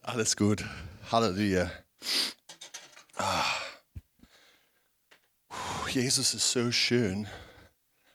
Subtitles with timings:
[0.00, 0.64] Alles gut.
[1.10, 1.70] Halleluja.
[3.16, 3.44] Ah.
[5.88, 7.26] Jesus ist so schön.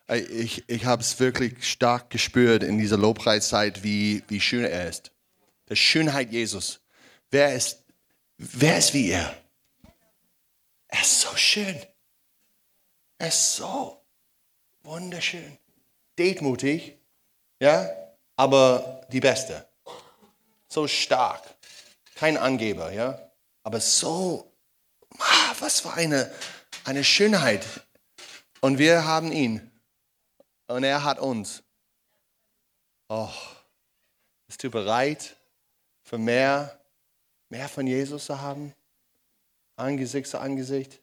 [0.08, 5.12] Ich, ich habe es wirklich stark gespürt in dieser Lobpreiszeit, wie, wie schön er ist.
[5.70, 6.82] Die Schönheit Jesus.
[7.30, 7.84] Wer ist,
[8.38, 9.36] wer ist wie er?
[10.88, 11.80] Er ist so schön.
[13.18, 14.02] Er ist so
[14.84, 15.58] wunderschön.
[16.18, 16.98] Detmutig,
[17.60, 17.90] ja,
[18.42, 19.68] aber die Beste.
[20.68, 21.44] So stark.
[22.16, 23.32] Kein Angeber, ja,
[23.62, 24.52] aber so,
[25.60, 26.34] was für eine,
[26.84, 27.64] eine Schönheit.
[28.60, 29.70] Und wir haben ihn.
[30.66, 31.62] Und er hat uns.
[33.10, 33.30] Oh,
[34.48, 35.36] bist du bereit
[36.02, 36.80] für mehr,
[37.50, 38.74] mehr von Jesus zu haben?
[39.76, 41.00] Angesicht zu Angesicht.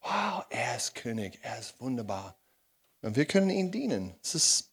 [0.00, 2.34] Wow, er ist König, er ist wunderbar.
[3.00, 4.18] Und wir können ihm dienen.
[4.24, 4.71] Es ist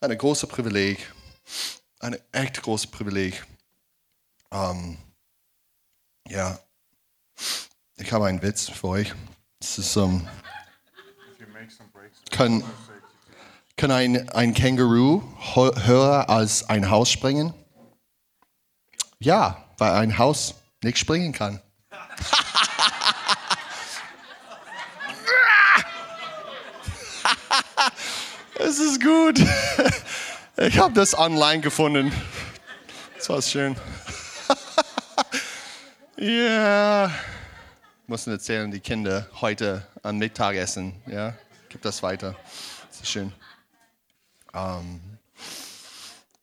[0.00, 1.12] ein großes Privileg.
[2.00, 3.44] Ein echt großes Privileg.
[4.50, 4.98] Um,
[6.28, 6.58] ja,
[7.96, 9.14] ich habe einen Witz für euch.
[9.60, 10.26] Es ist, um,
[12.30, 12.64] kann,
[13.76, 15.22] kann ein, ein Känguru
[15.54, 17.54] höher als ein Haus springen?
[19.18, 21.60] Ja, weil ein Haus nicht springen kann.
[28.54, 29.40] es gut.
[30.56, 32.12] Ich habe das online gefunden.
[33.16, 33.76] Das war schön.
[36.18, 36.26] Ja.
[36.26, 37.14] yeah.
[38.06, 41.00] Mussten erzählen, die Kinder heute am Mittagessen.
[41.06, 41.32] Ja,
[41.70, 42.36] gib das weiter.
[42.90, 43.32] Das ist schön.
[44.52, 45.00] Um, ähm,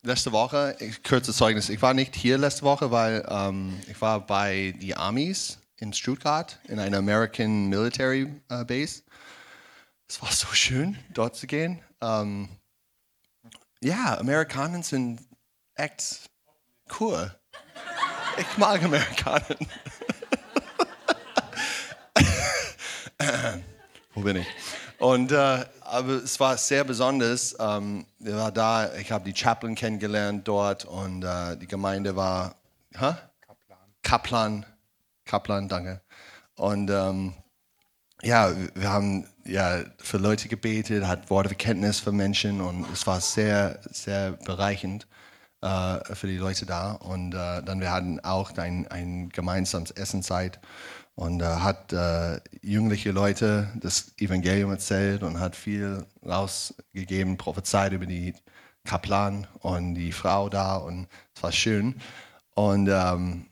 [0.02, 1.68] letzte Woche, kurzes Zeugnis.
[1.68, 5.92] Ich war nicht hier letzte Woche, weil um, ähm, ich war bei die Armys in
[5.92, 9.02] Stuttgart in einer American Military uh, Base.
[10.08, 11.82] Es war so schön, dort zu gehen.
[12.00, 12.48] Um, ähm,
[13.80, 15.20] ja, Amerikaner sind
[15.74, 16.30] echt
[17.00, 17.34] cool.
[18.36, 19.56] Ich mag Amerikaner.
[24.14, 24.46] Wo bin ich?
[24.98, 27.56] Und äh, aber es war sehr besonders.
[27.58, 32.54] Ähm, wir waren da, ich habe die Chaplain kennengelernt dort und äh, die Gemeinde war
[32.98, 33.14] huh?
[33.40, 33.78] Kaplan.
[34.02, 34.66] Kaplan.
[35.24, 36.00] Kaplan, danke.
[36.56, 37.34] Und ähm,
[38.22, 43.06] ja, wir haben ja für Leute gebetet, hat Worte für Kenntnis für Menschen und es
[43.06, 45.06] war sehr, sehr bereichend
[45.62, 46.92] äh, für die Leute da.
[46.92, 50.60] Und äh, dann wir hatten auch ein, ein gemeinsames Essenzeit
[51.14, 58.06] und äh, hat äh, jüngliche Leute das Evangelium erzählt und hat viel rausgegeben, prophezeit über
[58.06, 58.34] die
[58.84, 62.00] Kaplan und die Frau da und es war schön.
[62.54, 63.47] Und, ähm,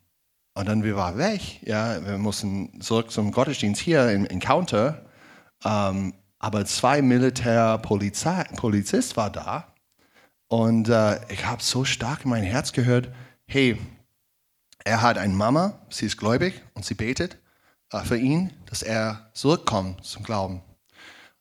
[0.56, 5.04] und dann wir waren weg, ja, wir mussten zurück zum Gottesdienst hier im Encounter,
[5.64, 9.74] ähm, aber zwei Militärpolizisten waren da
[10.48, 13.10] und äh, ich habe so stark in mein Herz gehört,
[13.46, 13.78] hey,
[14.84, 17.36] er hat eine Mama, sie ist gläubig und sie betet
[17.92, 20.62] äh, für ihn, dass er zurückkommt zum Glauben.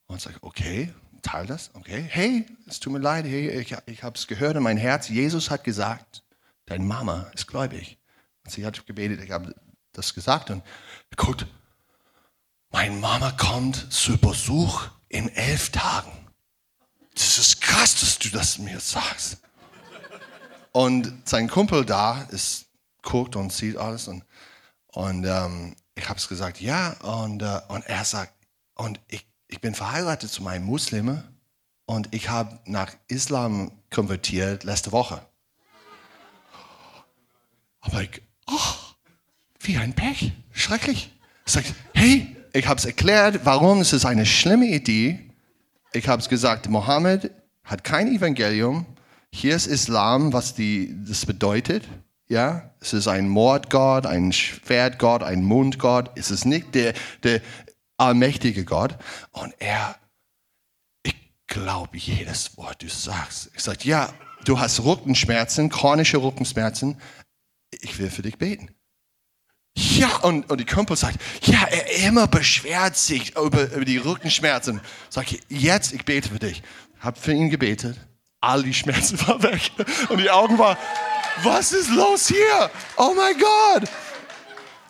[0.08, 2.06] Und ich sage, okay, teile das, okay.
[2.08, 5.08] Hey, es tut mir leid, hey, ich, ich habe es gehört in mein Herz.
[5.08, 6.24] Jesus hat gesagt,
[6.66, 7.97] deine Mama ist gläubig.
[8.47, 9.56] Sie hat gebetet, ich habe
[9.94, 10.63] das gesagt und
[11.16, 11.45] guckt,
[12.72, 16.11] meine Mama kommt zu Besuch in elf Tagen.
[17.13, 19.38] Das ist krass, dass du das mir sagst.
[20.73, 22.66] Und sein Kumpel da ist,
[23.01, 24.25] guckt und sieht alles und,
[24.88, 26.91] und ähm, ich habe es gesagt, ja.
[27.01, 28.34] Und, äh, und er sagt,
[28.75, 31.23] und ich, ich bin verheiratet zu meinem Muslime
[31.85, 35.25] und ich habe nach Islam konvertiert letzte Woche.
[37.79, 38.75] Aber ich, oh,
[39.59, 41.11] wie ein Pech, schrecklich.
[41.45, 45.19] Ich sage, hey, ich habe es erklärt, warum es ist eine schlimme Idee.
[45.94, 47.31] Ich habe es gesagt, Mohammed
[47.63, 48.85] hat kein Evangelium.
[49.31, 51.84] Hier ist Islam, was die, das bedeutet.
[52.28, 56.11] Ja, es ist ein Mordgott, ein Schwertgott, ein Mundgott.
[56.16, 57.41] Es ist nicht der, der
[57.97, 58.97] allmächtige Gott.
[59.31, 59.95] Und er,
[61.03, 61.16] ich
[61.47, 63.52] glaube jedes Wort, du sagst.
[63.55, 64.14] Ich sage, ja,
[64.46, 66.97] du hast Rückenschmerzen, chronische Rückenschmerzen.
[67.85, 68.70] Ich will für dich beten.
[69.78, 74.82] Ja, und, und die Kumpel sagt, ja, er immer beschwert sich über, über die Rückenschmerzen.
[75.09, 76.64] Sag ich, jetzt, ich bete für dich.
[76.99, 77.96] Hab für ihn gebetet.
[78.41, 79.72] All die Schmerzen waren weg.
[80.09, 80.78] Und die Augen waren,
[81.43, 82.72] was ist los hier?
[82.97, 83.90] Oh mein Gott!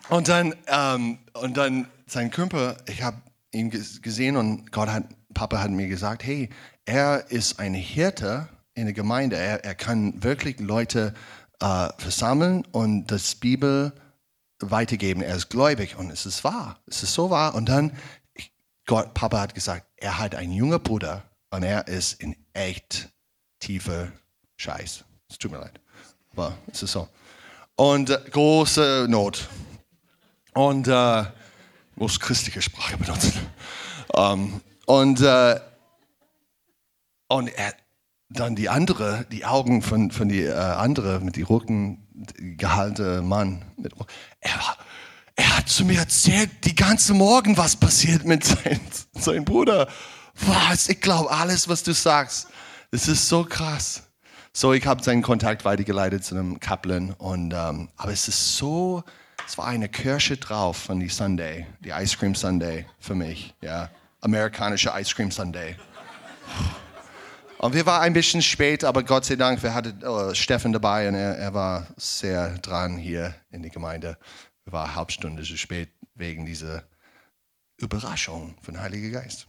[0.08, 3.18] Und dann, ähm, und dann sein Kumpel, ich habe
[3.52, 5.04] ihn gesehen und Gott hat,
[5.34, 6.50] Papa hat mir gesagt, hey,
[6.86, 9.36] er ist ein Hirte in der Gemeinde.
[9.36, 11.14] Er, er kann wirklich Leute
[11.60, 13.94] äh, versammeln und das Bibel
[14.60, 15.22] weitergeben.
[15.22, 16.80] Er ist gläubig und es ist wahr.
[16.88, 17.56] Es ist so wahr.
[17.56, 17.92] Und dann,
[18.86, 23.10] Gott, Papa hat gesagt, er hat einen jungen Bruder und er ist in echt
[23.60, 24.12] tiefer
[24.58, 25.04] Scheiß.
[25.30, 25.80] Es tut mir leid.
[26.32, 27.08] Aber es ist so.
[27.76, 29.48] Und äh, große Not.
[30.54, 31.24] Und äh,
[31.96, 33.34] muss christliche Sprache benutzen.
[34.16, 35.60] Ähm, und äh,
[37.28, 37.74] und er,
[38.36, 42.06] dann die andere, die Augen von, von die äh, andere mit die Rücken
[42.38, 43.66] gehalte Mann.
[43.78, 43.94] Mit,
[44.42, 44.60] er,
[45.36, 48.80] er hat zu mir erzählt, die ganze Morgen, was passiert mit sein,
[49.14, 49.88] seinem Bruder.
[50.46, 50.90] Was?
[50.90, 52.48] Ich glaube alles, was du sagst.
[52.92, 54.04] Es ist so krass.
[54.54, 57.12] So, ich habe seinen Kontakt weitergeleitet zu einem Kaplan.
[57.12, 59.04] Und, ähm, aber es ist so,
[59.46, 63.54] es war eine Kirsche drauf von die Sunday, die Ice Cream Sunday für mich.
[63.62, 63.90] Ja,
[64.22, 65.76] amerikanische Ice Cream Sunday.
[67.58, 71.08] Und wir waren ein bisschen spät, aber Gott sei Dank, wir hatten oh, Steffen dabei
[71.08, 74.18] und er, er, war sehr dran hier in die Gemeinde.
[74.66, 76.84] Wir waren eine halbe Stunde zu spät wegen dieser
[77.78, 79.48] Überraschung von Heiliger Geist.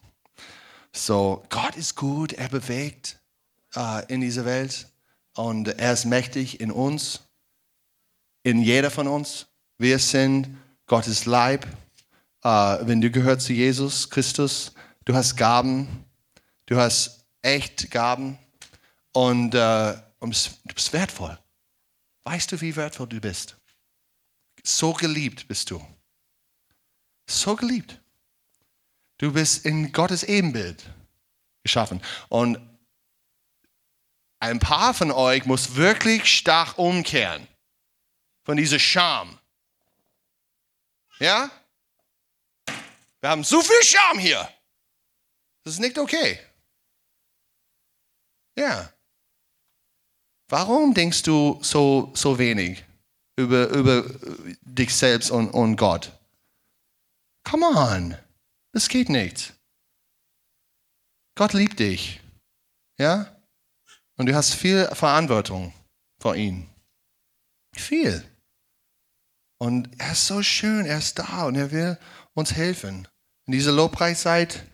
[0.92, 3.20] So, Gott ist gut, er bewegt
[3.74, 4.86] äh, in dieser Welt
[5.34, 7.22] und er ist mächtig in uns,
[8.44, 9.46] in jeder von uns.
[9.78, 10.56] Wir sind
[10.86, 11.66] Gottes Leib.
[12.44, 12.48] Äh,
[12.82, 14.72] wenn du gehörst zu Jesus Christus,
[15.04, 16.04] du hast Gaben,
[16.66, 18.38] du hast echt Gaben
[19.12, 20.28] und, äh, du
[20.74, 21.38] bist wertvoll.
[22.24, 23.56] Weißt du, wie wertvoll du bist?
[24.64, 25.84] So geliebt bist du.
[27.28, 28.00] So geliebt.
[29.18, 30.84] Du bist in Gottes Ebenbild
[31.62, 32.02] geschaffen.
[32.28, 32.58] Und
[34.38, 37.46] ein paar von euch muss wirklich stark umkehren
[38.44, 39.38] von dieser Scham.
[41.18, 41.50] Ja?
[43.20, 44.48] Wir haben so viel Scham hier.
[45.64, 46.38] Das ist nicht okay.
[48.56, 48.92] Ja.
[50.48, 52.84] Warum denkst du so, so wenig
[53.36, 54.04] über, über
[54.62, 56.12] dich selbst und, und Gott?
[57.44, 58.16] Come on.
[58.72, 59.54] Das geht nicht.
[61.34, 62.20] Gott liebt dich.
[62.98, 63.36] Ja?
[64.16, 65.72] Und du hast viel Verantwortung
[66.18, 66.68] vor ihm.
[67.74, 68.24] Viel.
[69.58, 71.98] Und er ist so schön, er ist da und er will
[72.34, 73.08] uns helfen.
[73.46, 74.66] In dieser Lobpreiszeit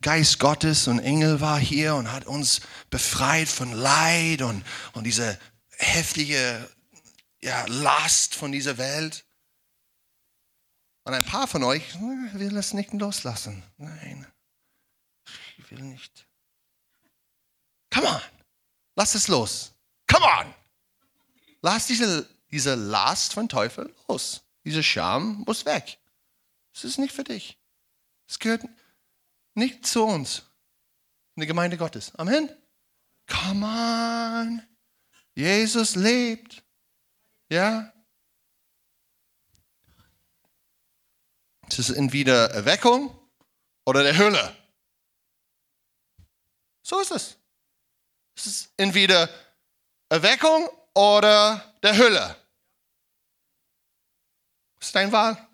[0.00, 5.38] Geist Gottes und Engel war hier und hat uns befreit von Leid und, und diese
[5.70, 6.70] heftige
[7.40, 9.24] ja, Last von dieser Welt.
[11.04, 13.64] Und ein paar von euch will es nicht loslassen.
[13.76, 14.26] Nein,
[15.58, 16.28] ich will nicht.
[17.92, 18.22] Come on,
[18.94, 19.74] lass es los.
[20.06, 20.54] Come on.
[21.60, 24.42] Lass diese, diese Last von Teufel los.
[24.64, 25.98] Diese Scham muss weg.
[26.72, 27.58] Es ist nicht für dich.
[28.28, 28.81] Es gehört nicht
[29.54, 30.42] nicht zu uns.
[31.34, 32.14] In der Gemeinde Gottes.
[32.16, 32.48] Amen.
[33.26, 34.62] Come on.
[35.34, 36.62] Jesus lebt.
[37.50, 37.92] Ja.
[41.68, 43.18] Es ist entweder Erweckung
[43.86, 44.56] oder der Hölle.
[46.82, 47.38] So ist es.
[48.36, 49.28] Es ist entweder
[50.08, 52.36] Erweckung oder der Hölle.
[54.76, 55.48] Was ist deine Wahl?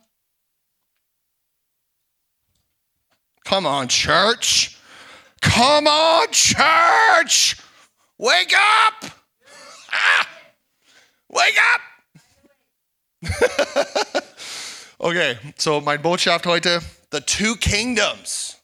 [3.49, 4.77] Come on, church.
[5.41, 7.57] Come on, church.
[8.19, 9.11] Wake up.
[9.91, 10.29] Ah,
[11.31, 11.81] wake up.
[15.01, 18.57] okay, so my Botschaft heute, the two kingdoms.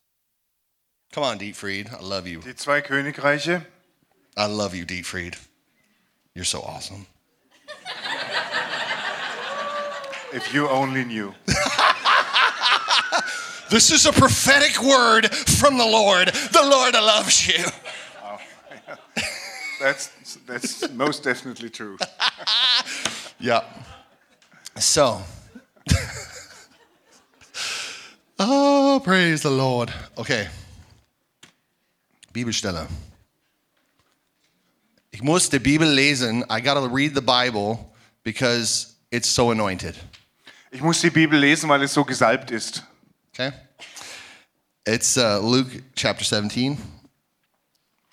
[1.12, 2.40] Come on, Dietfried, I love you.
[2.40, 3.64] Die zwei Königreiche.
[4.36, 5.38] I love you, Dietfried.
[6.34, 7.06] You're so awesome.
[10.34, 11.32] If you only knew.
[13.74, 16.28] This is a prophetic word from the Lord.
[16.28, 17.64] The Lord loves you.
[18.22, 18.38] Oh,
[19.80, 20.10] that's,
[20.46, 21.98] that's most definitely true.
[23.40, 23.64] yeah.
[24.78, 25.20] So,
[28.38, 29.92] oh, praise the Lord.
[30.18, 30.46] Okay.
[32.32, 32.86] Bibelstelle.
[35.10, 36.44] Ich muss die Bibel lesen.
[36.48, 39.96] I gotta read the Bible because it's so anointed.
[40.70, 42.84] Ich muss die Bibel lesen, weil es so gesalbt ist.
[43.32, 43.50] Okay?
[44.86, 46.76] It's uh, Luke chapter 17.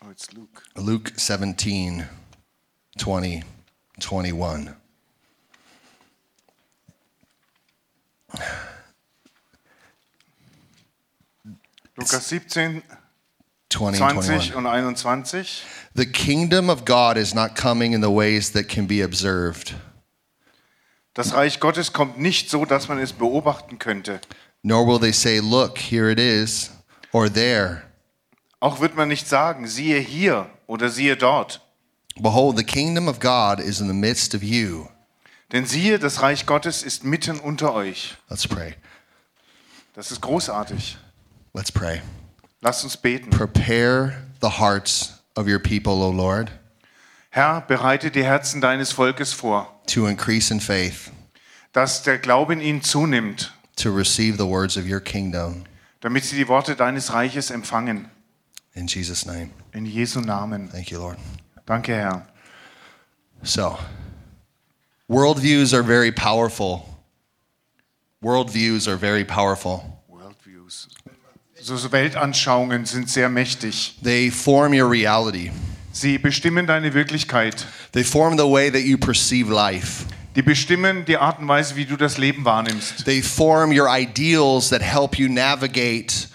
[0.04, 0.64] Oh, it's Luke.
[0.78, 2.08] Luke 17,
[2.98, 3.44] 20,
[4.00, 4.76] 21.
[11.98, 12.84] Lukas 17,
[13.70, 14.56] 20, 20 21.
[14.56, 15.64] und 21.
[15.94, 19.76] The kingdom of God is not coming in the ways that can be observed,
[21.14, 24.22] Das Reich Gottes kommt nicht so, dass man es beobachten könnte.
[24.64, 26.72] Nor will they say, Look, here it is,
[27.12, 27.84] or there.
[28.60, 31.62] Auch wird man nicht sagen, siehe hier oder siehe dort.
[32.16, 34.88] Behold, the kingdom of God is in the midst of you.
[35.52, 38.16] Denn siehe, das Reich Gottes ist mitten unter euch.
[38.30, 38.76] Let's pray.
[39.94, 40.98] Das ist großartig.
[41.54, 42.02] Let's pray.
[42.62, 43.32] Lasst uns beten.
[43.32, 46.52] Prepare the hearts of your people, O Lord,
[47.30, 51.12] Herr, bereite die Herzen deines Volkes vor, to increase in faith,
[51.72, 55.64] dass der Glaube in ihnen zunimmt, to receive the words of your kingdom.
[56.02, 58.10] damit sie die Worte deines Reiches empfangen.
[58.74, 59.52] In Jesus' name.
[59.74, 60.70] In Jesu Namen.
[60.70, 61.18] Thank you, Lord.
[61.66, 62.26] Danke, Herr.
[63.44, 63.78] So,
[65.10, 66.86] worldviews are very powerful.
[68.24, 69.84] Worldviews are very powerful.
[70.10, 70.88] Worldviews.
[71.60, 73.96] So, so Weltanschauungen sind sehr mächtig.
[74.02, 75.52] They form your reality,
[75.92, 77.66] Sie bestimmen deine Wirklichkeit.
[77.92, 81.86] they form the way that you perceive life, Die bestimmen die Art und Weise, wie
[81.86, 83.04] du das Leben wahrnimmst.
[83.06, 86.28] they form your ideals that help you navigate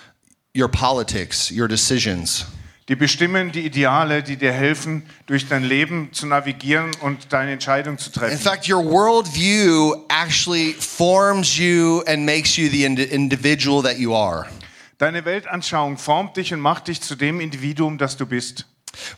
[0.57, 2.47] your politics, your decisions.
[2.89, 7.99] Die bestimmen die Ideale, die dir helfen, durch dein Leben zu navigieren und deine Entscheidung
[7.99, 8.39] zu In treffen.
[8.39, 14.47] fact, your worldview actually forms you and makes you the indi- individual that you are.
[14.99, 18.67] Deine Weltanschauung formt dich und macht dich zu dem Individuum, das du bist.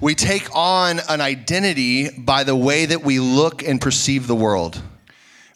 [0.01, 4.83] We take on an identity by the way that we look and perceive the world.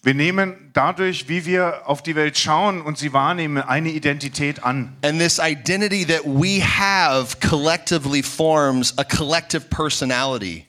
[0.04, 4.96] Wir nehmen dadurch, wie wir auf die Welt schauen und sie wahrnehmen, eine Identität an.
[5.04, 10.66] And this identity that we have collectively forms a collective personality.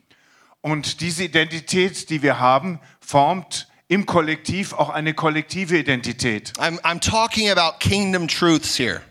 [0.62, 6.54] Und diese Identität, die wir haben, formt im Kollektiv auch eine kollektive Identität.
[6.60, 9.02] I'm, I'm talking about kingdom truths here.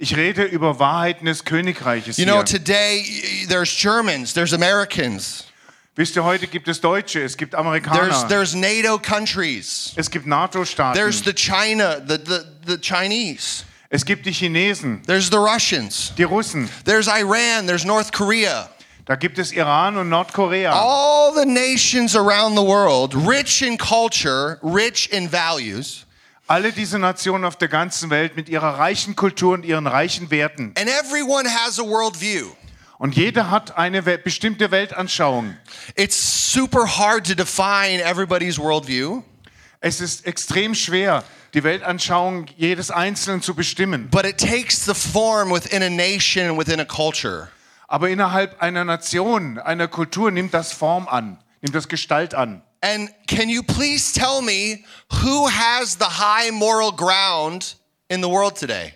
[0.00, 2.44] Ich rede über Wahrheiten des Königreiches You know, hier.
[2.44, 3.04] today
[3.48, 5.44] there's Germans, there's Americans,
[5.96, 10.26] Wisst ihr, heute gibt es Deutsche, es gibt there's, Amerikaner, there's NATO countries, es gibt
[10.26, 16.12] NATO-Staaten, there's the China, the, the, the Chinese, es gibt die Chinesen, there's the Russians,
[16.16, 18.68] die Russen, there's Iran, there's North Korea.
[19.06, 20.70] da gibt es Iran und Nordkorea.
[20.70, 26.04] All the nations around the world, rich in culture, rich in values,
[26.48, 30.72] Alle diese Nationen auf der ganzen Welt mit ihrer reichen Kultur und ihren reichen Werten.
[30.78, 32.46] and everyone has a worldview.
[32.96, 35.54] Und jeder hat eine bestimmte Weltanschauung.
[35.94, 39.22] It's super hard to define everybody's worldview,
[39.80, 41.22] Es ist extrem schwer,
[41.54, 44.08] die Weltanschauung jedes Einzelnen zu bestimmen.
[44.10, 47.48] but it takes the form within a nation, within a culture.
[47.86, 52.62] Aber innerhalb einer Nation, einer Kultur nimmt das Form an, nimmt das Gestalt an.
[52.80, 54.84] And can you please tell me
[55.22, 57.74] who has the high moral ground
[58.08, 58.94] in the world today?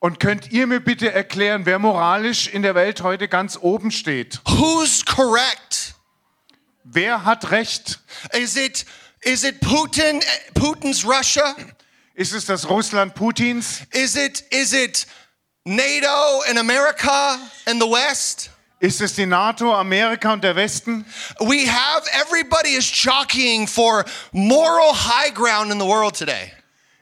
[0.00, 4.40] Und könnt ihr mir bitte erklären, wer moralisch in der Welt heute ganz oben steht?
[4.46, 5.94] Who's correct?
[6.84, 8.00] Wer hat Recht?
[8.32, 8.84] Is it
[9.22, 10.22] is it Putin
[10.54, 11.54] Putin's Russia?
[12.14, 13.82] Ist es das Russland Putins?
[13.92, 15.06] Is it is it
[15.64, 18.50] NATO and America and the West?
[18.80, 21.04] Ist es die NATO, Amerika und der Westen?
[21.38, 26.50] We have everybody is jockeying for moral high ground in the world today.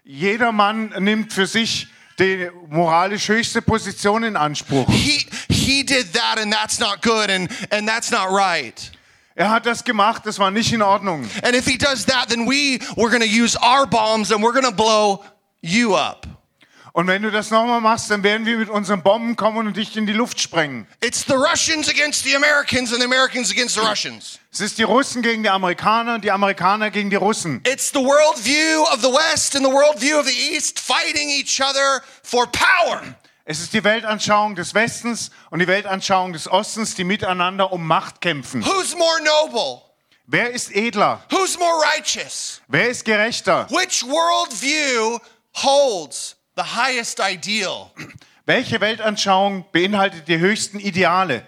[0.04, 1.86] Jeder Mann nimmt für sich
[2.18, 4.88] die moralisch höchste Position in Anspruch.
[4.88, 8.90] He he did that and that's not good and and that's not right.
[9.36, 11.28] Er hat das gemacht, das war nicht in Ordnung.
[11.44, 14.52] And if he does that, then we we're going to use our bombs and we're
[14.52, 15.22] going to blow
[15.62, 16.26] you up.
[16.98, 19.96] Und wenn du das nochmal machst, dann werden wir mit unseren Bomben kommen und dich
[19.96, 20.84] in die Luft sprengen.
[21.00, 24.40] It's the Russians against the Americans and the Americans against the Russians.
[24.52, 27.62] Es ist die Russen gegen die Amerikaner und die Amerikaner gegen die Russen.
[27.64, 32.02] It's the worldview of the West and the worldview of the East fighting each other
[32.24, 33.00] for power.
[33.44, 38.20] Es ist die Weltanschauung des Westens und die Weltanschauung des Ostens, die miteinander um Macht
[38.20, 38.66] kämpfen.
[38.66, 39.82] Who's more noble?
[40.26, 41.22] Wer ist edler?
[41.30, 42.60] Who's more righteous?
[42.66, 43.68] Wer ist gerechter?
[43.70, 45.20] Which worldview
[45.54, 47.92] holds the highest ideal?
[48.46, 51.44] Welche Weltanschauung beinhaltet die höchsten Ideale?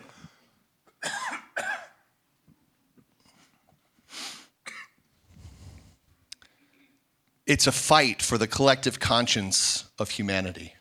[7.45, 10.75] It's a fight for the collective conscience of humanity.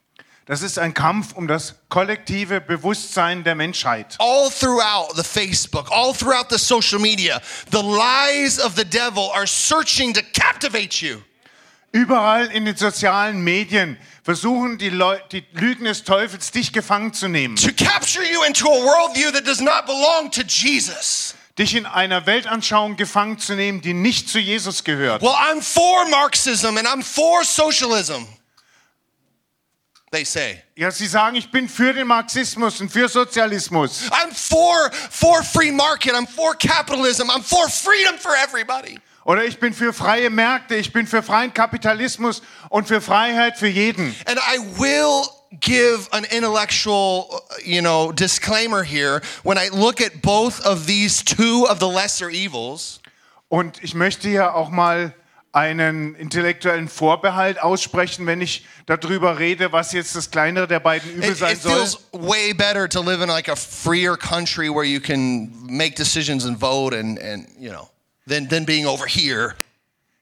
[0.45, 4.15] Das ist ein Kampf um das kollektive Bewusstsein der Menschheit.
[4.19, 9.47] all throughout the Facebook, all throughout the social media, the lies of the devil are
[9.47, 11.23] searching to captivate you.
[11.91, 17.27] Überall in den sozialen Medien versuchen die, Leu die Lügen des Teufels, dich gefangen zu
[17.27, 17.55] nehmen.
[17.55, 21.33] To capture you into a worldview that does not belong to Jesus.
[21.57, 25.21] Dich in einer Weltanschauung gefangen zu nehmen, die nicht zu Jesus gehört.
[25.21, 28.27] Well, I'm for Marxism and I'm for socialism.
[30.11, 30.63] They say.
[30.75, 34.03] Ja, sie sagen, ich bin für den Marxismus und für Sozialismus.
[34.11, 36.13] I'm for for free market.
[36.13, 37.29] I'm for capitalism.
[37.29, 38.99] I'm for freedom for everybody.
[39.25, 43.67] Oder ich bin für freie Märkte, ich bin für freien Kapitalismus und für Freiheit für
[43.67, 44.15] jeden.
[44.25, 45.27] And I will
[45.59, 51.65] give an intellectual, you know, disclaimer here when I look at both of these two
[51.69, 53.01] of the lesser evils.
[53.49, 55.13] Und ich möchte hier auch mal
[55.51, 61.31] einen intellektuellen Vorbehalt aussprechen, wenn ich darüber rede, was jetzt das kleinere der beiden Übel
[61.31, 61.87] It, sein it soll.
[62.11, 66.59] way better to live in like a freer country where you can make decisions and
[66.59, 67.89] vote and, and you know,
[68.29, 69.55] than, than being over here.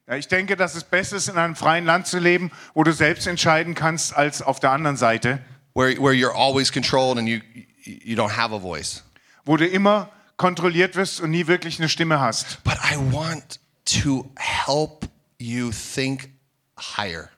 [0.07, 2.93] Ja, ich denke, dass es besser ist, in einem freien Land zu leben, wo du
[2.93, 5.39] selbst entscheiden kannst, als auf der anderen Seite,
[5.73, 7.41] where, where you're always controlled and you,
[7.83, 9.03] you don't have a voice.
[9.45, 12.63] wo du immer kontrolliert wirst und nie wirklich eine Stimme hast.
[12.63, 13.59] But I want
[14.03, 15.09] to help
[15.39, 16.29] you think
[16.77, 17.29] higher.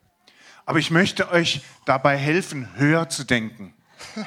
[0.66, 3.74] Aber ich möchte euch dabei helfen, höher zu denken.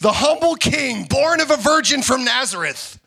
[0.00, 2.98] The humble king, born of a virgin from Nazareth,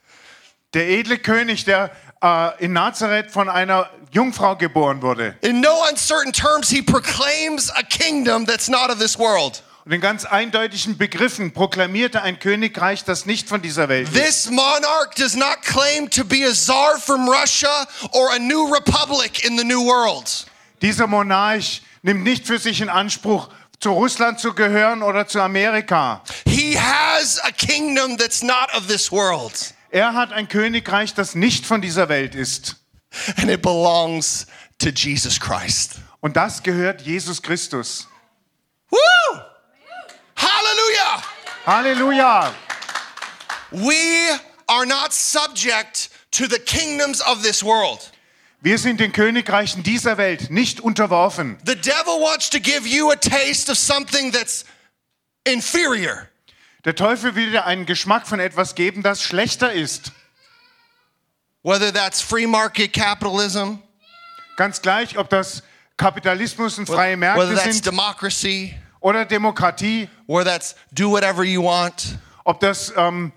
[0.73, 1.91] Der edle König, der
[2.25, 5.35] äh, in Nazareth von einer Jungfrau geboren wurde.
[5.41, 9.61] in no uncertain terms, he proclaims a kingdom that's not of this world.
[9.85, 14.15] Und in ganz eindeutigen Begriffen proklamierte ein Königreich, das nicht von dieser Welt ist.
[14.15, 19.45] This monarch does not claim to be a czar from Russia or a new republic
[19.45, 20.47] in the new world.
[20.81, 26.23] Dieser Monarch nimmt nicht für sich in Anspruch, zu Russland zu gehören oder zu Amerika.
[26.47, 31.65] He has a kingdom that's not of this world, Er hat ein Königreich, das nicht
[31.65, 32.75] von dieser Welt ist.
[33.37, 34.45] and it belongs
[34.77, 36.01] to Jesus Christ.
[36.19, 38.05] Und das gehört Jesus Christus.
[38.89, 39.39] Woo!
[40.35, 41.23] Hallelujah!
[41.65, 42.53] Halleluja!
[43.71, 44.37] We
[44.67, 48.11] are not subject to the kingdoms of this world.
[48.59, 51.57] Wir sind den Königreichen dieser Welt nicht unterworfen.
[51.65, 54.65] The devil wants to give you a taste of something that's
[55.45, 56.27] inferior.
[56.85, 60.11] Der Teufel will dir einen Geschmack von etwas geben, das schlechter ist.
[61.63, 63.79] Whether that's free market capitalism,
[64.55, 65.63] Ganz gleich, ob das
[65.97, 72.59] Kapitalismus und freie Märkte sind democracy, oder Demokratie, or that's do whatever you want, ob
[72.59, 73.33] das ähm,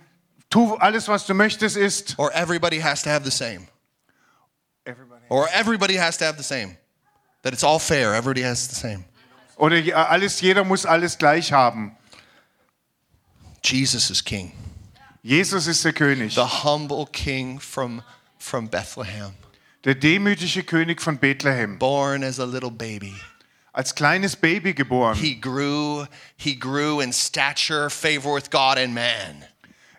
[0.48, 2.14] tu alles, was du möchtest, ist.
[2.18, 3.66] or everybody has to have the same.
[5.28, 6.78] Or everybody has to have the same.
[7.42, 9.04] That it's all fair, everybody has the same.
[9.56, 11.97] Oder alles, jeder muss alles gleich haben.
[13.62, 14.52] Jesus is king.
[15.22, 18.02] Jesus ist der König, The humble king from,
[18.38, 19.32] from Bethlehem,
[19.84, 23.14] der demütige König von Bethlehem, born as a little baby.
[23.72, 25.16] als kleines Baby geboren.
[25.16, 29.44] He grew, he grew in stature, favor with God and man.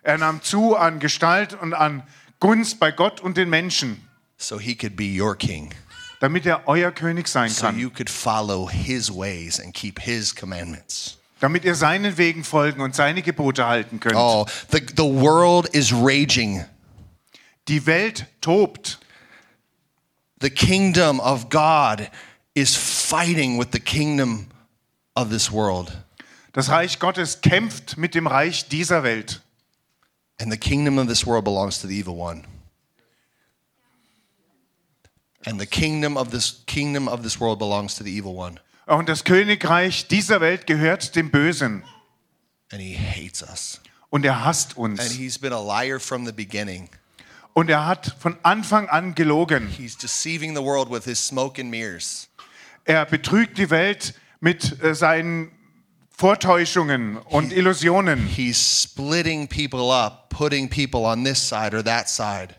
[0.02, 2.02] Er nahm zu an Gestalt und an
[2.40, 4.06] Gunst bei Gott und den Menschen,
[4.38, 5.74] So he could be your king.
[6.20, 7.74] damit er euer König sein kann.
[7.76, 11.18] So you could follow his ways and keep his commandments.
[11.40, 14.16] Damit ihr seinen Wegen folgen und seine Gebote halten könnt.
[14.16, 16.64] Oh, the, the world is raging.
[17.68, 18.98] Die Welt tobt.
[20.40, 22.10] The kingdom of God
[22.54, 24.46] is fighting with the kingdom
[25.14, 25.92] of this world.
[26.52, 29.40] Das Reich Gottes kämpft mit dem Reich dieser Welt.
[30.40, 32.44] And the kingdom of this world belongs to the evil one.
[35.46, 38.58] And the kingdom of this kingdom of this world belongs to the evil one.
[38.90, 41.84] Und das Königreich dieser Welt gehört dem Bösen.
[42.72, 43.80] And he hates us.
[44.08, 45.12] Und er hasst And uns.
[45.12, 46.88] he's been a liar from the beginning.
[47.52, 49.68] Und er hat von Anfang an gelogen.
[49.68, 52.28] He's deceiving the world with his smoke and mirrors.
[52.84, 55.52] Er betrügt die Welt mit äh, seinen
[56.10, 58.26] Vortäuschungen und Illusionen.
[58.26, 62.56] He's splitting people up, putting people on this side or that side.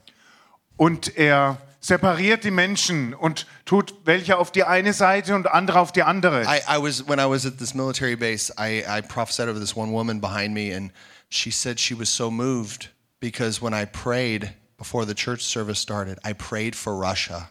[0.78, 5.92] Und er separiert die Menschen und tut welche auf die eine Seite und andere auf
[5.92, 6.44] die andere.
[6.44, 9.76] I, I was when I was at this military base, I, I prophesied over this
[9.76, 10.92] one woman behind me, and
[11.30, 12.90] she said she was so moved
[13.20, 17.50] because when I prayed before the church service started, I prayed for Russia.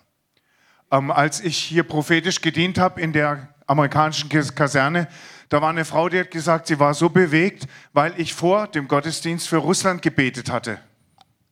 [0.93, 5.07] Ähm, als ich hier prophetisch gedient habe in der amerikanischen Kas- Kaserne,
[5.49, 8.87] da war eine Frau, die hat gesagt, sie war so bewegt, weil ich vor dem
[8.89, 10.79] Gottesdienst für Russland gebetet hatte.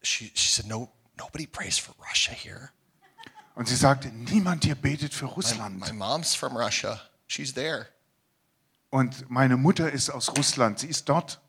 [0.03, 0.89] She, she said, "No,
[1.19, 2.71] nobody prays for Russia here.
[3.55, 5.81] Und sie sagte, niemand hier betet für My, Russland.
[5.81, 7.01] my mom's from Russia.
[7.27, 7.89] She's there.
[8.91, 11.41] Und meine Mutter ist aus Russland, sie ist dort.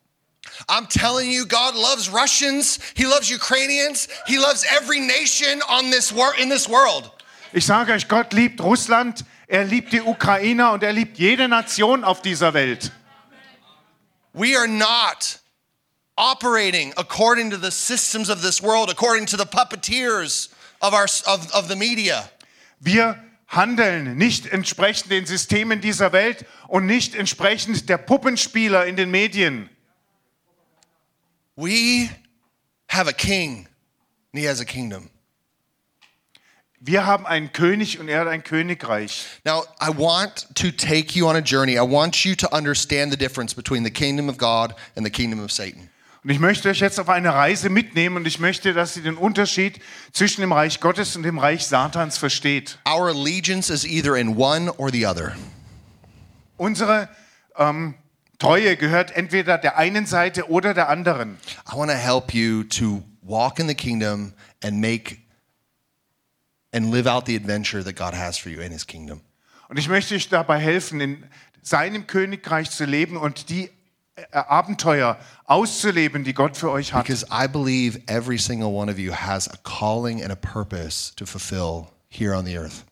[0.68, 2.80] I'm telling you, God loves Russians.
[2.96, 4.08] He loves Ukrainians.
[4.26, 7.12] He loves every nation on this in this world.
[7.52, 12.04] Ich sage euch, Gott liebt Russland, er liebt die Ukrainer und er liebt jede Nation
[12.04, 12.92] auf dieser Welt.
[14.34, 15.40] We are not
[16.20, 21.52] operating according to the systems of this world, according to the puppeteers of, our, of,
[21.54, 22.30] of the media.
[22.82, 29.10] Wir handeln nicht entsprechend den Systemen dieser Welt und nicht entsprechend der Puppenspieler in den
[29.10, 29.70] Medien.
[31.56, 32.10] We
[32.88, 33.68] have a king,
[34.34, 35.10] and he has a kingdom.
[36.82, 39.26] Wir haben einen König und er hat ein Königreich.
[39.44, 41.78] Now, I want to take you on a journey.
[41.78, 45.42] I want you to understand the difference between the kingdom of God and the kingdom
[45.42, 45.89] of Satan.
[46.22, 49.16] Und ich möchte euch jetzt auf eine Reise mitnehmen und ich möchte, dass ihr den
[49.16, 49.80] Unterschied
[50.12, 52.78] zwischen dem Reich Gottes und dem Reich Satans versteht.
[52.86, 55.36] Our allegiance is either in one or the other.
[56.58, 57.08] Unsere
[57.56, 57.96] ähm,
[58.38, 61.38] Treue gehört entweder der einen Seite oder der anderen.
[61.72, 65.20] I want to help you to walk in the kingdom and make
[66.74, 69.22] and live out the adventure that God has for you in his kingdom.
[69.70, 71.26] Und ich möchte euch dabei helfen, in
[71.62, 73.70] seinem Königreich zu leben und die
[74.32, 77.06] Abenteuer auszuleben, die Gott für euch hat.
[77.06, 81.26] Because I believe every single one of you has a calling and a purpose to
[81.26, 82.86] fulfill here on the earth.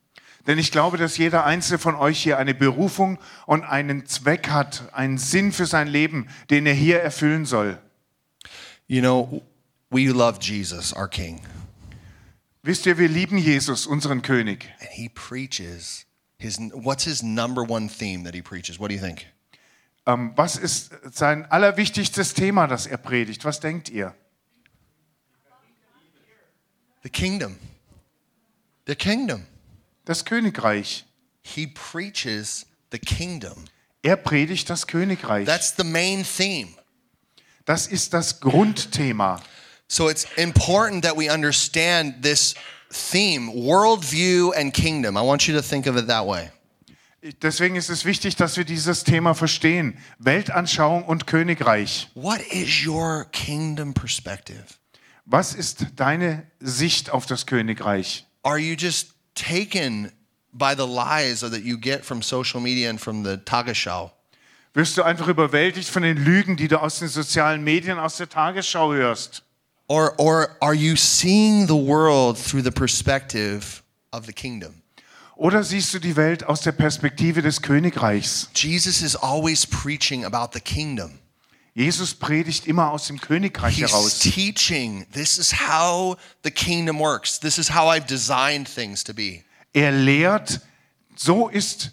[0.47, 4.83] Denn ich glaube, dass jeder einzelne von euch hier eine Berufung und einen Zweck hat,
[4.93, 7.77] einen Sinn für sein Leben, den er hier erfüllen soll.
[8.87, 9.41] You know,
[9.89, 11.41] we love Jesus, our King,
[12.63, 14.65] Wisst ihr, wir lieben Jesus, unseren König.
[14.79, 16.05] and he preaches
[16.37, 18.79] his what's his number one theme that he preaches?
[18.79, 19.25] What do you think?
[20.07, 23.43] Ähm, was ist sein allerwichtigstes Thema, das er predigt?
[23.43, 24.15] Was denkt ihr?
[27.03, 27.57] The kingdom.
[28.87, 29.45] The kingdom.
[30.05, 31.05] Das Königreich.
[31.41, 33.65] He preaches the kingdom.
[34.01, 35.45] Er predigt das Königreich.
[35.45, 36.69] That's the main theme.
[37.65, 39.41] Das ist das Grundthema.
[39.89, 42.55] So it's important that we understand this
[42.89, 45.17] theme, worldview and kingdom.
[45.17, 46.49] I want you to think of it that way.
[47.41, 49.97] Deswegen ist es wichtig, dass wir dieses Thema verstehen.
[50.19, 52.09] Weltanschauung und Königreich.
[52.15, 54.63] What is your kingdom perspective?
[55.25, 58.25] Was ist deine Sicht auf das Königreich?
[58.43, 60.11] Are you just taken
[60.53, 64.11] by the lies that you get from social media and from the Tagesschau?
[64.73, 68.29] Wirst du einfach überwältigt von den Lügen, die du aus den sozialen Medien, aus der
[68.29, 69.43] Tagesschau hörst?
[69.87, 74.81] Or, or are you seeing the world through the perspective of the kingdom?
[75.37, 78.49] Oder siehst du die Welt aus der Perspektive des Königreichs?
[78.55, 81.19] Jesus is always preaching about the kingdom.
[81.75, 84.17] Jesus predigt immer aus dem Königreich He's heraus.
[84.17, 87.39] teaching this is how the kingdom works.
[87.39, 89.43] This is how I've designed things to be.
[89.73, 90.59] Er lehrt,
[91.15, 91.91] so ist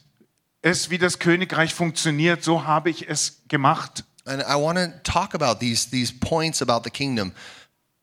[0.62, 4.04] es, wie das Königreich funktioniert, so habe ich es gemacht.
[4.24, 7.32] And I want to talk about these, these points about the kingdom.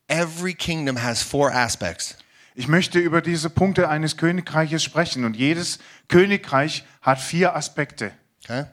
[0.08, 2.16] Every kingdom has four aspects.
[2.54, 8.12] Ich möchte über diese Punkte eines Königreiches sprechen und jedes Königreich hat vier Aspekte.
[8.44, 8.66] Okay?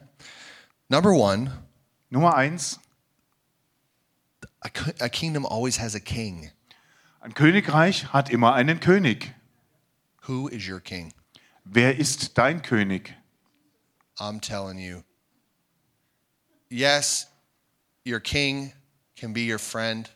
[0.89, 1.51] Number one,
[2.09, 2.79] Nummer eins,
[4.59, 6.51] a, ki- a kingdom always has a king.
[7.21, 9.33] ein Königreich hat immer einen König.
[10.27, 11.13] Who is your king?
[11.63, 13.13] Wer ist dein König?
[14.17, 15.03] I'm telling you.
[16.69, 17.27] Yes,
[18.05, 18.73] your king
[19.15, 20.09] can be your friend,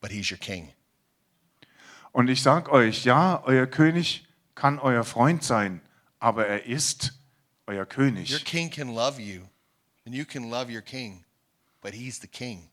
[0.00, 0.72] but he's your king.
[2.16, 5.82] Und ich sage euch, ja, euer König kann euer Freund sein,
[6.18, 7.12] aber er ist
[7.66, 8.42] euer Your König.
[8.46, 9.42] king can love you,
[10.06, 11.26] and you can love your king,
[11.82, 12.70] but he's the king.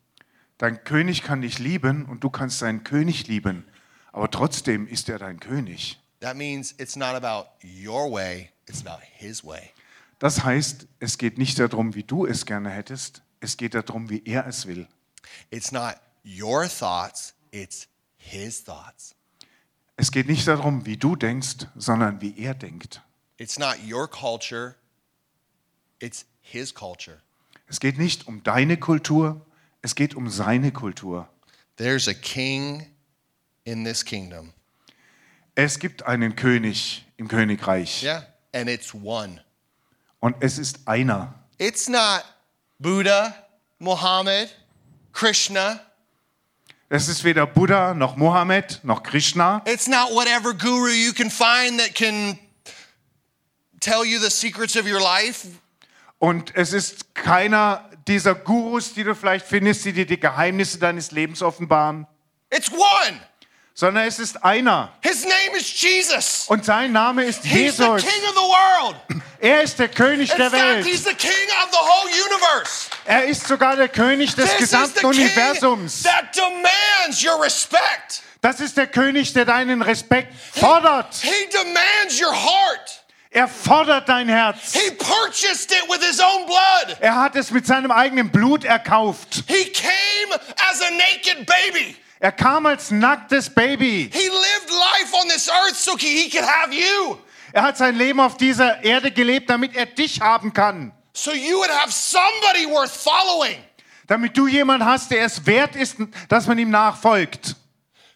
[0.60, 3.66] Dein König kann dich lieben und du kannst deinen König lieben,
[4.14, 6.00] aber trotzdem ist er dein König.
[6.22, 9.72] That means it's not about your way, it's about his way.
[10.20, 14.24] Das heißt, es geht nicht darum, wie du es gerne hättest, es geht darum, wie
[14.24, 14.88] er es will.
[15.50, 19.14] It's not your thoughts, it's his thoughts.
[20.04, 23.02] Es geht nicht darum, wie du denkst, sondern wie er denkt.
[23.38, 24.76] It's not your culture,
[26.00, 27.22] it's his culture.
[27.68, 29.46] Es geht nicht um deine Kultur,
[29.82, 31.30] es geht um seine Kultur.
[31.78, 32.86] There's a king
[33.64, 34.52] in this kingdom.
[35.56, 38.28] Es gibt einen König im Königreich Yeah.
[38.52, 39.40] And it's one.
[40.20, 41.34] und es ist einer.
[41.60, 42.26] It's not
[42.78, 43.34] Buddha,
[43.80, 44.54] Muhammad,
[45.14, 45.80] Krishna.
[46.96, 49.64] Es ist weder Buddha noch Mohammed noch Krishna.
[49.66, 52.38] It's not whatever guru you can find that can
[53.80, 55.48] tell you the secrets of your life.
[56.20, 61.10] Und es ist keiner dieser Gurus, die du vielleicht findest, die dir die Geheimnisse deines
[61.10, 62.06] Lebens offenbaren,
[62.52, 63.20] It's one.
[63.74, 64.92] Sondern es ist einer.
[65.02, 66.46] His name is Jesus.
[66.48, 68.04] Und sein Name ist He's the Jesus.
[68.04, 68.96] king of the world.
[69.40, 71.20] Er ist der König In der fact, he's Welt.
[71.20, 72.90] the king of the whole universe.
[73.06, 76.04] Er ist sogar der König des This is the gesamten Universums.
[76.04, 78.22] that demands your respect.
[78.42, 81.16] Das ist der König, der deinen Respekt fordert.
[81.22, 83.04] He demands your heart.
[83.32, 84.74] Er fordert dein Herz.
[84.74, 86.98] He purchased it with his own blood.
[87.00, 89.44] Er hat es mit seinem eigenen Blut erkauft.
[89.48, 91.98] He came as a naked baby.
[92.24, 94.10] Er kam als nacktes Baby.
[94.14, 97.18] He lived life on this earth so he could have you.
[97.52, 100.94] Er hat sein Leben auf dieser Erde gelebt, damit er dich haben kann.
[101.12, 103.58] So you would have somebody worth following.
[104.08, 105.98] Damit du jemand hast, der es wert ist,
[106.30, 107.58] dass man ihm nachfolgt.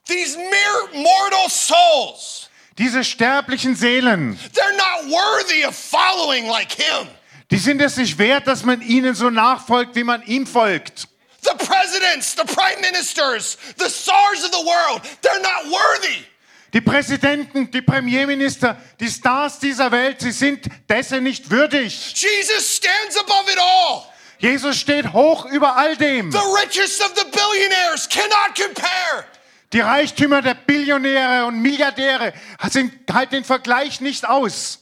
[0.06, 7.10] These mere mortal souls, Diese sterblichen Seelen, they're not worthy of following like him.
[7.52, 11.10] die sind es nicht wert, dass man ihnen so nachfolgt, wie man ihm folgt.
[11.48, 16.26] The presidents, the prime ministers, the stars of the world, they're not worthy.
[16.74, 22.14] Die Präsidenten, die Premierminister, die Stars dieser Welt, sie sind dessen nicht würdig.
[22.16, 24.04] Jesus stands above it all.
[24.40, 26.32] Jesus steht hoch über all dem.
[26.32, 29.26] The richest of the billionaires cannot compare.
[29.74, 32.34] Die Reichtümer der Billionäre und Milliardäre
[32.70, 34.80] sind halt den Vergleich nicht aus.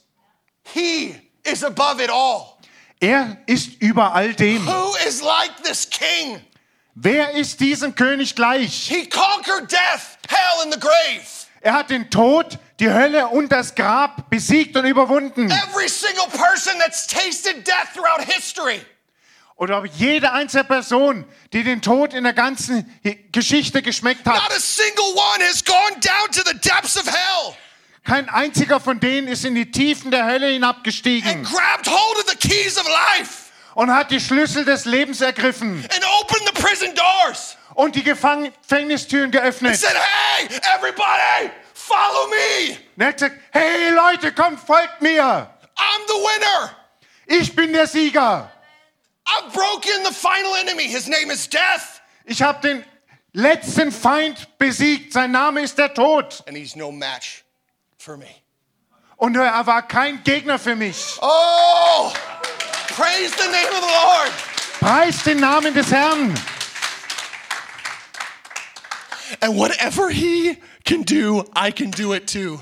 [0.74, 2.56] He is above it all.
[3.00, 4.66] Er ist über all dem.
[4.66, 6.40] Who is like this king?
[6.98, 8.88] Wer ist diesem König gleich?
[8.88, 11.20] He conquered death, hell, and the grave.
[11.60, 15.50] Er hat den Tod, die Hölle und das Grab besiegt und überwunden.
[15.50, 18.80] Every single person that's tasted death throughout history.
[19.56, 22.90] Oder jede einzelne Person, die den Tod in der ganzen
[23.30, 24.56] Geschichte geschmeckt Not hat.
[24.56, 27.54] a single one has gone down to the depths of hell
[28.04, 32.24] Kein einziger von denen ist in die Tiefen der Hölle and hinabgestiegen grabbed hold of
[32.30, 33.45] the keys of life
[33.76, 39.24] und hat die Schlüssel des Lebens ergriffen and opened the prison doors und die Gefängnistüren
[39.26, 39.76] and geöffnet.
[39.76, 42.76] said, Hey, everybody, follow me.
[42.96, 45.22] Und er hat gesagt, hey Leute, kommt, folgt mir.
[45.22, 46.76] I'm the winner.
[47.26, 48.50] Ich bin der Sieger.
[49.26, 50.88] I've broken the final enemy.
[50.88, 52.84] His name is death, Ich habe den
[53.32, 55.12] letzten Feind besiegt.
[55.12, 56.42] Sein Name ist der Tod.
[56.46, 57.44] and he's no match
[57.98, 58.26] for me.
[59.16, 61.18] Und er war kein Gegner für mich.
[61.20, 62.12] Oh,
[62.96, 64.30] praise the name of the Lord.
[64.80, 66.34] Preis den Namen des Herrn.
[69.42, 72.60] And whatever he can do, I can do it too.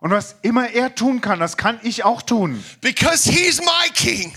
[0.00, 2.62] Und was immer er tun kann, das kann ich auch tun.
[2.80, 4.34] Because he's my king,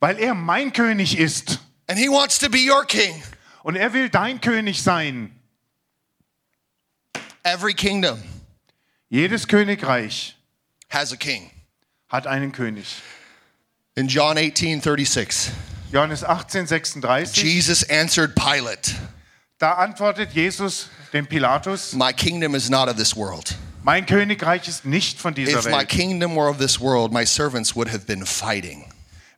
[0.00, 1.58] Weil er mein König ist.
[1.88, 3.22] and he wants to be your king.
[3.64, 5.34] Und er will dein König sein.
[7.42, 8.22] Every kingdom
[9.10, 10.36] Jedes Königreich
[10.90, 11.50] has a king.
[12.08, 12.86] hat einen König.
[13.98, 15.50] In John 18 36,
[15.90, 17.32] Johannes 18, 36.
[17.32, 18.94] Jesus answered Pilate,
[19.58, 23.56] Da antwortet Jesus dem Pilatus, My kingdom is not of this world.
[23.82, 27.74] mein Königreich ist nicht von dieser If my kingdom were of this world, my servants
[27.74, 28.84] would have been fighting,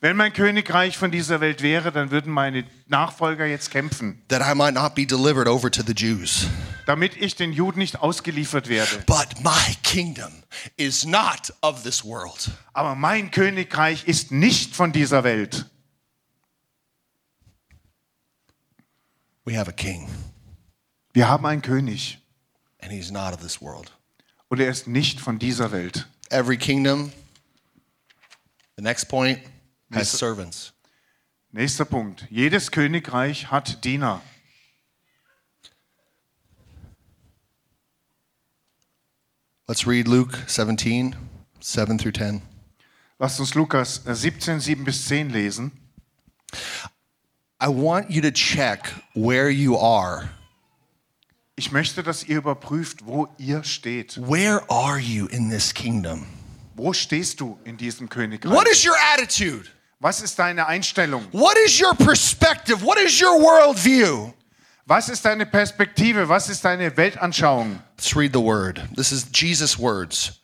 [0.03, 4.55] Wenn mein Königreich von dieser Welt wäre, dann würden meine Nachfolger jetzt kämpfen, that I
[4.57, 6.47] might not be delivered over to the Jews.
[6.87, 9.05] damit ich den Juden nicht ausgeliefert werde.
[9.07, 10.33] But my kingdom
[10.79, 12.51] is not of this world.
[12.73, 15.67] Aber mein Königreich ist nicht von dieser Welt.
[19.45, 20.09] We have a king,
[21.13, 22.19] Wir haben einen König
[22.81, 23.93] and he's not of this world.
[24.49, 26.07] und er ist nicht von dieser Welt.
[26.31, 27.13] Every kingdom,
[28.77, 29.39] the next point,
[29.93, 30.73] has servants.
[31.53, 32.27] Nächster Punkt.
[32.31, 34.23] Jedes Königreich hat Diener.
[39.67, 41.15] Let's read Luke 17,
[41.61, 42.43] 7 through 10.
[43.19, 45.73] Lasst uns Lukas 17, 7 bis 10 lesen.
[47.61, 50.31] I want you to check where you are.
[51.57, 54.17] Ich möchte, dass ihr überprüft, wo ihr steht.
[54.17, 56.27] Where are you in this kingdom?
[56.75, 58.51] Wo stehst du in diesem Königreich?
[58.51, 59.71] What is your attitude?
[60.01, 61.27] Was ist deine Einstellung?
[61.33, 62.83] What is your perspective?
[62.83, 64.33] What is your worldview?
[64.87, 66.29] Was ist deine Perspektive?
[66.29, 67.83] Was ist deine Weltanschauung?
[67.97, 68.83] Let's read the word.
[68.97, 70.41] This is Jesus' words.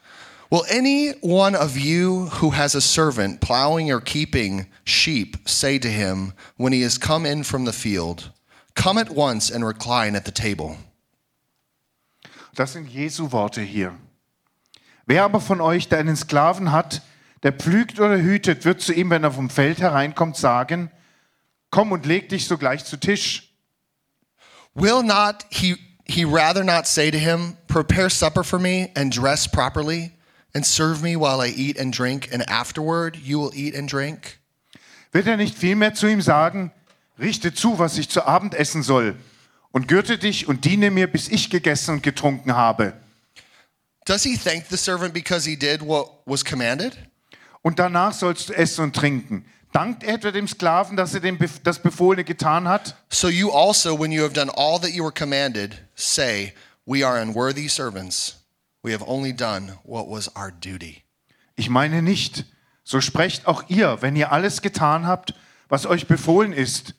[0.50, 5.88] Will any one of you who has a servant plowing or keeping sheep say to
[5.88, 8.30] him when he has come in from the field,
[8.76, 10.76] Come at once and recline at the table?
[12.54, 13.94] Das sind Jesu Worte hier.
[15.06, 17.00] Wer aber von euch, der einen Sklaven hat,
[17.46, 20.90] der pflügt oder hütet, wird zu ihm, wenn er vom Feld hereinkommt, sagen,
[21.70, 23.54] komm und leg dich sogleich zu Tisch.
[24.74, 29.46] Will not he, he rather not say to him, Prepare supper for me and dress
[29.46, 30.10] properly
[30.56, 34.40] and serve me while I eat and drink, and afterward you will eat and drink?
[35.12, 36.72] Wird er nicht vielmehr zu ihm sagen,
[37.16, 39.14] richte zu, was ich zu Abend essen soll,
[39.70, 42.94] und gürte dich und diene mir, bis ich gegessen und getrunken habe.
[44.04, 46.96] Does he thank the servant because he did what was commanded?
[47.66, 49.44] Und danach sollst du essen und trinken.
[49.72, 52.94] Dankt etwa dem Sklaven, dass er dem Bef- das Befohlene getan hat?
[53.10, 57.20] So you also, when you have done all that you were commanded, say, We are
[57.20, 58.36] unworthy servants.
[58.84, 61.02] We have only done what was our duty.
[61.56, 62.44] Ich meine nicht.
[62.84, 65.34] So sprecht auch ihr, wenn ihr alles getan habt,
[65.68, 66.94] was euch befohlen ist.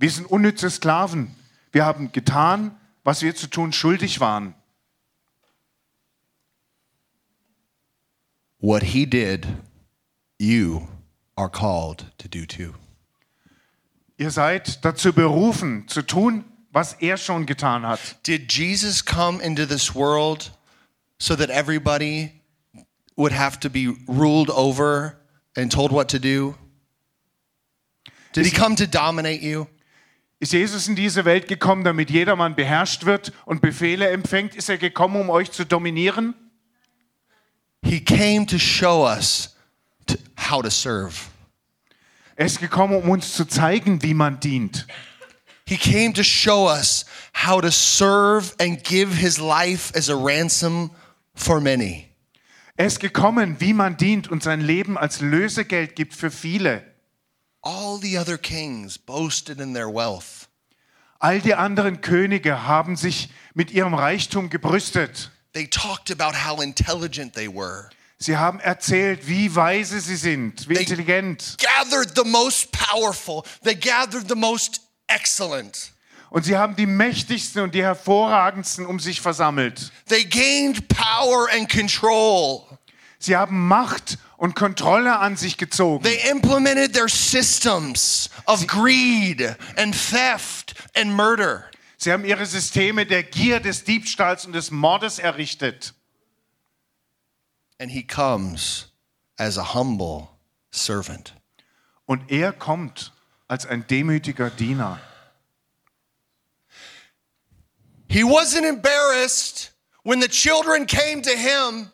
[0.00, 1.36] Wir sind unnütze Sklaven.
[1.70, 4.56] Wir haben getan, was wir zu tun schuldig waren.
[8.58, 9.46] What he did,
[10.38, 10.88] you
[11.36, 12.74] are called to do too.
[14.18, 18.16] Ihr seid dazu berufen, zu tun, was er schon getan hat.
[18.24, 20.50] Did Jesus come into this world
[21.18, 22.32] so that everybody
[23.16, 25.16] would have to be ruled over
[25.56, 26.56] and told what to do?
[28.32, 29.66] Did he come to dominate you?
[30.40, 34.54] Ist Jesus in diese Welt gekommen, damit jedermann beherrscht wird und Befehle empfängt?
[34.54, 36.34] Ist er gekommen, um euch zu dominieren?
[37.82, 39.56] He came to show us
[40.08, 41.14] to, how to serve.
[42.36, 44.86] Er ist gekommen, um uns zu zeigen, wie man dient.
[45.66, 50.90] He came to show us how to serve and give his life as a ransom
[51.34, 52.08] for many.
[52.76, 56.84] Er ist gekommen, wie man dient und sein Leben als Lösegeld gibt für viele.
[57.60, 60.48] All the other kings boasted in their wealth.
[61.18, 65.32] All die anderen Könige haben sich mit ihrem Reichtum gebrüstet.
[65.52, 67.90] They talked about how intelligent they were.
[68.20, 71.56] Sie haben erzählt, wie weise sie sind, wie They- intelligent.
[71.58, 73.44] Gathered the most powerful.
[73.62, 75.92] They gathered the most excellent.
[76.30, 79.92] Und sie haben die mächtigsten und die hervorragendsten um sich versammelt.
[80.08, 82.66] They gained power and control.
[83.20, 86.04] Sie haben Macht und Kontrolle an sich gezogen.
[86.04, 91.64] They implemented their systems of greed and theft and murder.
[91.96, 95.94] Sie haben ihre Systeme der Gier, des Diebstahls und des Mordes errichtet.
[97.78, 98.86] And he comes
[99.38, 100.28] as a humble
[100.70, 101.32] servant.
[102.06, 103.12] Und er kommt
[103.48, 105.00] als ein demütiger Diener.
[108.08, 109.70] He wasn't embarrassed
[110.02, 111.92] when the children came to him.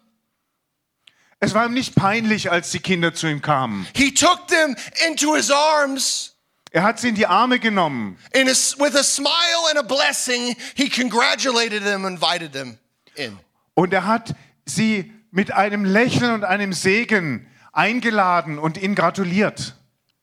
[1.41, 3.87] Es war ihm nicht peinlich, als die Kinder zu ihm kamen.
[3.95, 4.77] He took them
[5.09, 6.35] into his arms.
[6.71, 8.19] Er hat sie in die Arme genommen.
[8.33, 12.79] In a, with a smile and a blessing, he congratulated them, invited them
[13.15, 13.39] in.
[13.75, 14.35] Und er hat
[14.67, 19.75] sie mit einem Lächeln und einem Segen eingeladen und ihnen gratuliert.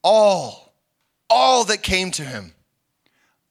[0.01, 0.53] All,
[1.27, 2.53] all that came to him.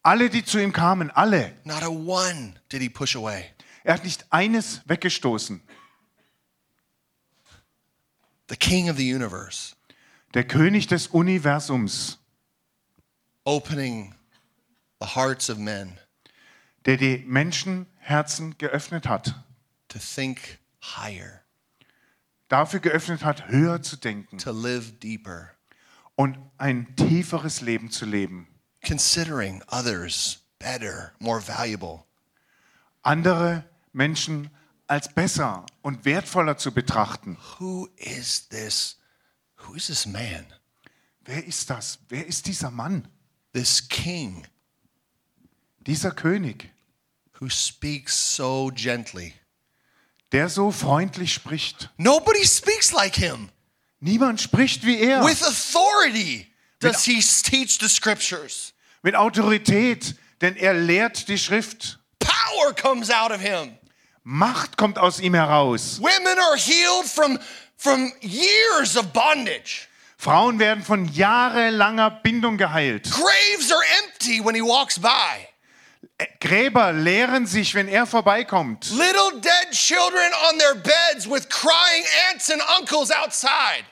[0.03, 1.53] Alle, die zu ihm kamen, alle.
[1.65, 3.45] Not a one did he push away.
[3.85, 5.61] Er hat nicht eines weggestoßen.
[8.49, 9.77] The king of the universe,
[10.33, 12.19] Der König des Universums,
[13.45, 14.15] opening
[15.01, 15.99] the hearts of men
[16.87, 19.35] der die Menschenherzen geöffnet hat.
[19.89, 21.43] to think higher,
[22.51, 25.53] Dafür geöffnet hat, höher zu denken to live deeper,
[26.17, 28.47] und ein tieferes Leben zu leben.
[28.83, 32.05] considering others better, more valuable.
[33.03, 34.51] Andere Menschen
[34.87, 37.39] als besser und wertvoller zu betrachten.
[37.59, 38.97] Who is this?
[39.57, 40.47] Who is this man?
[41.25, 42.01] Wer ist das?
[42.09, 43.07] Wer ist dieser Mann?
[43.53, 44.45] This king
[45.87, 46.71] Dieser König,
[47.39, 49.40] who speaks so gently.
[50.33, 51.91] Der so freundlich spricht.
[51.97, 53.51] Nobody speaks like him.
[54.01, 55.25] Niemand spricht wie er.
[55.25, 56.47] With authority
[56.81, 58.73] does he teach the scriptures.
[59.03, 61.99] Mit Autorität, denn er lehrt die Schrift.
[62.19, 63.77] Power comes out of him.
[64.23, 65.99] Macht kommt aus ihm heraus.
[66.01, 67.39] Women are healed from,
[67.77, 69.89] from years of bondage.
[70.17, 73.11] Frauen werden von jahrelanger Bindung geheilt.
[73.11, 75.49] Graves are empty when he walks by.
[76.41, 78.91] Gräber leeren sich, wenn er vorbeikommt.
[78.91, 83.85] Little dead children on their beds with crying aunts and uncles outside.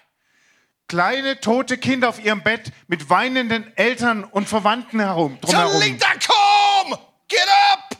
[0.88, 5.72] Kleine tote Kinder auf ihrem Bett mit weinenden Eltern und Verwandten herum, drumherum.
[5.72, 6.98] Talita, come!
[7.28, 7.96] Get up!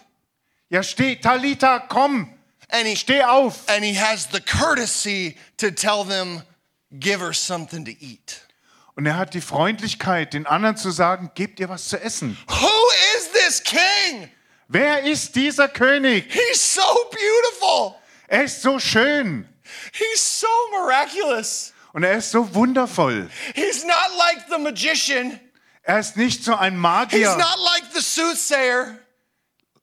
[0.71, 2.33] Ja, steh, Talita, komm,
[2.71, 3.69] And he, steh auf.
[3.69, 6.43] and he has the courtesy to tell them,
[6.99, 8.41] give her something to eat.
[8.99, 12.37] Und er hat die Freundlichkeit, den anderen zu sagen, gebt ihr was zu essen.
[12.49, 12.69] Who
[13.17, 14.29] is this king?
[14.67, 16.25] Wer ist dieser König?
[16.29, 16.83] He's so
[17.13, 17.95] beautiful.
[18.27, 19.49] Er ist so schön
[19.93, 21.73] He's so miraculous.
[21.93, 23.31] und er ist so wundervoll.
[23.55, 25.39] He's not like the magician.
[25.83, 27.37] Er ist nicht so ein He's Magier.
[27.37, 28.99] not like the soothsayer.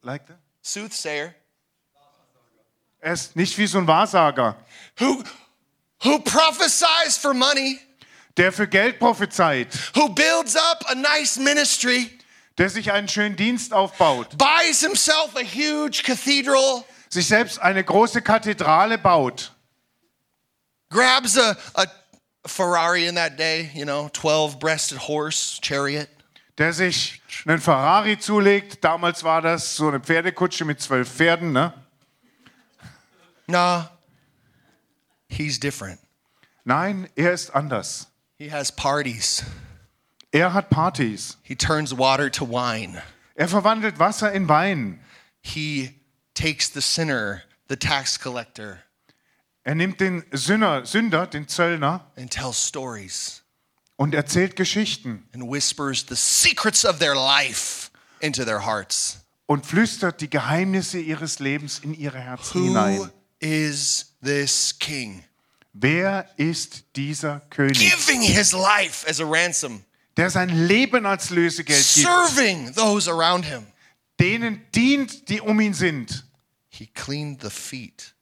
[0.01, 0.39] Like that?
[0.61, 1.33] Soothsayer.
[2.99, 4.57] Er ist nicht wie so ein Wahrsager,
[4.99, 5.23] Who
[6.03, 7.79] who prophesies for money,
[8.37, 12.09] der für Geld prophezeit, who builds up a nice ministry,
[12.57, 18.21] der sich einen schönen Dienst aufbaut, buys himself a huge cathedral, sich selbst eine große
[18.21, 19.51] Kathedrale baut,
[20.89, 21.85] grabs a, a
[22.45, 26.09] Ferrari in that day, you know, 12 breasted horse chariot,
[26.57, 28.83] der sich einen Ferrari zulegt.
[28.83, 31.51] Damals war das so eine Pferdekutsche mit zwölf Pferden.
[31.51, 31.73] Ne?
[33.47, 33.89] Nah,
[35.27, 35.99] he's different.
[36.63, 38.07] Nein, er ist anders.
[38.37, 39.43] He has parties.
[40.33, 41.37] Er hat Partys.
[41.43, 43.01] He turns water to wine.
[43.37, 44.99] Er verwandelt Wasser in Wein.
[45.41, 45.91] He
[46.33, 48.79] takes the sinner, the tax collector,
[49.67, 53.41] Er nimmt den Sünder, Sünder, den Zöllner, and tells stories
[53.97, 57.89] und erzählt Geschichten and whispers the secrets of their life
[58.21, 59.19] into their hearts.
[59.47, 63.11] und flüstert die Geheimnisse ihres Lebens in ihre Herzen Who hinein.
[63.39, 65.23] is this king?
[65.77, 69.83] Wer ist dieser König, Giving his life as a ransom.
[70.15, 73.65] der sein Leben als Lösegeld gibt, serving those around him.
[74.17, 76.25] denen dient, die um ihn sind.
[76.69, 78.15] He cleaned the feet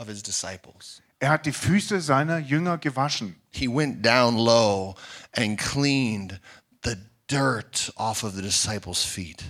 [0.00, 1.00] of his disciples.
[1.20, 3.36] Er hat die Füße seiner Jünger gewaschen.
[3.50, 4.96] He went down low
[5.36, 6.40] and cleaned
[6.82, 6.96] the
[7.30, 9.44] dirt off of the disciples' feet.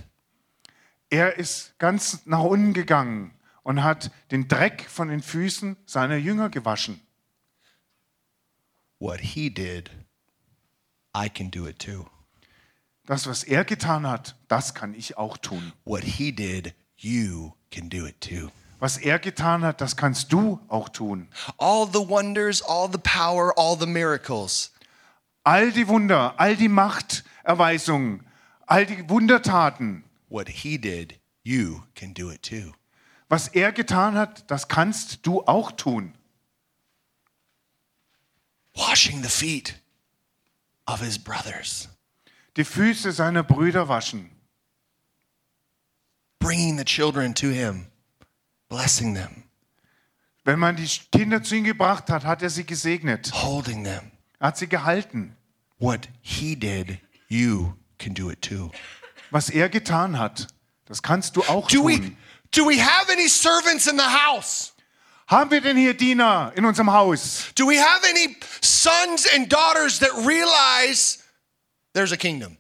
[1.09, 3.33] Er ist ganz nach unten gegangen
[3.63, 7.01] und hat den Dreck von den Füßen seiner Jünger gewaschen.
[9.01, 9.91] What he did,
[11.17, 12.07] I can do it too.
[13.07, 15.73] Das, was er getan hat, das kann ich auch tun.
[15.85, 18.51] What he did, you can do it too.
[18.79, 21.29] Was er getan hat, das kannst du auch tun.
[21.59, 24.71] All the wonders, all the power, all the miracles.
[25.45, 28.27] All die Wunder, all die Machterweisungen,
[28.67, 32.75] all die Wundertaten, What he did, you can do it too.
[33.29, 36.15] was er getan hat, das kannst du auch tun.
[38.77, 39.75] Washing the feet
[40.87, 41.89] of his brothers,
[42.57, 44.31] Die Füße seiner Brüder waschen,
[46.39, 47.87] bringing the children to him,
[48.69, 49.45] blessing them,
[50.45, 53.31] Wenn man die Kinder zu ihm gebracht hat, hat er sie gesegnet.
[53.33, 54.11] holding them.
[54.39, 55.37] Er hat sie gehalten.
[55.79, 56.99] What he did,
[57.29, 58.71] you can do it too.
[59.31, 60.49] Was er getan hat,
[60.87, 62.17] das kannst du auch Do we tun.
[62.53, 64.73] do we have any servants in the house?
[65.31, 67.53] Haben wir denn hier Diener in unserem Haus?
[67.55, 71.23] Do we have any sons and daughters that realize
[71.93, 72.57] there's a kingdom?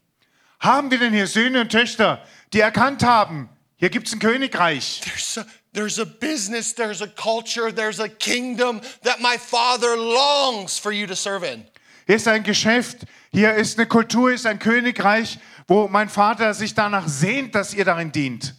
[0.60, 5.00] Haben wir denn hier Söhne und Töchter, die erkannt haben, hier gibt es ein Königreich?
[5.02, 10.78] There's a, there's a business, there's a culture, there's a kingdom that my father longs
[10.78, 11.64] for you to serve in.
[12.06, 12.98] Hier ist ein Geschäft,
[13.32, 17.84] hier ist eine Kultur, ist ein Königreich, wo mein Vater sich danach sehnt, dass ihr
[17.84, 18.54] darin dient.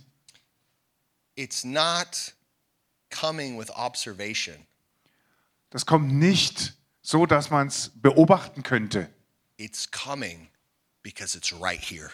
[1.35, 2.33] It's not
[3.11, 4.55] coming with observation.
[5.69, 9.09] Das kommt nicht so, dass man es beobachten könnte.
[9.57, 10.49] It's coming
[11.03, 12.11] because it's right here.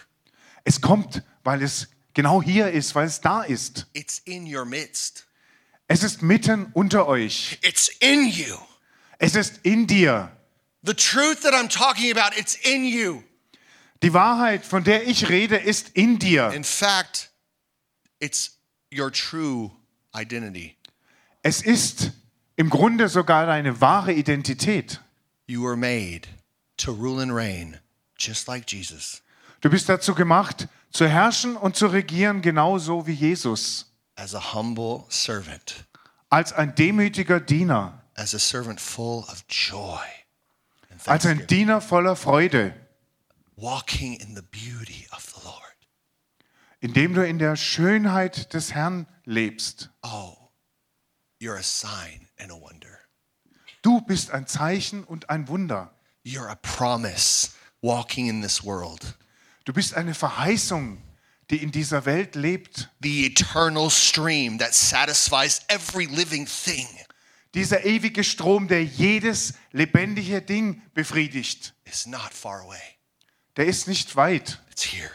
[0.64, 3.86] Es kommt, weil es genau hier ist, weil es da ist.
[3.94, 5.26] It's in your midst.
[5.86, 7.58] Es ist mitten unter euch.
[7.62, 8.58] It's in you.
[9.18, 10.30] Es ist in dir.
[10.82, 13.22] The truth that I'm talking about, it's in you.
[14.02, 16.52] Die Wahrheit, von der ich rede, ist in dir.
[16.52, 17.30] In fact,
[18.20, 18.58] it's
[18.92, 19.72] your true
[20.14, 20.77] identity.
[21.48, 22.12] Es ist
[22.56, 25.00] im Grunde sogar deine wahre Identität.
[25.46, 26.28] You were made
[26.76, 27.78] to rule and reign
[28.18, 29.22] just like Jesus,
[29.62, 33.86] Du bist dazu gemacht, zu herrschen und zu regieren, genauso wie Jesus.
[34.14, 35.86] as a humble servant,
[36.28, 37.98] Als ein demütiger Diener.
[38.14, 40.04] as a servant full of joy
[41.06, 42.74] Als ein Diener voller Freude.
[43.56, 45.62] walking in the beauty of the Lord.
[46.80, 49.88] Indem du in der Schönheit des Herrn lebst.
[50.02, 50.34] Oh,
[51.40, 52.98] you're a sign and a wonder.
[53.82, 55.90] Du bist ein Zeichen und ein Wunder.
[56.24, 59.16] You're a promise walking in this world.
[59.64, 61.00] Du bist eine Verheißung,
[61.50, 62.90] die in dieser Welt lebt.
[63.00, 66.86] The eternal stream that satisfies every living thing
[67.54, 71.74] Dieser ewige Strom, der jedes lebendige Ding befriedigt.
[71.84, 72.80] is not far away.
[73.56, 74.60] Der ist nicht weit.
[74.70, 75.10] It's here.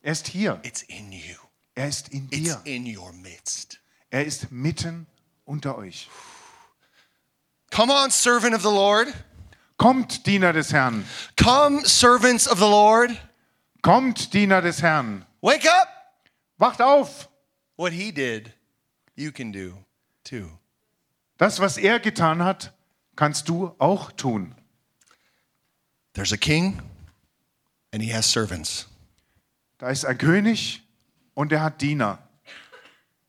[0.00, 0.60] Er ist hier.
[0.62, 1.36] It's in you.
[1.74, 2.60] Er ist in It's dir.
[2.64, 3.80] in your midst.
[4.10, 5.06] Er ist mitten
[5.46, 6.08] unter euch.
[7.70, 9.12] Come on, servant of the Lord.
[9.78, 11.04] Kommt, Diener des Herrn.
[11.36, 13.10] Come, servants of the Lord.
[13.82, 15.26] Kommt, Diener des Herrn.
[15.42, 15.88] Wake up.
[16.58, 17.28] Wacht auf.
[17.76, 18.52] What he did,
[19.16, 19.84] you can do
[20.22, 20.58] too.
[21.38, 22.72] Das, was er getan hat,
[23.16, 24.54] kannst du auch tun.
[26.14, 26.80] There's a king,
[27.92, 28.86] and he has servants.
[29.78, 30.82] Da ist ein König
[31.34, 32.18] und er hat Diener.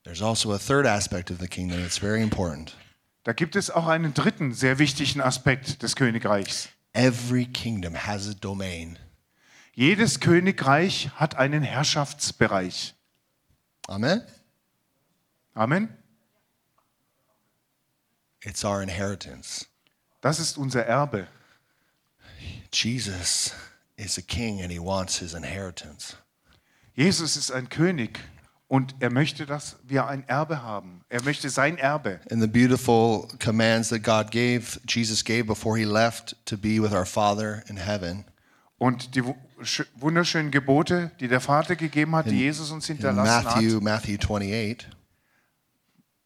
[0.06, 2.76] There's also a third aspect of the kingdom that's very important.
[3.24, 6.70] Da gibt es auch einen dritten sehr wichtigen Aspekt des Königreichs.
[6.94, 9.00] Every kingdom has a domain.
[9.74, 12.94] Jedes Königreich hat einen Herrschaftsbereich.
[13.88, 14.22] Amen?
[15.56, 15.90] Amen.
[18.42, 19.66] It's our inheritance.
[20.22, 21.28] Das ist unser Erbe.
[22.72, 23.56] Jesus
[23.98, 26.16] is a king and he wants his inheritance.
[26.94, 28.20] Jesus ist ein König
[28.76, 31.02] und er möchte, dass wir ein Erbe haben.
[31.10, 32.20] Er möchte sein Erbe.
[32.30, 36.92] And the beautiful commands that God gave, Jesus gave before he left to be with
[36.92, 38.26] our Father in heaven.
[38.78, 42.96] Und die wu- sch- wunderschönen Gebote, die der Vater gegeben hat, die Jesus uns In
[42.98, 43.82] hinterlassen Matthew, hat.
[43.84, 44.88] Matthew 28,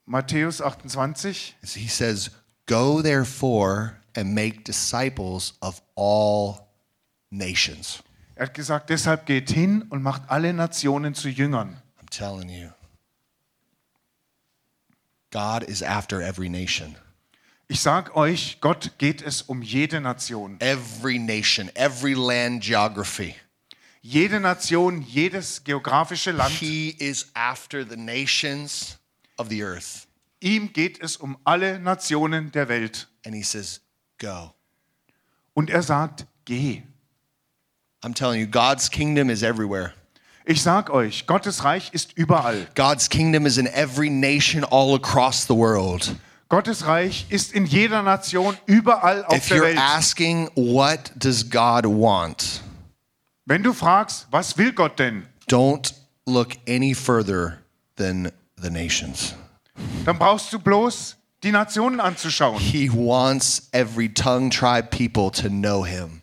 [0.05, 1.55] Matthäus 28.
[1.75, 2.31] he says,
[2.65, 6.67] Go therefore and make disciples of all
[7.29, 8.01] nations.
[8.35, 11.77] Er hat gesagt, deshalb geht hin und macht alle Nationen zu Jüngern.
[12.19, 12.73] Telling you.
[15.31, 16.97] God is after every nation.
[17.69, 20.57] Ich sag euch, Gott geht es um jede Nation.
[20.59, 23.37] every nation, every land geography.
[24.01, 26.51] Jede Nation, jedes geografische Land.
[26.55, 28.97] He is after the nations
[29.37, 30.05] of the earth.
[30.41, 33.05] Ihm geht es um alle Nationen der Welt.
[33.23, 33.79] And he says,
[34.17, 34.55] Go.
[35.55, 36.81] Und er sagt, geh.
[38.03, 39.93] I'm telling you, God's kingdom is everywhere.
[40.49, 42.65] Ich sag euch, Gottes Reich ist überall.
[42.73, 46.15] God's kingdom is in every nation all across the world.
[46.49, 49.77] Gottes Reich ist in jeder Nation, überall auf If der you're Welt.
[49.77, 52.63] asking, what does God want?
[53.45, 55.27] Wenn du fragst, was will Gott denn?
[55.47, 55.93] Don't
[56.25, 57.59] look any further
[57.97, 59.35] than the nations.
[60.03, 62.57] Dann brauchst du bloß die Nationen anzuschauen.
[62.59, 66.18] He wants every tongue, tribe, people to know him.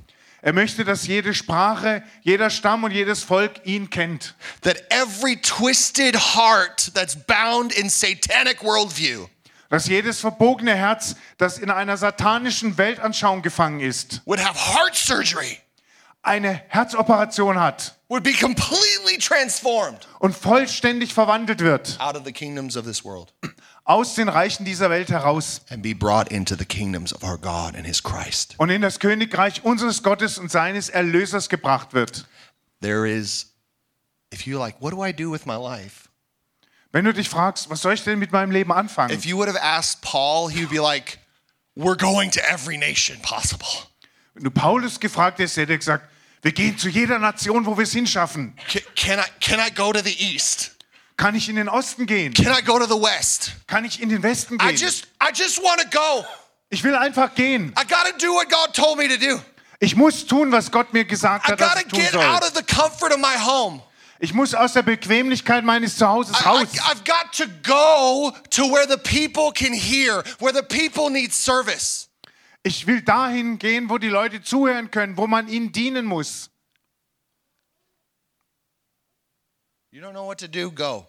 [0.47, 4.37] Er möchte, dass jede Sprache, jeder Stamm und jedes Volk ihn kennt.
[4.63, 9.27] That every twisted heart that's bound in satanic worldview
[9.71, 15.59] Dass jedes verbogene Herz, das in einer satanischen Weltanschauung gefangen ist, would have heart surgery,
[16.23, 22.77] eine Herzoperation hat would be completely transformed und vollständig verwandelt wird, out of the kingdoms
[22.77, 23.33] of this world
[23.87, 27.75] aus den Reichen dieser Welt heraus and be brought into the kingdoms of our God
[27.75, 28.55] and his Christ.
[28.59, 32.27] und in das Königreich unseres Gottes und seines Erlösers gebracht wird.
[32.83, 33.55] There is,
[34.35, 36.09] if you're like, what do I do with my life?
[36.93, 39.17] Wenn du dich fragst, was soll ich denn mit meinem Leben anfangen?
[39.17, 41.19] If you would have asked Paul, he would be like,
[41.77, 43.69] we're going to every nation possible.
[44.35, 46.09] Wenn du Paulus gefragt hättest, hätte er gesagt,
[46.43, 48.55] wir gehen zu jeder Nation, wo wir es hinschaffen.
[48.69, 50.76] Can, can, I, can I go to the east?
[51.17, 52.35] Kann ich in den Osten gehen?
[52.35, 53.53] Can I go to the west?
[53.67, 54.77] Kann ich in den Westen I gehen?
[54.77, 56.25] just, I just want to go.
[56.69, 57.73] Ich will einfach gehen.
[57.79, 59.41] I got to do what God told me to do.
[59.81, 62.23] Ich muss tun, was Gott mir gesagt I hat, dass got ich tun get soll.
[62.23, 63.81] out of the comfort of my home.
[64.19, 66.69] Ich muss aus der Bequemlichkeit meines Zuhauses I, raus.
[66.81, 72.09] have got to go to where the people can hear, where the people need service.
[72.63, 76.51] Ich will dahin gehen, wo die Leute zuhören können, wo man ihnen dienen muss.
[79.86, 80.71] You don't know what to do?
[80.71, 81.07] Go.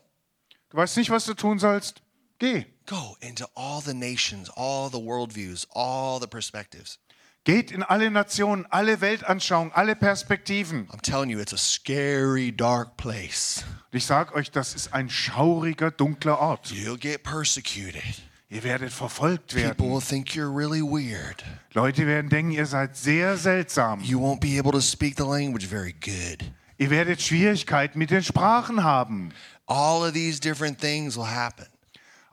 [0.69, 2.01] Du weißt nicht, was du tun sollst?
[2.39, 2.65] Geh.
[2.85, 6.99] Go into all the nations, all the worldviews, all the perspectives.
[7.43, 10.87] Geht in alle Nationen, alle Weltanschauungen, alle Perspektiven.
[10.91, 13.63] I'm telling you, it's a scary, dark place.
[13.91, 16.71] Ich sage euch, das ist ein schauriger, dunkler Ort.
[16.71, 18.03] You'll get persecuted.
[18.49, 19.91] Ihr werdet verfolgt People werden.
[19.93, 21.43] will think you're really weird.
[21.73, 24.01] Leute werden denken, ihr seid sehr seltsam.
[24.01, 26.51] You won't be able to speak the language very good.
[26.77, 29.33] Ihr werdet Schwierigkeiten mit den Sprachen haben.
[29.65, 31.65] All of these different things will happen.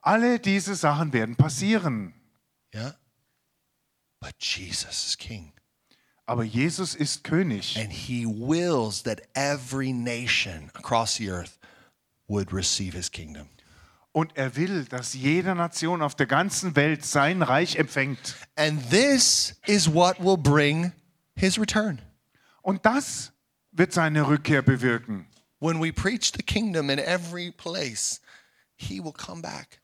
[0.03, 2.13] Alle diese Sachen werden passieren.
[2.75, 2.95] Yeah?
[4.21, 5.53] But Jesus is king.
[6.27, 7.77] Aber Jesus ist König.
[7.79, 11.59] And he wills that every nation across the earth
[12.29, 13.49] would receive his kingdom.
[14.13, 18.37] Und er will, dass jede Nation auf der ganzen Welt sein Reich empfängt.
[18.57, 20.93] And this is what will bring
[21.35, 22.01] his return.
[22.63, 23.34] Und das
[23.75, 25.27] wird seine Rückkehr bewirken.
[25.61, 28.21] When we preach the kingdom in every place,
[28.77, 29.81] he will come back.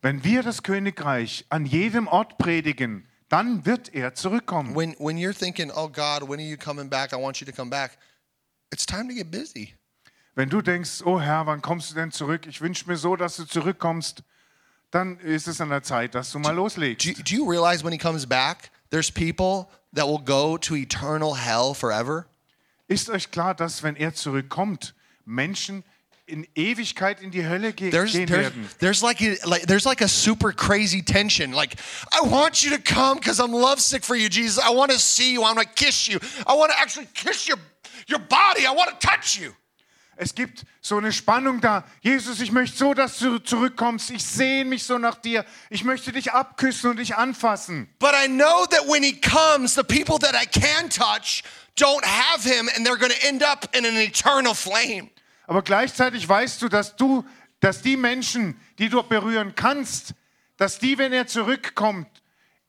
[0.00, 4.74] Wenn wir das Königreich an jedem Ort predigen, dann wird er zurückkommen.
[4.74, 7.12] When, when you're thinking, oh God, when are you coming back?
[7.12, 7.98] I want you to come back.
[8.72, 9.74] It's time to get busy.
[10.34, 12.46] Wenn du denkst, oh Herr, wann kommst du denn zurück?
[12.46, 14.22] Ich wünsche mir so, dass du zurückkommst,
[14.90, 17.06] dann ist es an der Zeit, dass du mal loslegst.
[17.06, 21.34] Do do you realize when he comes back, there's people that will go to eternal
[21.36, 22.26] hell forever?
[22.92, 25.82] Ist euch klar, dass wenn er zurückkommt, Menschen
[26.26, 28.68] in Ewigkeit in die Hölle ge There's, gehen there's, werden?
[28.78, 31.52] there's like a, like there's like a super crazy tension.
[31.52, 31.76] Like
[32.12, 34.58] I want you to come because I'm lovesick for you, Jesus.
[34.58, 35.42] I want to see you.
[35.42, 36.20] I want to kiss you.
[36.46, 37.58] I want to actually kiss your
[38.06, 38.66] your body.
[38.66, 39.54] I want to touch you.
[40.16, 41.84] Es gibt so eine Spannung da.
[42.00, 44.10] Jesus, ich möchte so, dass du zurückkommst.
[44.10, 45.44] Ich sehne mich so nach dir.
[45.70, 47.88] Ich möchte dich abküssen und dich anfassen.
[47.98, 51.42] But I know that when he comes, the people that I can touch
[51.76, 55.10] don't have him, and they're going to end up in an eternal flame.
[55.46, 57.24] Aber gleichzeitig weißt du, dass du,
[57.60, 60.14] dass die Menschen, die du berühren kannst,
[60.56, 62.08] dass die, wenn er zurückkommt,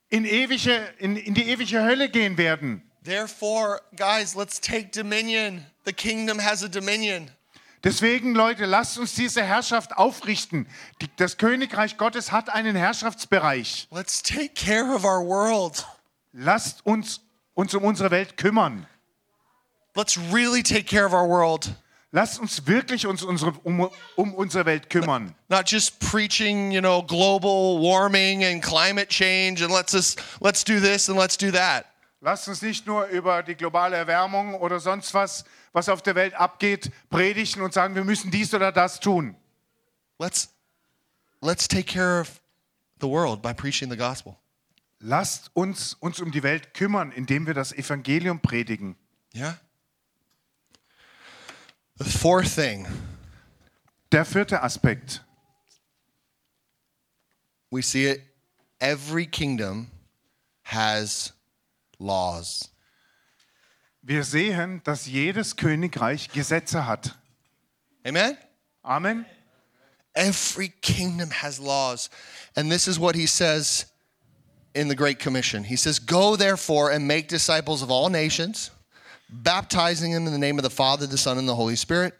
[0.08, 2.82] in, ewige, in, in die ewige Hölle gehen werden.
[3.04, 5.66] Therefore, guys, let's take dominion.
[5.84, 7.30] The kingdom has a dominion.
[7.84, 10.66] Deswegen, Leute, lasst uns diese Herrschaft aufrichten.
[11.02, 13.88] Die, das Königreich Gottes hat einen Herrschaftsbereich.
[13.90, 15.84] Let's take care of our world.
[16.32, 17.20] Lasst uns
[17.54, 18.86] uns um unsere Welt kümmern.
[19.94, 21.74] Let's really take care of our world.
[22.10, 25.34] Lasst uns wirklich uns unsere, um, um unsere Welt kümmern.
[25.50, 30.80] Not just preaching, you know, global warming and climate change and let's just let's do
[30.80, 31.93] this and let's do that.
[32.24, 36.32] Lasst uns nicht nur über die globale Erwärmung oder sonst was, was auf der Welt
[36.32, 39.36] abgeht, predigen und sagen, wir müssen dies oder das tun.
[40.18, 40.48] Let's
[41.42, 42.40] let's take care of
[42.98, 44.38] the world by preaching the gospel.
[45.00, 48.96] Lasst uns uns um die Welt kümmern, indem wir das Evangelium predigen.
[49.34, 49.58] Yeah?
[51.96, 52.86] The fourth thing
[54.12, 55.22] Der vierte Aspekt.
[57.70, 58.22] we see it
[58.80, 59.90] every kingdom
[60.62, 61.34] has
[61.98, 62.70] laws.
[64.02, 67.14] Wir sehen, dass jedes Königreich Gesetze hat.
[68.06, 68.36] Amen?
[68.84, 69.24] Amen.
[70.14, 72.10] Every kingdom has laws.
[72.54, 73.86] And this is what he says
[74.74, 75.64] in the Great Commission.
[75.64, 78.70] He says, Go therefore and make disciples of all nations,
[79.30, 82.14] baptizing them in the name of the Father, the Son, and the Holy Spirit,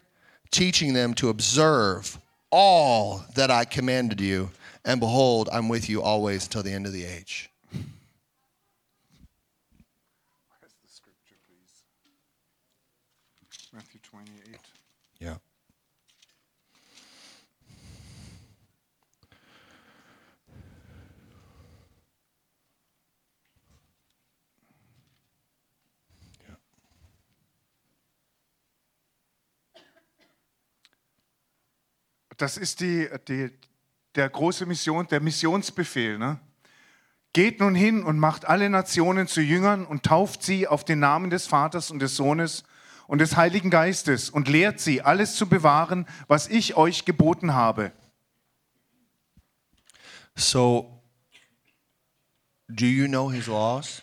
[0.50, 2.18] teaching them to observe
[2.50, 4.50] all that I commanded you.
[4.84, 7.50] And behold, I'm with you always until the end of the age.
[32.44, 33.50] Das ist die, die,
[34.14, 36.18] der große Mission, der Missionsbefehl.
[36.18, 36.38] Ne?
[37.32, 41.30] Geht nun hin und macht alle Nationen zu Jüngern und tauft sie auf den Namen
[41.30, 42.64] des Vaters und des Sohnes
[43.06, 47.92] und des Heiligen Geistes und lehrt sie, alles zu bewahren, was ich euch geboten habe.
[50.36, 51.00] So,
[52.68, 54.02] do you know his laws?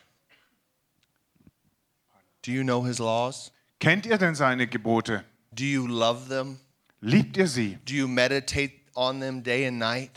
[2.44, 3.52] Do you know his laws?
[3.80, 5.24] Kennt ihr denn seine Gebote?
[5.52, 6.60] Do you love them?
[7.02, 7.78] Liebt ihr sie?
[7.86, 10.12] Do you meditate on them day and night?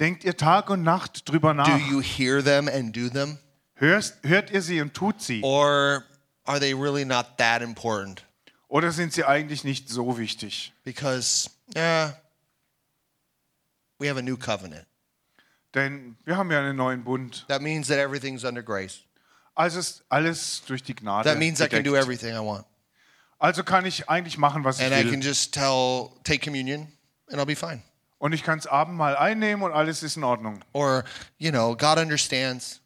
[0.00, 1.78] Denkt ihr Tag und Nacht drüber Do nach?
[1.90, 3.38] you hear them and do them?
[3.74, 5.42] Hörst, hört ihr sie und tut sie?
[5.42, 6.04] Or
[6.44, 8.24] are they really not that important?
[8.68, 10.72] Oder sind sie eigentlich nicht so wichtig?
[10.84, 12.14] Because, yeah,
[13.98, 14.86] we have a new covenant.
[15.74, 17.44] Denn wir haben ja einen neuen Bund.
[17.48, 19.00] That means that everything's under grace.
[19.54, 21.28] Also ist alles durch die Gnade.
[21.28, 22.02] That means I can do gedeckt.
[22.04, 22.64] everything I want.
[23.42, 25.26] Also kann ich eigentlich machen, was ich And I can will.
[25.26, 26.86] just tell, take communion,
[27.26, 27.82] and I'll be fine.
[28.18, 30.64] Und ich kann das Abendmahl einnehmen und alles ist in Ordnung.
[30.72, 31.02] Or,
[31.38, 32.80] you know, God understands.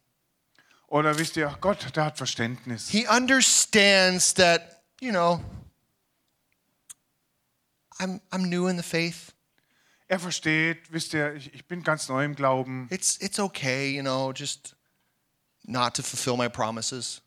[0.86, 2.88] Oder wisst ihr, Gott, der hat Verständnis.
[2.88, 5.44] He understands that, you know,
[7.98, 9.34] I'm, I'm new in the faith.
[10.08, 12.86] Er versteht, wisst ihr, ich, ich bin ganz neu im Glauben.
[12.90, 14.74] It's, it's okay, you know, just
[15.64, 17.20] not to fulfill my promises.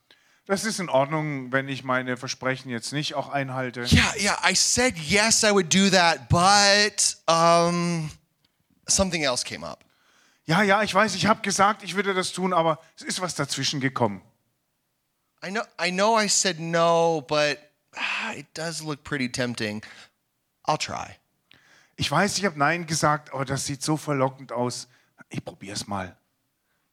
[0.49, 3.81] Das ist in Ordnung, wenn ich meine Versprechen jetzt nicht auch einhalte.
[3.81, 8.09] Yeah, yeah, I said yes, I would do that, but um,
[8.87, 9.85] something else came up.
[10.45, 13.35] Ja, ja, ich weiß, ich habe gesagt, ich würde das tun, aber es ist was
[13.35, 14.23] dazwischen gekommen.
[15.45, 17.59] I know, I know I said no, but
[17.95, 19.83] ah, it does look pretty tempting.
[20.65, 21.15] I'll try.
[21.95, 24.87] Ich weiß, ich habe Nein gesagt, aber das sieht so verlockend aus.
[25.29, 26.17] Ich probiere es mal.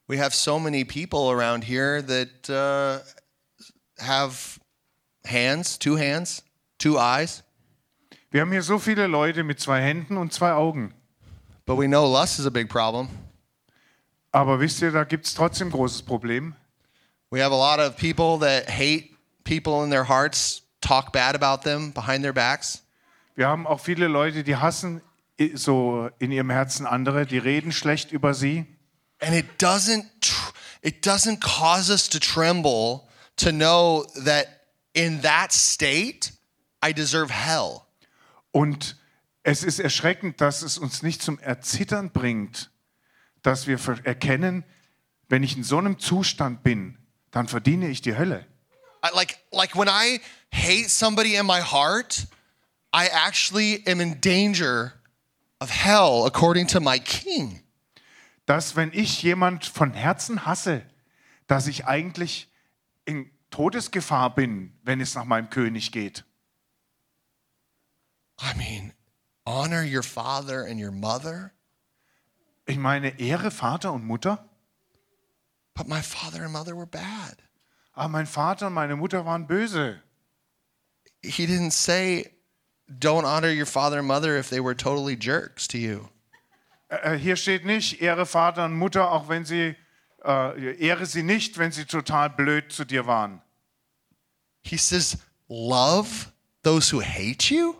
[0.05, 3.03] We have so many people around here that uh,
[3.99, 4.59] have
[5.25, 6.43] hands, two hands,
[6.77, 7.43] two eyes,
[8.31, 10.93] Wir haben hier so viele Leute mit zwei Händen und zwei Augen.
[11.65, 13.09] but we know lust is a big problem.
[14.31, 16.55] Aber wisst ihr, da gibt es trotzdem großes Problem.
[17.31, 19.09] We have a lot of people that hate
[19.43, 22.83] people in their hearts, talk bad about them behind their backs.
[23.35, 25.01] Wir haben auch viele Leute, die hassen
[25.53, 28.65] so in ihrem Herzen andere, die reden schlecht über sie.
[29.19, 30.05] And it doesn't
[30.81, 33.06] it doesn't cause us to tremble
[33.37, 34.47] to know that
[34.93, 36.33] in that state
[36.81, 37.81] I deserve hell.
[38.51, 38.95] Und
[39.43, 42.69] es ist erschreckend, dass es uns nicht zum Erzittern bringt,
[43.43, 44.65] dass wir erkennen,
[45.29, 46.97] wenn ich in so einem Zustand bin,
[47.31, 48.45] dann verdiene ich die Hölle.
[49.13, 50.19] Like like when I
[50.51, 52.27] hate somebody in my heart,
[52.93, 54.93] I actually am in danger
[55.59, 57.61] of hell according to my king.
[58.45, 60.83] Dass wenn ich jemand von Herzen hasse,
[61.47, 62.49] dass ich eigentlich
[63.07, 66.23] in Todesgefahr bin, wenn es nach meinem König geht.
[68.39, 68.93] I mean,
[69.45, 71.51] honor your father and your mother,
[72.67, 74.43] Ich meine, Ehre Vater und Mutter.
[75.73, 77.37] but my father and mother were bad.
[77.93, 80.01] Aber mein Vater und meine Mutter waren böse.
[81.23, 82.35] He didn't say
[82.89, 86.09] don't honor your father and mother if they were totally jerks to you.
[86.89, 89.75] Äh, Hier steht nicht, Ehre Vater und Mutter, auch wenn sie,
[90.27, 93.41] äh, ehre sie nicht, wenn sie total blöd zu dir waren.
[94.63, 95.17] He says,
[95.47, 96.31] Love
[96.63, 97.73] those who hate you,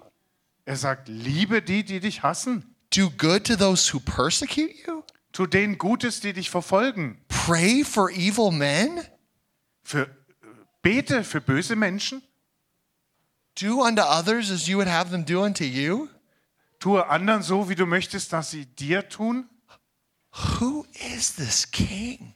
[0.66, 2.76] Er sagt, liebe die, die dich hassen.
[2.94, 7.20] do good to those who persecute you, Tu denen Gutes, die dich verfolgen.
[7.28, 9.02] pray for evil men,
[9.84, 10.10] Für,
[10.82, 12.22] bete für böse Menschen.
[13.56, 16.08] do unto others as you would have them do unto you.
[16.80, 19.50] Tue anderen so, wie du möchtest, dass sie dir tun.
[20.60, 20.86] Who
[21.16, 22.36] is this king?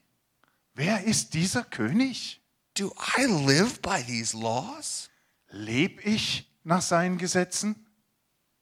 [0.82, 2.42] Wer ist dieser König?
[2.74, 5.10] Do I live by these laws?
[5.50, 7.88] Lebe ich nach seinen Gesetzen?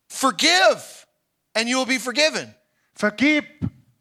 [0.09, 1.07] Forgive,
[1.53, 2.53] and you will be forgiven.
[2.93, 3.45] Vergib,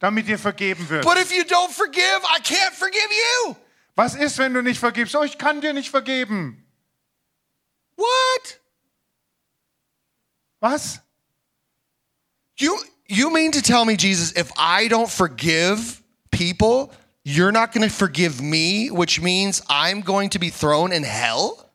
[0.01, 1.05] damit dir vergeben wird.
[1.05, 3.55] But if you don't forgive, I can't forgive you.
[3.95, 5.15] Was ist, wenn du nicht vergibst?
[5.15, 6.67] Oh, ich kann dir nicht vergeben.
[7.95, 8.61] What?
[10.61, 11.01] Was?
[12.57, 16.91] You you mean to tell me, Jesus, if I don't forgive people,
[17.29, 21.71] you're not going to forgive me, which means I'm going to be thrown in hell?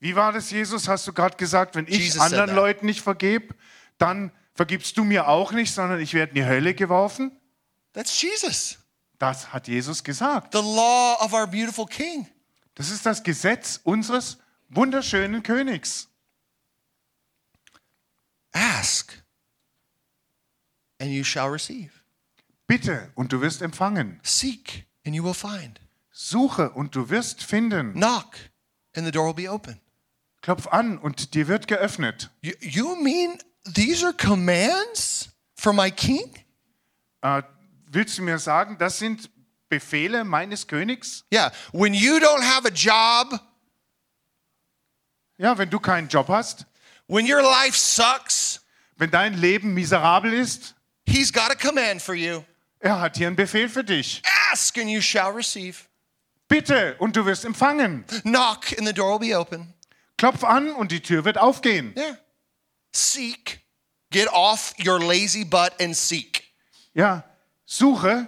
[0.00, 0.86] Wie war das, Jesus?
[0.86, 2.54] Hast du gerade gesagt, wenn ich Jesus anderen.
[2.54, 3.54] Leuten nicht vergebe,
[3.96, 7.32] dann vergibst du mir auch nicht, sondern ich werde in die Hölle geworfen?
[7.94, 8.78] That's Jesus.
[9.18, 10.52] Das hat Jesus gesagt.
[10.52, 12.28] The law of our beautiful king.
[12.74, 14.38] Das ist das Gesetz unseres
[14.68, 16.08] wunderschönen Königs.
[18.52, 19.12] Ask
[21.00, 21.90] and you shall receive.
[22.66, 24.20] Bitte und du wirst empfangen.
[24.22, 25.80] Seek and you will find.
[26.12, 27.94] Suche und du wirst finden.
[27.94, 28.36] Knock
[28.94, 29.80] and the door will be open.
[30.42, 32.30] Klopf an und dir wird geöffnet.
[32.42, 33.38] You, you mean
[33.74, 36.30] these are commands for my king?
[37.22, 37.42] Äh,
[37.86, 39.30] willst du mir sagen, das sind
[39.70, 41.24] Befehle meines Königs?
[41.32, 41.52] Yeah.
[41.72, 43.40] When you don't have a job,
[45.38, 46.66] Ja, wenn du keinen Job hast,
[47.06, 48.60] when your life sucks,
[48.96, 50.74] wenn dein Leben miserabel ist,
[51.06, 52.42] he's got a command for you.
[52.80, 54.22] Er hat hier einen Befehl für dich.
[54.52, 55.76] Ask and you shall receive.
[56.48, 58.04] Bitte und du wirst empfangen.
[58.22, 59.74] Knock and the door will be open.
[60.16, 61.92] Klopf an und die Tür wird aufgehen.
[61.96, 62.18] Yeah.
[62.92, 63.60] Seek.
[64.10, 66.44] Get off your lazy butt and seek.
[66.94, 67.24] Ja,
[67.66, 68.26] suche,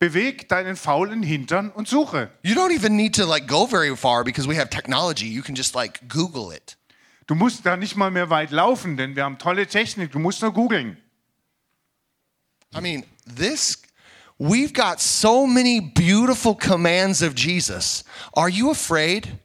[0.00, 2.30] beweg deinen faulen Hintern und suche.
[2.42, 5.28] You don't even need to like go very far because we have technology.
[5.28, 6.76] You can just like Google it.
[7.28, 10.10] Du musst da nicht mal mehr weit laufen, denn wir haben tolle Technik.
[10.10, 10.96] Du musst nur googeln.
[12.74, 13.80] I mean, this
[14.40, 18.02] we've got so many beautiful commands of Jesus.
[18.34, 19.38] Are you afraid?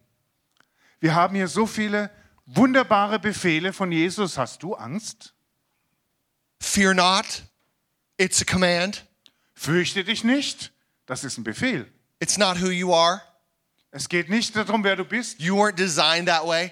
[0.99, 2.09] Wir haben hier so viele
[2.47, 4.37] wunderbare Befehle von Jesus.
[4.37, 5.33] Hast du Angst?
[6.59, 7.43] Fear not.
[8.17, 9.03] It's a command.
[9.53, 10.71] Fürchte dich nicht.
[11.05, 11.85] Das ist ein Befehl.
[12.19, 13.21] It's not who you are.
[13.91, 15.39] Es geht nicht darum, wer du bist.
[15.39, 16.71] You weren't designed that way.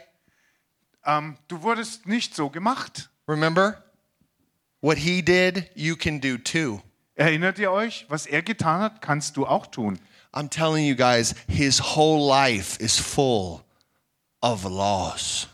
[1.06, 3.10] Ähm, du wurdest nicht so gemacht.
[3.28, 3.84] Remember?
[4.82, 6.82] What he did, you can do too.
[7.16, 10.00] Erinnert ihr euch, was er getan hat, kannst du auch tun.
[10.34, 13.62] I'm telling you guys, his whole life is full
[14.42, 15.48] of laws.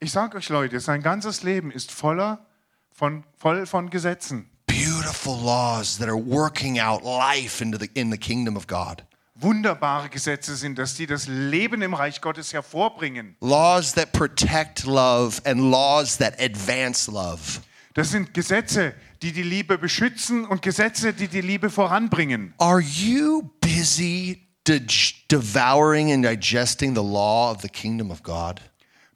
[0.00, 2.44] Ich sage euch Leute, sein ganzes Leben ist voller
[2.90, 4.50] von, voll von Gesetzen.
[4.66, 9.04] Beautiful laws that are working out life into the, in the kingdom of God.
[9.36, 13.36] Wunderbare Gesetze sind das, die das Leben im Reich Gottes hervorbringen.
[13.40, 17.60] Laws that protect love and laws that advance love.
[17.94, 22.54] Das sind Gesetze, die die Liebe beschützen und Gesetze, die die Liebe voranbringen.
[22.58, 28.60] Are you busy devouring and digesting the law of the kingdom of God?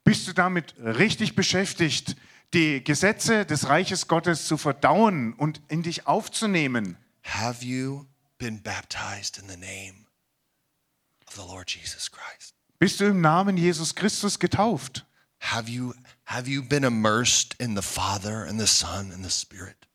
[0.04, 2.16] Bist du damit richtig beschäftigt,
[2.54, 6.96] die Gesetze des Reiches Gottes zu verdauen und in dich aufzunehmen?
[7.22, 8.06] Have you
[8.38, 10.06] been baptized in the name
[11.26, 12.54] of the Lord Jesus Christ?
[12.78, 15.04] Bist du im Namen Jesus Christus getauft?
[15.40, 15.94] Have you
[16.24, 19.86] have you been immersed in the Father and the Son and the Spirit?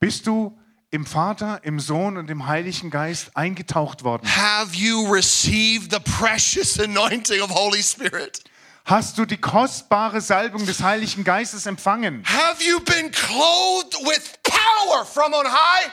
[0.00, 0.56] Bist du
[0.90, 4.28] im Vater, im Sohn und im Heiligen Geist eingetaucht worden?
[4.28, 8.44] Have you received the precious anointing of Holy Spirit?
[8.84, 12.22] Hast du die kostbare Salbung des Heiligen Geistes empfangen?
[12.24, 15.90] Have you been clothed with power from on high?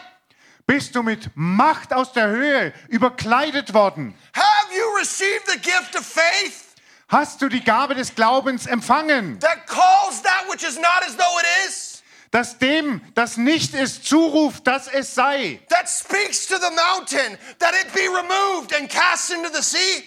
[0.67, 4.13] Bist du mit Macht aus der Höhe überkleidet worden?
[4.33, 6.65] Have you received the gift of faith
[7.07, 11.39] Hast du die Gabe des Glaubens empfangen, that calls that which is not as though
[11.39, 11.94] it is?
[12.35, 15.61] Dass dem, das nicht ist, zuruft, dass es sei?
[15.69, 20.03] That speaks to the mountain that it be removed and cast into the sea?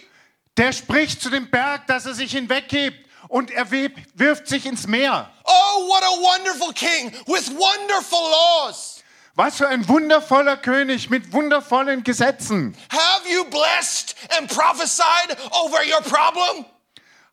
[0.58, 5.30] Der spricht zu dem Berg, dass er sich hinweghebt und er wirft sich ins Meer.
[5.44, 9.02] Oh, what a wonderful king with wonderful laws.
[9.34, 12.76] Was für ein wundervoller König mit wundervollen Gesetzen.
[12.90, 16.66] Have you blessed and prophesied over your problem?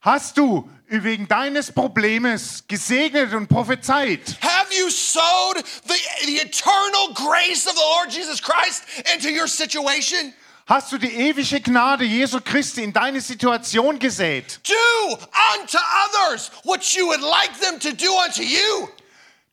[0.06, 4.38] Hast du wegen deines Problems gesegnet und prophezeit?
[4.40, 5.96] Have you sowed the,
[6.28, 8.84] the eternal grace of the Lord Jesus Christ
[9.16, 10.32] into your situation?
[10.68, 14.60] Hast du die ewige Gnade Jesu Christi in deine Situation gesät?
[14.62, 15.18] Do
[15.60, 18.88] unto others what you would like them to do unto you.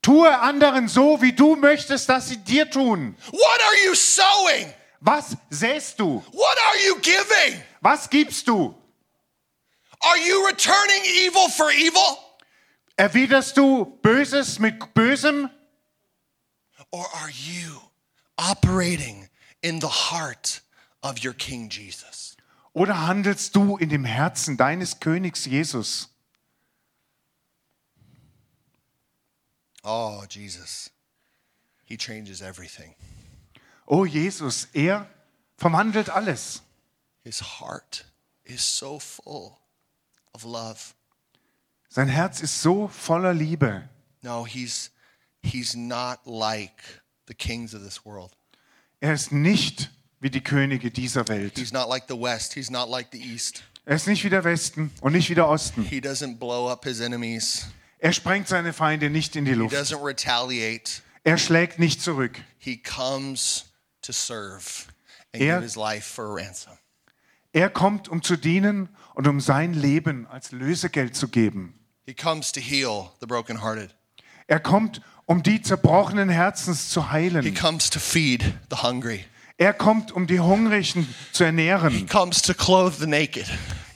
[0.02, 3.16] Tue anderen so, wie du möchtest, dass sie dir tun.
[3.30, 4.70] What are you sowing?
[5.00, 6.22] Was säst du?
[6.30, 7.62] What are you giving?
[7.80, 8.74] Was gibst du?
[10.04, 12.18] Are you returning evil for evil?
[12.98, 15.48] Erwiderst du Böses mit Bösem?
[16.90, 17.80] Or are you
[18.36, 19.28] operating
[19.62, 20.60] in the heart
[21.02, 22.36] of your King Jesus?
[22.74, 26.08] Oder handelst du in dem Herzen deines Königs Jesus?
[29.84, 30.90] Oh, Jesus.
[31.84, 32.94] He changes everything.
[33.86, 35.06] Oh Jesus, er
[35.58, 36.62] verwandelt alles.
[37.24, 38.06] His heart
[38.44, 39.61] is so full
[40.34, 40.94] of love.
[41.88, 43.88] Sein Herz ist so voller Liebe.
[44.22, 44.90] No, he's
[45.42, 46.82] he's not like
[47.26, 48.32] the kings of this world.
[49.00, 51.58] Er ist nicht wie die Könige dieser Welt.
[51.58, 52.54] He's not like the West.
[52.54, 53.62] He's not like the East.
[53.84, 55.82] Er ist nicht wie der Westen und nicht wie der Osten.
[55.82, 57.66] He doesn't blow up his enemies.
[57.98, 59.74] Er sprengt seine Feinde nicht in die He Luft.
[59.74, 61.02] doesn't retaliate.
[61.24, 62.40] Er schlägt nicht zurück.
[62.58, 63.66] He comes
[64.02, 64.86] to serve
[65.34, 66.72] and Er- give his life for a ransom.
[67.52, 71.74] Er kommt, um zu dienen und um sein Leben als Lösegeld zu geben.
[72.06, 73.94] He comes to heal the brokenhearted.
[74.48, 77.54] Er kommt, um die zerbrochenen Herzens zu He heilen.
[77.54, 79.24] comes to feed the hungry.
[79.56, 82.08] Er kommt, um die Hungrigen zu He ernähren.
[82.08, 83.46] comes to clothe the naked.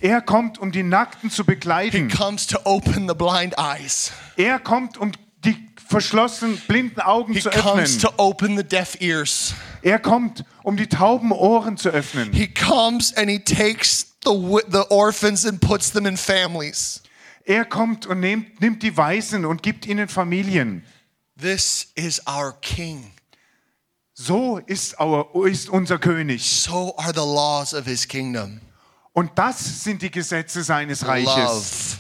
[0.00, 2.08] Er kommt, um die Nackten zu He bekleiden.
[2.10, 4.12] comes to open the blind eyes.
[4.36, 5.10] Er kommt, um
[5.44, 5.56] die
[5.88, 8.20] verschlossenen, blinden Augen He zu comes to öffnen.
[8.20, 9.54] open the deaf ears.
[9.87, 12.32] Er kommt, um die tauben Ohren zu öffnen.
[12.32, 14.32] He comes and he takes the
[14.68, 17.05] the orphans and puts them in families.
[17.45, 20.84] Er kommt und nimmt, nimmt die Weisen und gibt ihnen Familien.
[21.41, 23.12] This is our king.
[24.12, 26.43] So ist, our, ist unser König.
[26.43, 28.61] So are the laws of his kingdom.
[29.12, 31.99] Und das sind die Gesetze seines Reiches.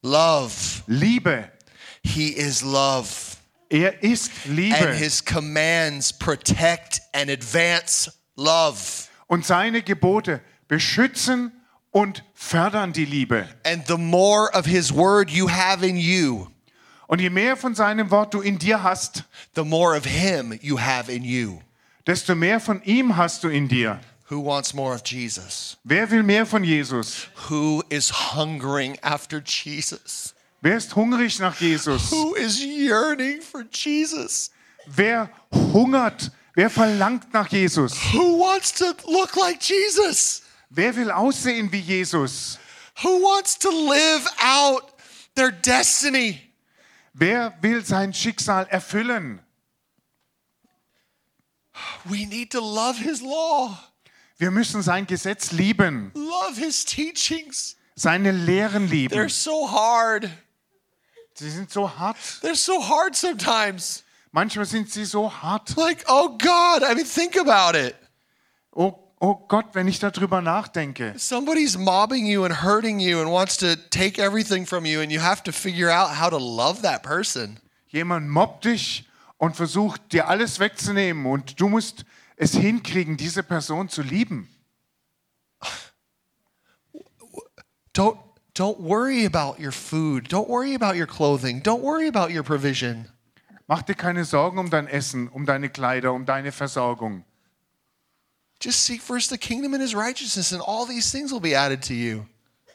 [0.00, 0.16] Love.
[0.16, 0.54] Love.
[0.86, 1.50] Liebe.
[2.02, 3.29] He is love.
[3.70, 4.92] Er ist And Liebe.
[4.94, 9.08] his commands protect and advance love.
[9.28, 11.52] Und seine Gebote beschützen
[11.92, 13.48] und fördern die Liebe.
[13.64, 16.48] And the more of his word you have in you,
[17.06, 19.24] Und je mehr von seinem Wort du in dir hast,
[19.56, 21.60] the more of him you have in you.
[22.06, 24.00] desto mehr von ihm hast du in dir.
[24.30, 25.76] Who wants more of Jesus?
[25.84, 27.26] Wer will mehr von Jesus?
[27.48, 30.34] Who is hungering after Jesus?
[30.62, 32.10] Wer ist hungrig nach Jesus?
[32.10, 34.50] Who is yearning for Jesus?
[34.86, 36.30] Wer hungert?
[36.54, 37.94] Wer verlangt nach Jesus?
[38.12, 40.42] Who wants to look like Jesus?
[40.68, 42.58] Wer will aussehen wie Jesus?
[43.02, 44.92] Who wants to live out
[45.34, 46.52] their destiny?
[47.14, 49.40] Wer will sein Schicksal erfüllen?
[52.04, 53.78] We need to love his law,
[54.38, 57.76] Wir müssen sein Gesetz lieben, love his teachings.
[57.94, 59.28] seine Lehren They're lieben.
[59.30, 60.28] so hard.
[61.40, 62.18] Sie sind so hart.
[62.42, 64.04] They're so hard sometimes.
[64.30, 65.74] Manchmal sind sie so hart.
[65.74, 67.96] Like, oh God, I mean, think about it.
[68.72, 71.14] Oh, oh Gott, wenn ich darüber nachdenke.
[71.16, 75.18] Somebody's mobbing you and hurting you and wants to take everything from you, and you
[75.18, 77.58] have to figure out how to love that person.
[77.88, 82.04] Jemand mobbt dich und versucht dir alles wegzunehmen und du musst
[82.36, 84.46] es hinkriegen, diese Person zu lieben.
[87.94, 90.28] Don't don't worry about your food.
[90.28, 91.60] Don't worry about your clothing.
[91.60, 93.06] Don't worry about your provision.
[93.68, 97.24] Mach dir keine Sorgen um dein Essen, um deine Kleider, um deine Versorgung.
[98.58, 101.82] Just seek first the kingdom and his righteousness, and all these things will be added
[101.82, 102.26] to you.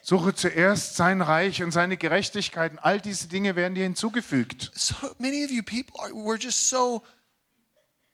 [0.02, 2.72] Suche zuerst sein Reich und seine Gerechtigkeit.
[2.72, 4.70] und All diese Dinge werden dir hinzugefügt.
[4.74, 7.02] So many of you people are we're just so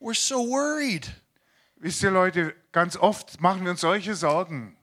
[0.00, 1.08] we're so worried
[1.76, 4.76] Wisst ihr Leute, ganz oft machen wir uns solche Sorgen.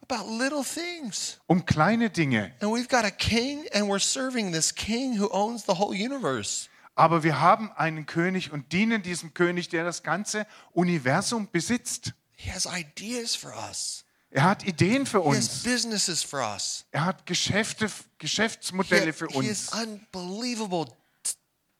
[1.47, 2.53] Um kleine Dinge.
[2.61, 6.69] And we've got a king and we're serving this king who owns the whole universe.
[6.95, 12.13] Aber wir haben einen König und dienen diesem König, der das ganze Universum besitzt.
[12.35, 14.03] He has ideas for us.
[14.31, 15.63] Er hat Ideen für He has uns.
[15.63, 16.85] businesses for us.
[16.91, 19.73] Er hat Geschäfte, He, Geschäftsmodelle für he has uns.
[19.73, 20.85] unbelievable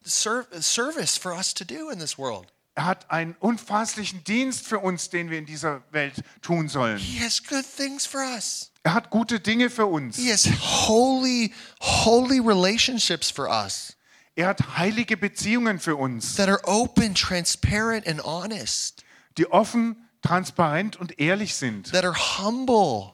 [0.03, 2.47] service for us to do in this world.
[2.79, 6.97] Er hat einen unfasslichen Dienst für uns, den wir in dieser Welt tun sollen.
[6.97, 8.71] He has good things for us.
[8.83, 10.15] Er hat gute Dinge für uns.
[10.15, 10.47] He has
[10.87, 11.51] holy,
[11.81, 13.97] holy relationships for us
[14.33, 19.03] Er hat heilige Beziehungen für uns, that are open, transparent, and honest,
[19.37, 23.13] die offen, transparent und ehrlich sind, that are humble,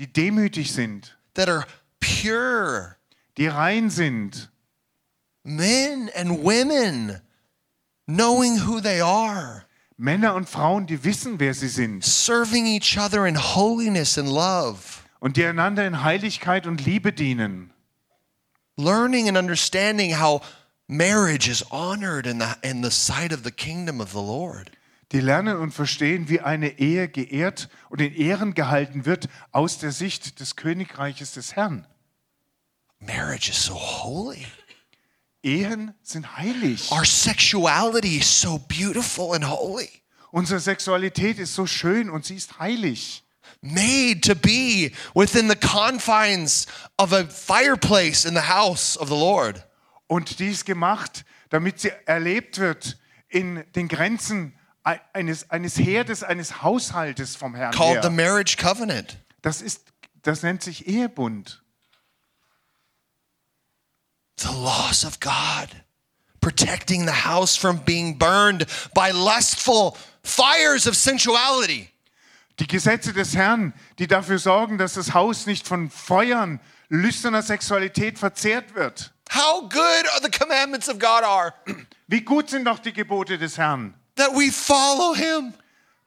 [0.00, 1.64] die demütig sind, that are
[2.00, 2.96] pure.
[3.38, 4.50] die rein sind.
[5.44, 7.20] Men and women
[8.10, 9.64] knowing who they are,
[9.96, 15.02] Männer und Frauen, die wissen, wer sie sind serving each other in holiness and love,
[15.20, 17.72] und die einander in Heiligkeit und Liebe dienen.
[18.76, 20.40] learning and understanding how
[20.88, 24.70] marriage is honored in the, in the sight of the kingdom of the Lord.
[25.12, 29.90] Die lernen und verstehen, wie eine Ehe geehrt und in Ehren gehalten wird aus der
[29.90, 31.86] Sicht des Königreiches des Herrn.
[33.00, 34.46] Marriage is so holy.
[35.42, 36.90] Ehen sind heilig.
[36.92, 39.88] Our sexuality is so beautiful and holy.
[40.32, 43.24] Unsere Sexualität ist so schön und sie ist heilig.
[43.62, 46.66] made to be within the confines
[46.98, 49.66] of a fireplace in the house of the Lord.
[50.06, 56.62] Und dies gemacht, damit sie erlebt wird in den Grenzen ei- eines, eines Herdes, eines
[56.62, 58.10] Haushaltes vom Herrn called the her.
[58.10, 59.18] marriage covenant.
[59.42, 59.82] Das, ist,
[60.22, 61.62] das nennt sich Ehebund.
[64.40, 65.68] The laws of God,
[66.40, 71.90] protecting the house from being burned by lustful fires of sensuality.
[72.58, 78.18] Die Gesetze des Herrn, die dafür sorgen, dass das Haus nicht von Feuern lüsterner Sexualität
[78.18, 79.12] verzehrt wird.
[79.32, 81.54] How good are the commandments of God are.
[82.08, 85.54] Wie gut sind doch die Gebote des Herrn, that we follow him,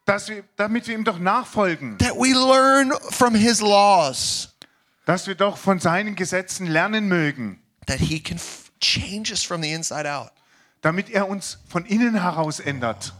[0.05, 4.49] dass wir, damit wir ihm doch nachfolgen, that we learn from his laws,
[5.05, 8.39] dass wir doch von seinen Gesetzen lernen mögen, that he can
[8.79, 10.31] change us from the inside out.
[10.81, 13.13] damit er uns von innen heraus ändert.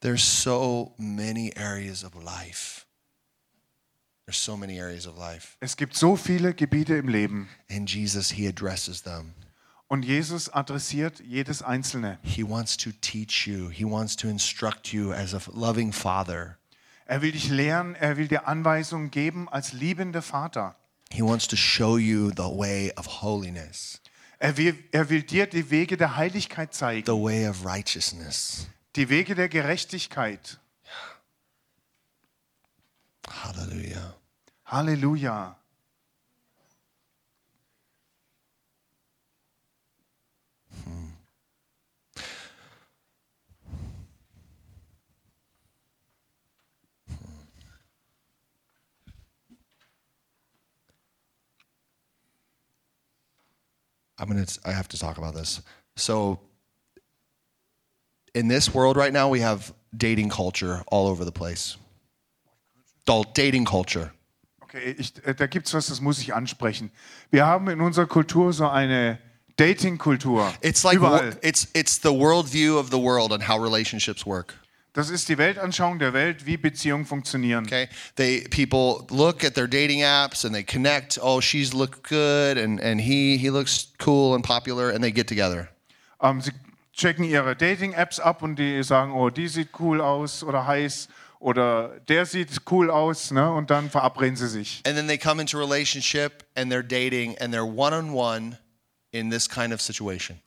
[0.00, 2.86] There's so many areas of life.
[4.26, 5.56] There's so many areas of life.
[5.60, 9.34] Es gibt so viele Gebiete im Leben And Jesus, he addresses them.
[9.88, 12.18] und Jesus adressiert jedes einzelne.
[12.22, 16.58] He wants to teach you, he wants to instruct you as a loving father.
[17.06, 20.76] Er will dich lehren, er will dir Anweisungen geben als liebender Vater.
[21.12, 24.00] He wants to show you the way of holiness,
[24.42, 28.66] Er will, er will dir die Wege der Heiligkeit zeigen, the way of righteousness.
[28.96, 30.58] die Wege der Gerechtigkeit.
[33.28, 34.14] Hallelujah.
[34.64, 35.56] Halleluja.
[54.20, 54.46] I'm gonna.
[54.64, 55.62] I have to talk about this.
[55.96, 56.40] So,
[58.34, 61.76] in this world right now, we have dating culture all over the place.
[63.04, 64.12] Adult dating culture.
[64.62, 66.90] Okay, ich, äh, da gibt es was, das muss ich ansprechen.
[67.30, 69.18] Wir haben in unserer Kultur so eine
[69.56, 70.54] Dating-Kultur.
[70.62, 71.36] It's like Überall.
[71.42, 74.54] it's it's the worldview of the world and how relationships work.
[74.92, 77.64] Das ist die Weltanschauung der Welt, wie Beziehungen funktionieren.
[77.64, 81.18] Okay, they people look at their dating apps and they connect.
[81.22, 85.28] Oh, she's look good, and and he he looks cool and popular, and they get
[85.28, 85.68] together.
[86.20, 86.52] Ähm, sie
[86.92, 91.98] checken ihre Dating-Apps ab und die sagen, oh, die sieht cool aus oder heiß oder
[92.08, 93.50] der sieht cool aus, ne?
[93.50, 94.82] Und dann verabreden sie sich.
[94.86, 98.58] And then they come into relationship and they're dating and they're one on one
[99.12, 100.40] in this kind of situation.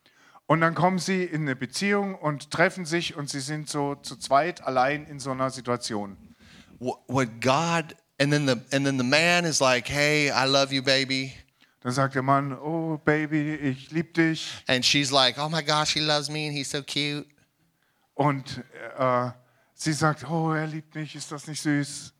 [0.45, 4.17] Und dann kommen sie in eine Beziehung und treffen sich und sie sind so zu
[4.17, 6.17] zweit allein in so einer Situation.
[6.79, 10.83] What, God and then the and then the man is like, "Hey, I love you,
[10.83, 11.33] baby,"
[11.79, 14.63] Dann sagt der Mann, oh Baby, ich liebe dich.
[14.67, 17.25] and she's like, "Oh my gosh, he loves me and he's so cute."
[18.15, 18.63] Und
[18.97, 19.31] äh,
[19.73, 22.13] sie sagt, oh, er liebt mich, ist das nicht süß?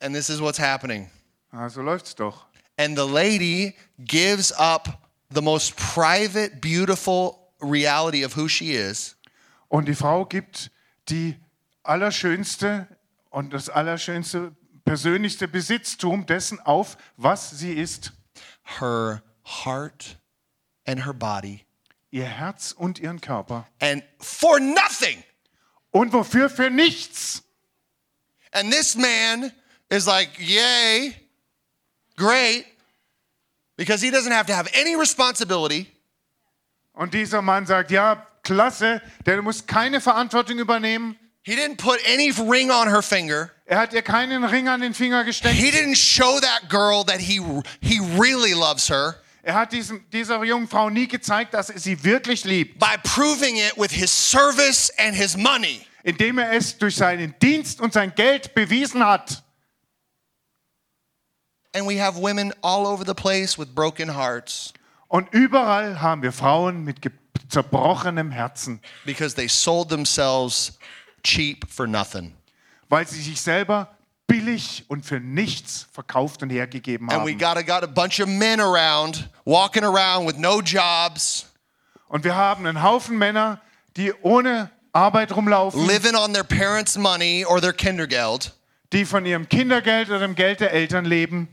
[0.00, 1.10] And this is what's happening.
[1.50, 2.46] Ah, so läuft's doch.
[2.78, 5.01] And the lady gives up
[5.34, 9.16] the most private, beautiful reality of who she is
[9.68, 10.70] Und die Frau gibt
[11.08, 11.36] die
[11.82, 12.86] allerschönste
[13.30, 14.54] und das allerschönste,
[14.84, 18.12] persönlichste Besitztum dessen auf, was sie ist.
[18.78, 19.22] her
[19.64, 20.18] heart
[20.86, 21.64] and her body,
[22.10, 23.66] Ihr Herz und ihren Körper.
[23.80, 25.22] and for nothing.
[25.90, 26.48] Und wofür?
[26.50, 27.42] Für nichts.
[28.52, 29.52] And this man
[29.88, 31.14] is like, Yay,
[32.16, 32.66] great,
[33.82, 35.88] because he doesn't have to have any responsibility.
[36.94, 41.16] Und dieser Mann sagt, ja, klasse, der muss keine Verantwortung übernehmen.
[41.42, 43.50] He didn't put any ring on her finger.
[43.66, 45.56] Er hat ihr keinen Ring an den Finger gesteckt.
[45.56, 47.40] He didn't show that girl that he,
[47.80, 52.04] he really loves her Er hat diesem, dieser jungen Frau nie gezeigt, dass er sie
[52.04, 55.84] wirklich liebt, by proving it with his service and his money.
[56.04, 59.42] indem er es durch seinen Dienst und sein Geld bewiesen hat.
[61.74, 64.72] And we have women all over the place with broken hearts
[65.08, 66.98] Und überall haben wir Frauen mit
[67.48, 70.78] zerbrochenem Herzen, because they sold themselves
[71.22, 72.34] cheap for nothing.
[72.88, 73.88] weil sie sich selber
[74.26, 77.38] billig und für nichts verkauft und hergegeben And we haben.
[77.38, 81.46] got a, got a bunch of men around, walking around with no jobs,
[82.08, 83.60] Und wir haben einen Haufen Männer,
[83.96, 88.52] die ohne Arbeit rumlaufen, living on their parents' money or their kindergeld,
[88.92, 91.48] die von ihrem Kindergeld oder dem Geld der Eltern leben,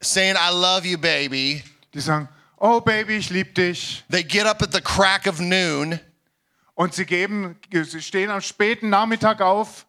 [0.00, 1.62] saying, I love you, baby.
[1.94, 2.28] die sagen,
[2.58, 4.04] oh Baby, ich liebe dich.
[4.10, 6.00] They get up at the crack of noon
[6.74, 9.86] Und sie geben, sie stehen am späten Nachmittag auf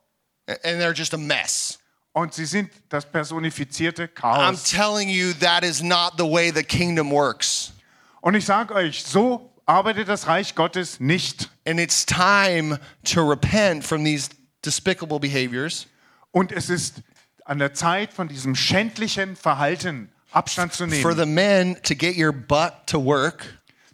[0.48, 1.80] and they're just a mess.
[2.14, 4.64] und sie sind das personifizierte I'm Chaos.
[4.64, 7.74] telling you, that is not the way the kingdom works.
[8.22, 11.50] Und ich sage euch, so arbeitet das Reich Gottes nicht.
[11.68, 14.30] And it's time to repent from these
[14.64, 15.86] despicable behaviors
[16.32, 17.02] Und es ist
[17.48, 21.18] an der Zeit, von diesem schändlichen Verhalten Abstand zu for nehmen.
[21.18, 23.46] the men to get your butt to work,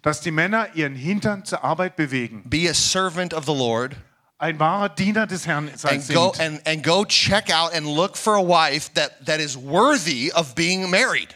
[0.02, 2.42] Dass die Männer ihren Hintern zur Arbeit bewegen.
[2.44, 3.96] be a servant of the Lord,
[4.38, 8.16] Ein wahrer Diener des Herrn sein and go and, and go check out and look
[8.16, 11.28] for a wife that, that is worthy of being married.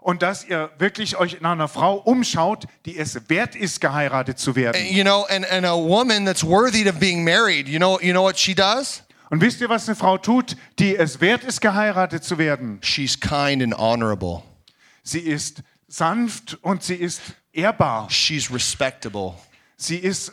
[0.00, 4.54] Und dass ihr wirklich euch nach einer Frau umschaut, die es wert ist, geheiratet zu
[4.56, 4.84] werden.
[4.90, 8.22] You know, and, and a woman that's worthy of being married, you know, you know
[8.22, 9.02] what she does?
[9.32, 12.78] Und wisst ihr, was eine Frau tut, die es wert ist, geheiratet zu werden?
[12.82, 14.42] She's kind and honorable.
[15.02, 18.10] Sie ist sanft und sie ist ehrbar.
[18.10, 19.32] She's respectable.
[19.78, 20.32] Sie ist äh,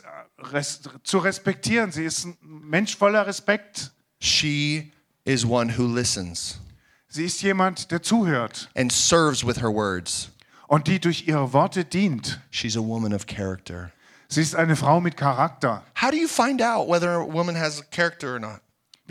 [0.52, 1.92] res zu respektieren.
[1.92, 3.90] Sie ist ein Mensch voller Respekt.
[4.20, 4.92] She
[5.24, 6.60] is one who listens
[7.08, 10.28] Sie ist jemand, der zuhört and serves with her words.
[10.68, 12.38] und die durch ihre Worte dient.
[12.50, 13.92] She's a woman of character.
[14.28, 15.84] Sie ist eine Frau mit Charakter.
[15.98, 18.60] How do you find out whether a woman has a character or not?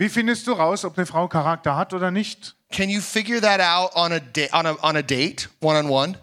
[0.00, 2.56] Wie findest du raus, ob eine Frau Charakter hat oder nicht?
[2.72, 5.90] Can you figure that out on a, da- on a, on a date, one on
[5.90, 6.16] one?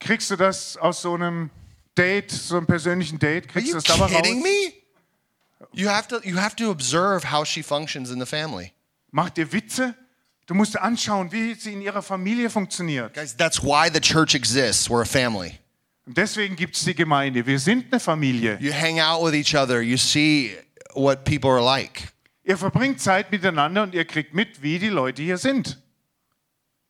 [0.00, 1.48] Kriegst du das aus so einem
[1.96, 3.48] Date, so einem persönlichen Date?
[3.48, 4.12] Kriegst du das dabei raus?
[4.12, 4.74] kidding me?
[5.72, 8.74] You have to you have to observe how she functions in the family.
[9.12, 9.94] Macht ihr Witze?
[10.44, 13.14] Du musst anschauen, wie sie in ihrer Familie funktioniert.
[13.14, 14.90] Guys, that's why the church exists.
[14.90, 15.58] We're a family.
[16.04, 17.46] Und deswegen gibt es die Gemeinde.
[17.46, 18.58] Wir sind eine Familie.
[18.60, 20.54] You hang out with each other, you see
[20.92, 22.10] what people are like.
[22.42, 25.80] Ihr verbringt Zeit miteinander und ihr kriegt mit, wie die Leute hier sind.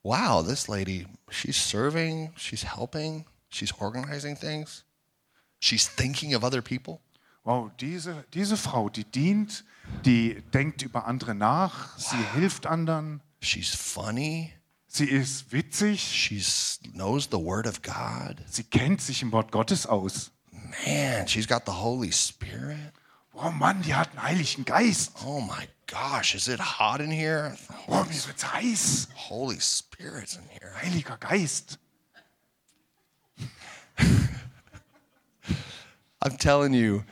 [0.03, 4.85] Wow, this lady, she's serving, she's helping, she's organizing things.
[5.61, 7.01] She's thinking of other people.
[7.45, 9.65] Wow, diese, diese Frau, die dient,
[10.07, 14.53] die denkt über andere nach, sie hilft anderen, She's funny.
[14.87, 16.41] sie ist witzig, She
[16.93, 18.37] knows the word of God.
[18.47, 20.31] sie kennt sich im Wort Gottes aus.
[20.53, 22.93] Man, she's got the Holy Spirit.
[23.43, 25.13] Oh Mann, die hat einen Heiligen Geist.
[25.25, 27.57] Oh my gosh, is it hot in here?
[27.87, 29.09] Oh, mir wird's heiß.
[29.15, 30.71] Holy Spirit's in here.
[30.83, 31.79] Heiliger Geist.
[36.23, 37.05] I'm telling you,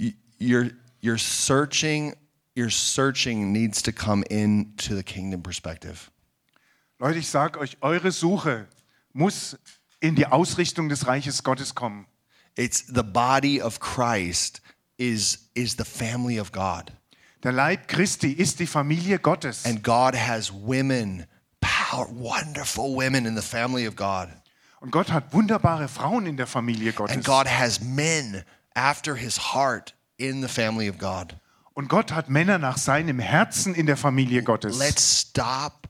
[0.00, 0.70] y- your
[1.02, 2.14] your searching,
[2.56, 6.10] your searching needs to come into the kingdom perspective.
[6.98, 8.66] Leute, ich sage euch, eure Suche
[9.12, 9.54] muss
[10.00, 12.06] in die Ausrichtung des Reiches Gottes kommen.
[12.56, 14.62] It's the body of Christ
[14.98, 16.92] is is the family of God.
[17.42, 19.64] Der Leib Christi ist die Familie Gottes.
[19.64, 21.26] And God has women,
[21.60, 24.28] power, wonderful women in the family of God.
[24.80, 27.16] Und Gott hat wunderbare Frauen in der Familie Gottes.
[27.16, 28.44] And God has men
[28.74, 31.36] after his heart in the family of God.
[31.74, 34.78] Und Gott hat Männer nach seinem Herzen in der Familie Gottes.
[34.78, 35.88] Let's stop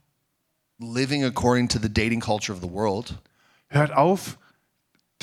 [0.79, 3.19] living according to the dating culture of the world.
[3.69, 4.39] Hört auf,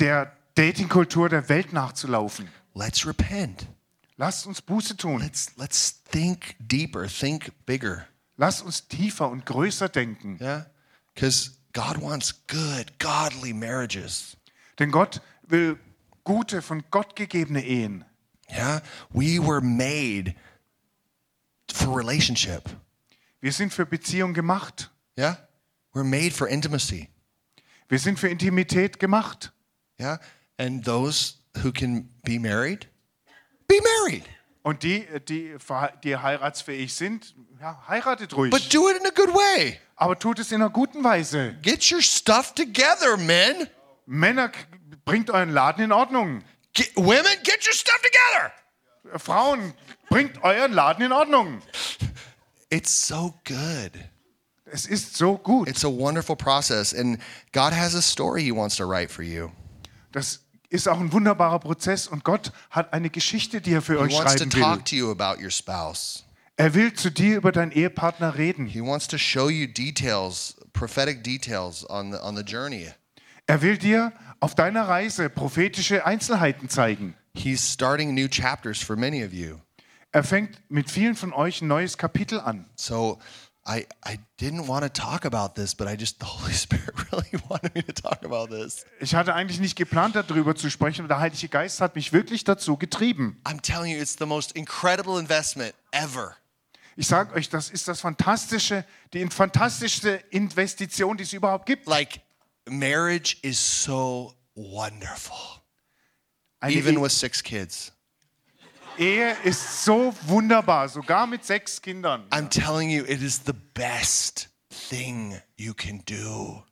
[0.00, 2.48] der Datingkultur der Welt nachzulaufen.
[2.74, 3.68] Let's repent.
[4.18, 5.20] Lasst uns Buße tun.
[5.20, 8.06] Let's let's think deeper, think bigger.
[8.36, 10.38] Lasst uns tiefer und größer denken.
[10.40, 10.66] Yeah?
[11.72, 14.36] God wants good, godly marriages.
[14.78, 15.78] Denn Gott will
[16.24, 18.04] gute, von Gott gegebene Ehen.
[18.50, 18.80] Yeah?
[19.12, 20.34] We were made
[21.70, 22.68] for relationship.
[23.40, 24.90] Wir sind für Beziehung gemacht.
[25.18, 25.36] Yeah?
[25.92, 27.10] We're made for intimacy.
[27.88, 29.52] Wir sind für Intimität gemacht.
[29.98, 30.18] Yeah?
[30.58, 32.86] And those who can be married,
[33.68, 34.24] be married.
[34.62, 38.50] Und die, äh, die, verhe- die heiratsfähig sind, ja, heiratet ruhig.
[38.50, 39.78] But do it in a good way.
[39.96, 41.54] Aber tut es in einer guten Weise.
[41.62, 43.68] Get your stuff together, men.
[44.06, 44.50] Männer,
[45.04, 46.42] bringt euren Laden in Ordnung.
[46.74, 48.52] Get, women, get your stuff together.
[49.14, 49.72] Äh, Frauen,
[50.10, 51.62] bringt euren Laden in Ordnung.
[52.70, 53.92] It's so good.
[54.64, 55.68] Es ist so gut.
[55.68, 56.92] It's a wonderful process.
[56.92, 57.18] And
[57.52, 59.50] God has a story He wants to write for you.
[60.12, 63.98] Das ist auch ein wunderbarer Prozess und Gott hat eine Geschichte, die er für He
[63.98, 64.62] euch wants to schreiben will.
[64.62, 66.24] talk to you about your spouse.
[66.56, 68.66] Er will zu dir über deinen Ehepartner reden.
[68.66, 72.88] He wants to show you details, prophetic details on the, on the journey.
[73.46, 77.14] Er will dir auf deiner Reise prophetische Einzelheiten zeigen.
[77.34, 79.58] He's starting new chapters for many of you.
[80.12, 82.64] Er fängt mit vielen von euch ein neues Kapitel an.
[82.74, 83.18] So
[83.68, 87.30] I, I didn't want to talk about this, but I just, the Holy Spirit really
[87.48, 88.84] wanted me to talk about this.
[89.00, 92.44] Ich hatte eigentlich nicht geplant, darüber zu sprechen, aber der Heilige Geist hat mich wirklich
[92.44, 93.40] dazu getrieben.
[93.44, 96.36] I'm telling you, it's the most incredible investment ever.
[96.96, 101.86] Ich sage euch, das ist das fantastische, die fantastischste Investition, die es überhaupt gibt.
[101.86, 102.20] Like,
[102.68, 105.36] marriage is so wonderful,
[106.60, 107.92] Eine even Ehe- with six kids.
[108.98, 112.24] Ehe ist so wunderbar, sogar mit sechs Kindern.
[112.30, 116.62] I'm telling you, it is the best thing you can do.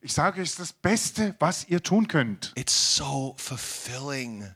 [0.00, 2.52] Ich sage es ist das Beste, was ihr tun könnt.
[2.54, 4.54] It's so fulfilling.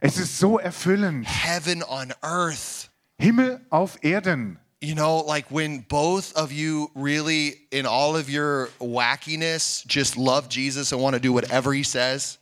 [0.00, 1.26] Es ist so erfüllend.
[1.26, 2.90] Heaven on earth.
[3.18, 4.58] Himmel auf Erden.
[4.82, 10.48] You know, like when both of you really, in all of your wackiness, just love
[10.48, 12.38] Jesus and want to do whatever he says.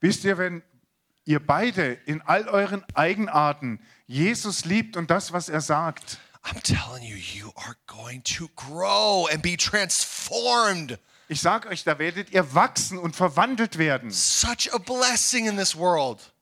[0.00, 0.62] Wisst ihr, wenn
[1.24, 7.02] ihr beide in all euren Eigenarten Jesus liebt und das, was er sagt, I'm telling
[7.02, 10.98] you, you are going to grow and be transformed.
[11.28, 14.10] ich sage euch, da werdet ihr wachsen und verwandelt werden.
[14.10, 16.32] Such a blessing in this world.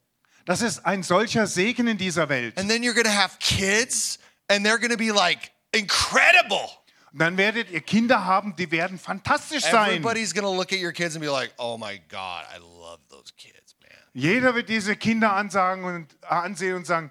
[0.46, 2.56] Das ist ein solcher Segen in dieser Welt.
[2.58, 4.18] And then you're going to have kids
[4.48, 6.70] and they're going to be like incredible.
[7.12, 9.90] Und dann werdet ihr Kinder haben, die werden fantastisch sein.
[9.90, 13.00] Everybody's going to look at your kids and be like, oh my God, I love
[13.10, 13.57] those kids.
[14.18, 17.10] Jeder wird diese Kinder ansagen und äh, ansehen und sagen,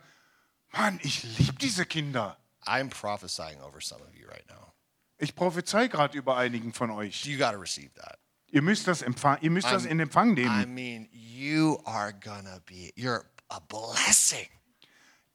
[0.73, 2.37] Mann, ich liebe diese Kinder.
[2.65, 4.73] I'm prophesying over some of you right now.
[5.17, 7.25] Ich prophezei gerade über einigen von euch.
[7.25, 8.19] You got to receive that.
[8.49, 10.73] Ihr müsst das, empfang, ihr müsst das I'm- in Empfang I nehmen.
[10.73, 12.11] mean, you are
[12.45, 14.47] to be, you're a blessing.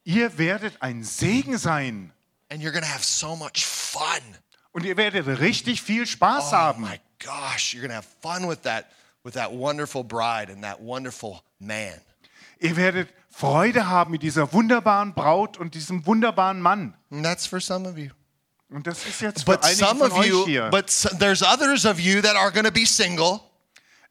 [0.04, 2.12] Ihr werdet ein Segen sein.
[2.50, 4.20] And you're to have so much fun.
[4.72, 6.82] Und ihr werdet richtig viel Spaß Oh haben.
[6.82, 8.86] my gosh, you're to have fun with that
[9.24, 12.00] with that wonderful bride and that wonderful man.
[12.58, 16.94] Ihr werdet Freude haben mit dieser wunderbaren Braut und diesem wunderbaren Mann.
[17.10, 18.10] And that's for some of you.
[18.68, 20.68] Und das ist jetzt für But einige some von of euch you, hier.
[20.70, 23.40] but s- there's others of you that are going to be single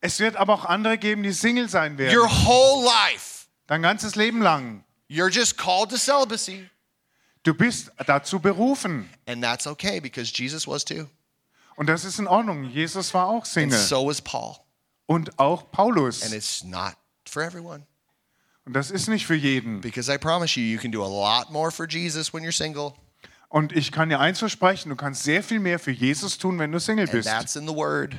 [0.04, 2.18] es wird aber auch andere geben, die Single sein werden.
[2.18, 3.46] your whole life.
[3.68, 4.84] Dein ganzes Leben lang.
[5.10, 6.68] You're just called to celibacy.
[7.44, 9.08] Du bist dazu berufen.
[9.28, 11.08] And that's okay because Jesus was too.
[11.76, 12.64] Und das ist in Ordnung.
[12.66, 13.78] Jesus war auch And Single.
[13.80, 14.56] so was Paul.
[15.06, 16.24] Und auch Paulus.
[16.24, 16.94] And it's not
[17.30, 17.86] for everyone
[18.66, 19.82] Und das ist nicht für jeden.
[19.82, 22.94] because I promise you, you can do a lot more for Jesus when you're single.
[23.50, 26.72] Und ich kann dir eins versprechen, du kannst sehr viel mehr für Jesus tun, wenn
[26.72, 27.28] du Single And bist.
[27.28, 28.16] that's in the word.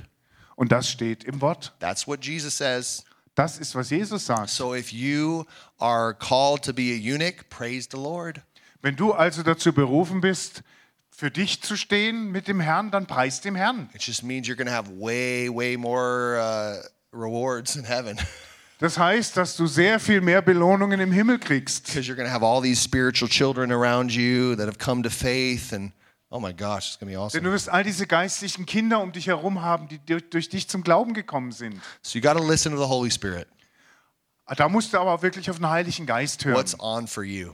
[0.56, 1.72] Und das steht im Wort.
[1.80, 3.04] That's what Jesus says.
[3.34, 4.50] Das ist, was Jesus sagt.
[4.50, 5.46] So if you
[5.78, 8.42] are called to be a eunuch, praise the Lord.
[8.82, 10.62] Wenn du also dazu berufen bist,
[11.10, 13.88] für dich zu stehen mit dem Herrn, dann preis dem Herrn.
[13.94, 16.82] It just means you're going to have way, way more uh,
[17.16, 18.18] rewards in heaven
[18.82, 21.86] Das heißt, dass du sehr viel mehr Belohnungen im Himmel kriegst.
[21.86, 25.09] because you're going to have all these spiritual children around you that have come to
[25.10, 25.72] faith.
[25.72, 25.92] And
[26.30, 27.42] oh my gosh, it's going to be Denn awesome.
[27.44, 30.82] du wirst all diese geistlichen Kinder um dich herum haben, die durch, durch dich zum
[30.82, 31.80] Glauben gekommen sind.
[32.02, 33.46] So you got to listen to the Holy Spirit.
[34.56, 36.56] Da musst du aber wirklich auf den Heiligen Geist hören.
[36.56, 37.52] What's on for you?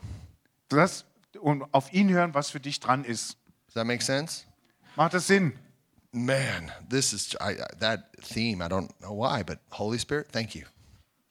[0.71, 1.05] Das,
[1.41, 3.37] und auf ihn hören, was für dich dran ist.
[3.67, 4.45] Does that make sense?
[4.97, 5.53] Macht das Sinn?
[6.11, 8.65] Man, this is I- that theme.
[8.65, 10.63] I don't know why, but Holy Spirit, thank you.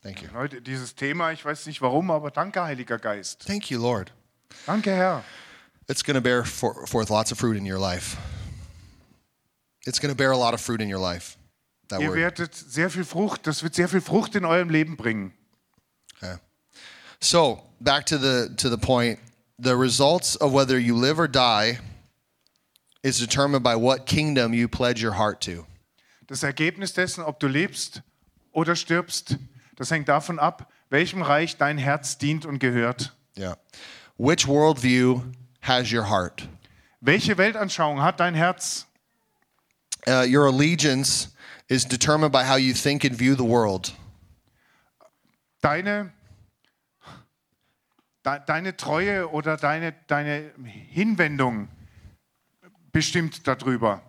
[0.03, 0.29] Thank you.
[0.33, 3.45] Leute, dieses Thema, ich weiß nicht warum, aber danke, Heiliger Geist.
[3.45, 4.11] Thank you, Lord.
[4.65, 5.23] Danke, Herr.
[5.89, 8.17] It's going to bear for, forth lots of fruit in your life.
[9.85, 11.37] It's going to bear a lot of fruit in your life.
[11.89, 12.17] That Ihr word.
[12.17, 15.33] werdet sehr viel Frucht, das wird sehr viel Frucht in eurem Leben bringen.
[16.17, 16.35] Okay.
[17.21, 19.19] So back to the to the point.
[19.59, 21.79] The results of whether you live or die
[23.01, 25.65] is determined by what kingdom you pledge your heart to.
[26.27, 28.01] Das Ergebnis dessen, ob du lebst
[28.51, 29.37] oder stirbst,
[29.77, 33.15] das hängt davon ab, welchem Reich dein Herz dient und gehört.
[33.37, 33.57] Yeah.
[34.17, 35.21] Which worldview
[35.61, 36.47] has your heart?
[36.99, 38.87] Welche Weltanschauung hat dein Herz?
[40.07, 41.29] Uh, your allegiance
[41.69, 43.93] is determined by how you think and view the world.
[45.61, 46.11] Deine,
[48.23, 50.51] de, deine Treue oder deine, deine
[50.91, 51.67] Hinwendung
[52.91, 54.01] bestimmt darüber.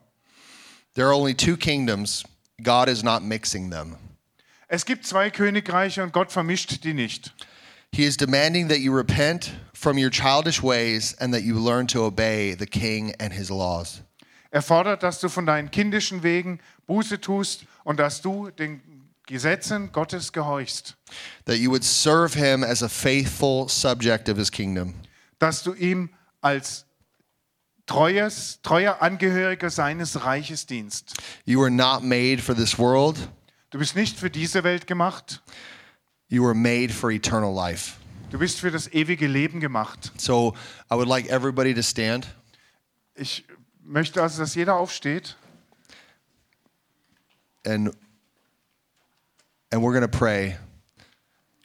[0.94, 2.24] There are only two kingdoms.
[2.62, 3.96] God is not mixing them.
[4.68, 7.34] Es gibt zwei Königreiche und Gott vermischt die nicht.
[7.94, 12.04] He is demanding that you repent from your childish ways and that you learn to
[12.04, 14.02] obey the king and his laws.
[14.50, 18.82] Er fordert, dass du von deinen kindischen Wegen Buße tust und dass du den
[19.26, 20.96] Gesetzen Gottes gehorchst.
[21.46, 24.94] That you would serve him as a faithful subject of his kingdom.
[25.38, 26.10] Dass du ihm
[26.42, 26.84] als
[27.86, 31.14] treues, treuer Angehöriger seines Reiches dienst.
[31.46, 33.18] You are not made for this world,
[33.70, 35.42] Du bist nicht für diese Welt gemacht,
[36.28, 37.96] you are made for eternal life.
[38.30, 40.12] du bist für das ewige Leben gemacht.
[40.16, 40.54] So
[40.90, 42.26] I would like everybody to stand.
[43.14, 43.44] Ich
[43.82, 45.36] möchte also, dass jeder aufsteht
[47.66, 47.88] and
[49.70, 50.56] and we're going to pray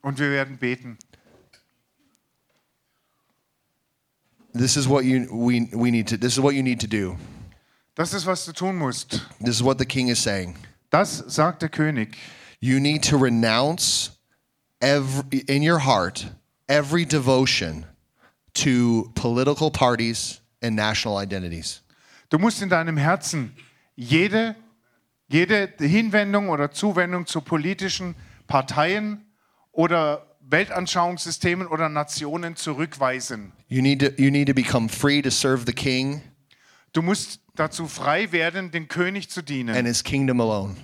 [0.02, 0.98] und wir werden beten.
[4.54, 7.18] this is what you we we need to this is what you need to do
[7.96, 9.22] Das ist, was du tun musst.
[9.40, 10.56] this is what the king is saying
[10.94, 12.18] Das sagt der König.
[12.62, 14.12] you need to renounce
[14.80, 16.28] every in your heart
[16.68, 17.86] every devotion
[18.54, 21.82] to political parties and national identities
[22.30, 23.56] Du musst in deinem Herzen
[23.96, 24.56] jede
[25.28, 28.14] jede Hinwendung oder Zuwendung zu politischen
[28.46, 29.26] Parteien
[29.72, 33.52] oder Weltanschauungssystemen oder Nationen zurückweisen.
[33.68, 36.22] You need to, you need to become free to serve the king
[36.94, 40.76] Du musst dazu frei werden, den König zu dienen and his kingdom alone.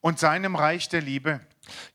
[0.00, 1.40] und seinem Reich der Liebe.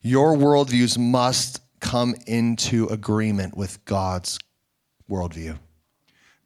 [0.02, 4.38] Your worldviews must come into agreement with God's
[5.06, 5.54] worldview.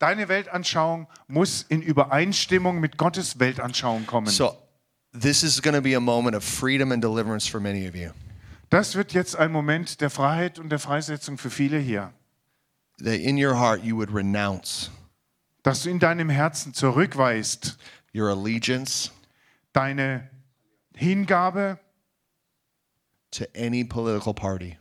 [0.01, 4.27] Deine Weltanschauung muss in Übereinstimmung mit Gottes Weltanschauung kommen.
[4.27, 4.57] So,
[5.13, 8.11] this is going to be a moment of freedom and deliverance for many of you.
[8.69, 12.13] Das wird jetzt ein Moment der Freiheit und der Freisetzung für viele hier.
[12.99, 14.91] That in your heart you would renounce
[15.63, 17.79] Dass du in deinem Herzen zurückweist,
[18.15, 19.11] your allegiance
[19.73, 20.29] deine
[20.95, 21.79] Hingabe
[23.31, 24.77] to any political party,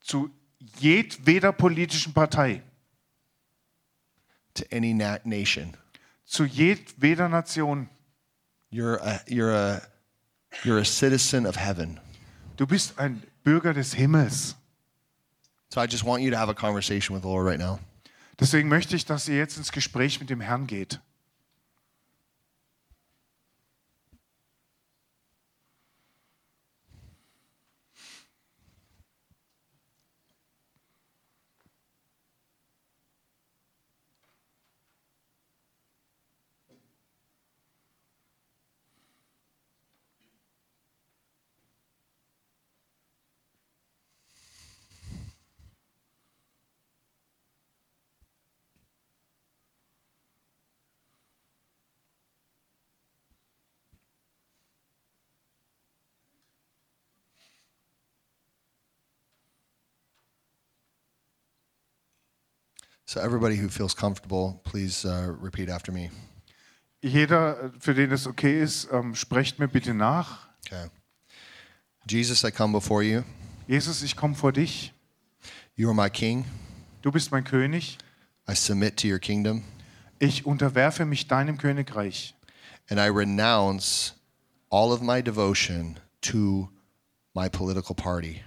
[0.00, 0.30] zu
[0.78, 2.62] jedweder politischen Partei,
[4.54, 5.76] to any na- nation.
[6.26, 7.88] zu jedweder Nation.
[8.70, 9.80] You're a, you're a,
[10.62, 11.98] you're a citizen of heaven.
[12.56, 14.54] Du bist ein Bürger des Himmels.
[15.70, 17.80] So I just want you to have a conversation with the Lord right now.
[18.40, 21.00] Deswegen möchte ich, dass ihr jetzt ins Gespräch mit dem Herrn geht.
[63.08, 66.10] So everybody who feels comfortable, please uh, repeat after me.
[67.00, 70.48] Jeder, für den es okay ist, ähm, sprecht mir bitte nach.
[70.66, 70.90] Okay.
[72.06, 73.22] Jesus, I come before you.
[73.66, 74.92] Jesus, ich komme vor dich.
[75.74, 76.44] You are my king.
[77.00, 77.96] Du bist mein König.
[78.46, 79.62] I submit to your kingdom
[80.18, 82.34] Ich unterwerfe mich deinem Königreich.
[82.90, 84.12] and I renounce
[84.68, 86.68] all of my devotion to
[87.34, 88.42] my political party.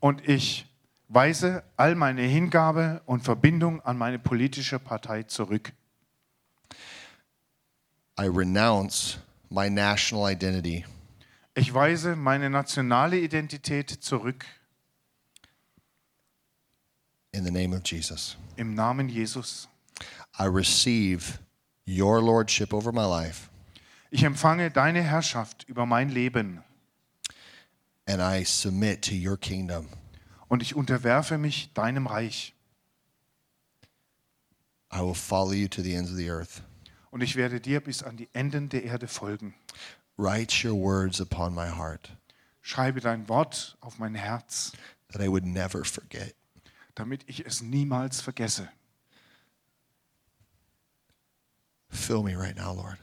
[0.00, 0.66] Und ich
[1.08, 5.72] weise all meine Hingabe und Verbindung an meine politische Partei zurück.
[8.18, 9.18] I renounce
[9.50, 10.84] my national identity
[11.54, 14.44] Ich weise meine nationale Identität zurück
[17.32, 18.36] in the name of Jesus.
[18.56, 19.68] im Namen Jesus.
[20.38, 21.38] I receive
[21.86, 23.48] your lordship over my life
[24.10, 26.62] Ich empfange deine Herrschaft über mein Leben
[28.06, 29.88] and I submit to your kingdom.
[30.54, 32.54] Und ich unterwerfe mich deinem Reich.
[34.92, 36.62] I will follow you to the ends of the earth.
[37.10, 39.56] Und ich werde dir bis an die Enden der Erde folgen.
[40.16, 42.16] Write your words upon my heart
[42.60, 44.70] Schreibe dein Wort auf mein Herz,
[45.08, 46.36] that I would never forget.
[46.94, 48.68] damit ich es niemals vergesse.
[51.88, 52.98] Fill me right now, Lord.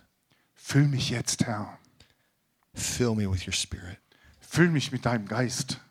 [0.54, 1.78] Füll mich jetzt, Herr.
[2.74, 3.98] Fill me with your spirit.
[4.40, 5.82] Füll mich mit deinem Geist.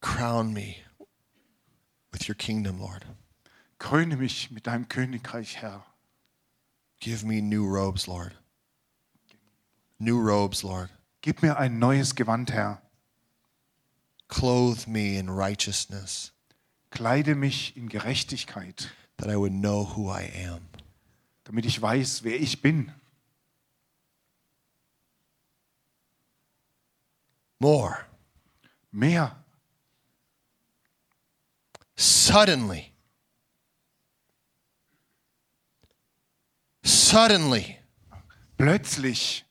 [0.00, 0.78] Crown me
[2.12, 3.04] with your kingdom, Lord.
[3.78, 5.84] Kröne mich mit deinem Königreich, Herr.
[7.00, 8.34] Give me new robes, Lord.
[9.98, 10.90] New robes, Lord.
[11.22, 12.82] Gib mir ein neues Gewand, Herr.
[14.28, 16.32] Clothe me in righteousness
[16.90, 20.68] Kleide mich in Gerechtigkeit, that I would know who I am.
[21.44, 22.92] damit ich weiß, wer ich bin.
[27.58, 28.06] More.
[28.92, 29.36] Mehr.
[32.00, 32.94] Suddenly.
[36.82, 37.78] Suddenly.
[38.56, 39.44] Plötzlich.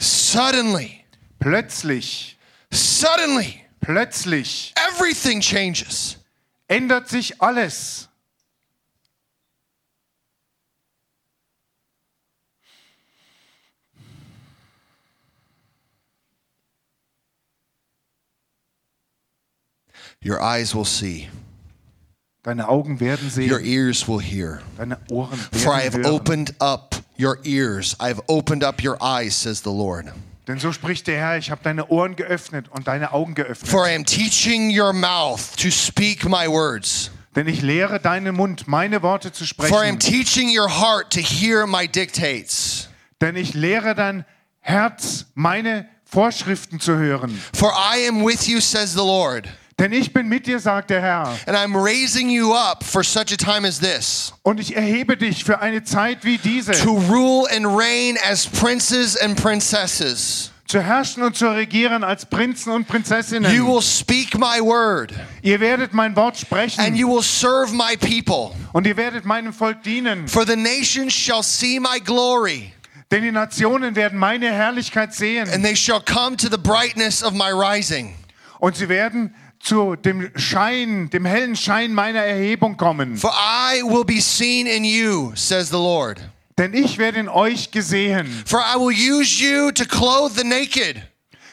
[0.00, 1.04] Suddenly.
[1.38, 2.36] Plötzlich.
[2.72, 3.64] Suddenly.
[3.80, 6.16] Plötzlich Everything changes.
[6.66, 8.08] ändert sich alles.
[20.20, 21.28] Your eyes will see.
[22.44, 23.64] Deine Augen werden Your sehen.
[23.64, 24.60] ears will hear.
[24.76, 26.14] Deine Ohren For I have werden hören.
[26.20, 27.94] opened up your ears.
[28.00, 30.06] I have opened up your eyes, says the Lord.
[30.48, 33.70] Denn so spricht der Herr, ich habe deine Ohren geöffnet und deine Augen geöffnet.
[33.70, 37.12] For I am teaching your mouth to speak my words.
[37.36, 40.24] Denn ich lehre deinen Mund, meine Worte zu For I am sprechen.
[40.24, 42.88] teaching your heart to hear my dictates.
[43.20, 44.24] Denn ich lehre dein
[44.58, 47.40] Herz, meine Vorschriften zu hören.
[47.54, 49.48] For I am with you, says the Lord.
[49.78, 51.28] Denn ich bin mit dir, sagt der Herr.
[51.46, 55.44] And I'm raising you up for such a time as this Und ich erhebe dich
[55.44, 60.50] für eine Zeit wie diese, to rule and reign as princes and princesses.
[60.66, 63.66] zu herrschen und zu regieren als Prinzen und You Prinzessinnen.
[63.66, 65.12] will speak my word
[65.42, 68.54] Ihr werdet mein Wort and sprechen you will serve my people.
[68.72, 70.28] und ihr werdet meinem Volk dienen.
[70.28, 72.72] For the nations shall see my glory,
[73.10, 77.32] Denn die Nationen werden meine Herrlichkeit sehen and they shall come to the brightness of
[77.32, 78.14] my rising.
[78.60, 83.16] und sie werden zu dem Schein, dem hellen Schein meiner Erhebung kommen.
[83.16, 86.20] For I will be seen in you, says the Lord.
[86.58, 88.26] Denn ich werde in euch gesehen.
[88.44, 91.00] For I will use you to clothe the naked.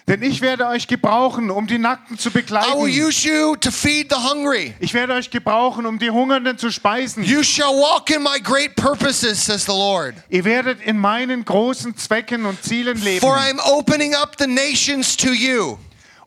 [0.07, 2.81] Denn ich werde euch gebrauchen, um die Nackten zu I will bekleiden.
[2.81, 4.73] use you to feed the hungry.
[4.80, 7.23] Ich werde euch gebrauchen, um die Hungernden zu speisen.
[7.23, 10.15] You shall walk in my great purposes, says the Lord.
[10.30, 13.22] Ihr werdet in meinen großen Zwecken und Zielen leben.
[13.22, 15.77] For I am opening up the nations to you.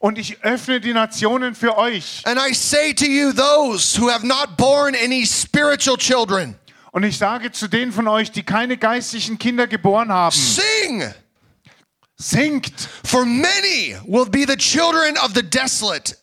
[0.02, 2.22] Und ich öffne die Nationen für euch.
[2.24, 6.56] And I say to you, those who have not borne any spiritual children,
[6.90, 11.04] Und ich sage zu denen von euch, die keine geistlichen Kinder geboren haben, sing,
[12.16, 12.72] singt,
[13.04, 16.16] for many will be the children of the desolate.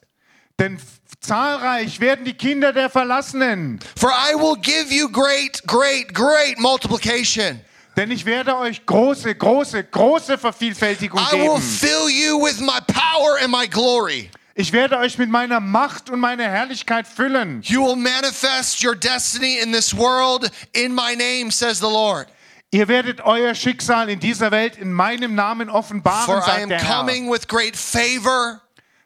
[0.59, 0.77] denn
[1.21, 3.79] zahlreich werden die Kinder der Verlassenen.
[3.95, 7.61] For I will give you great, great, great multiplication.
[7.99, 11.61] Denn ich werde euch große, große, große Vervielfältigung I will geben.
[11.61, 14.29] fill you with my power and my glory.
[14.55, 17.61] Ich werde euch mit meiner Macht und meiner Herrlichkeit füllen.
[17.61, 22.27] You will manifest your destiny in this world in my name, says the Lord.
[22.71, 26.69] Ihr werdet euer Schicksal in dieser Welt in meinem Namen offenbaren, For I sagt am
[26.69, 26.99] der Herr.
[26.99, 28.61] coming with great favor,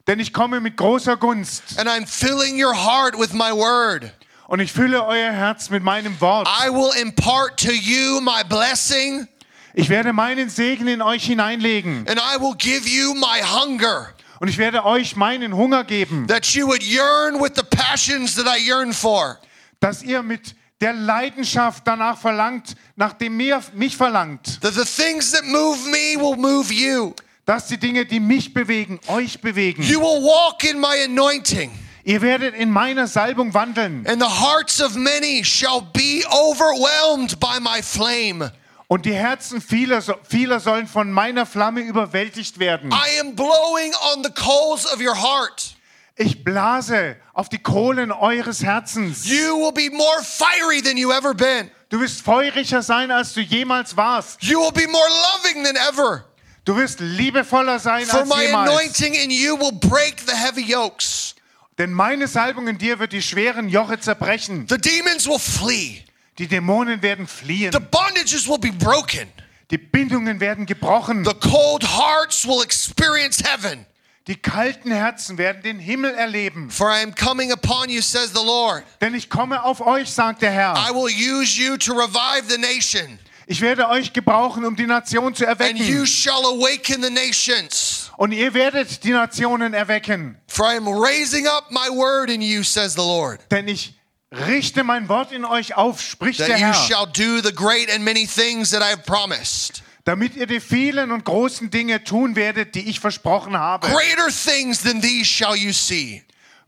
[0.06, 4.12] Denn ich komme mit großer Gunst and I'm filling your heart with my word.
[4.48, 6.48] Und ich fülle euer Herz mit meinem Wort.
[6.48, 9.28] I will impart to you my blessing,
[9.76, 14.10] Ich werde meinen Segen in euch hineinlegen and I will give you my hunger,
[14.40, 18.46] und ich werde euch meinen Hunger geben, that you would yearn with the passions that
[18.46, 19.40] I yearn for.
[19.80, 25.46] dass ihr mit der Leidenschaft danach verlangt, nachdem mir mich verlangt, That the things that
[25.46, 27.14] move me will move you.
[27.46, 29.82] dass die Dinge, die mich bewegen, euch bewegen.
[29.84, 31.72] You will walk in my anointing,
[32.06, 37.60] Ihr werdet in meiner Salbung wandeln and the hearts of many shall be overwhelmed by
[37.62, 38.52] my flame.
[38.88, 42.92] und die Herzen vieler, vieler sollen von meiner Flamme überwältigt werden.
[42.92, 45.76] I am blowing on the coals of your heart.
[46.16, 49.26] Ich blase auf die Kohlen eures Herzens.
[49.26, 51.72] You will be more fiery than you ever been.
[51.90, 54.44] Du wirst feuriger sein, als du jemals warst.
[54.44, 56.26] You will be more loving than ever.
[56.66, 58.70] Du wirst liebevoller sein For als my jemals.
[58.70, 61.34] anointing in you will break the heavy yokes.
[61.78, 64.68] Denn meine Salbung in dir wird die schweren Joche zerbrechen.
[64.70, 66.04] The demons will flee.
[66.38, 67.72] Die Dämonen werden fliehen.
[67.72, 69.28] The bondages will be broken.
[69.72, 71.26] Die Bindungen werden gebrochen.
[71.26, 73.86] The cold hearts will experience heaven.
[74.28, 76.70] Die kalten Herzen werden den Himmel erleben.
[76.70, 78.84] For I am coming upon you, says the Lord.
[79.02, 80.76] Denn ich komme auf euch, sagt der I Herr.
[80.94, 85.46] will use you to revive the nation, Ich werde euch gebrauchen, um die Nation zu
[85.46, 86.06] and you erwecken.
[86.08, 88.03] shall awaken the nations.
[88.24, 90.38] Und ihr werdet die Nationen erwecken.
[90.48, 93.96] For I am raising up my word in you, says the Lord, Denn ich
[94.32, 96.74] richte mein Wort in euch auf, spricht der that you Herr.
[96.74, 99.84] shall do the great and many things that I have promised.
[100.06, 103.88] damit ihr die vielen und großen Dinge tun werdet, die ich versprochen habe.
[103.90, 106.24] Greater things than these shall you see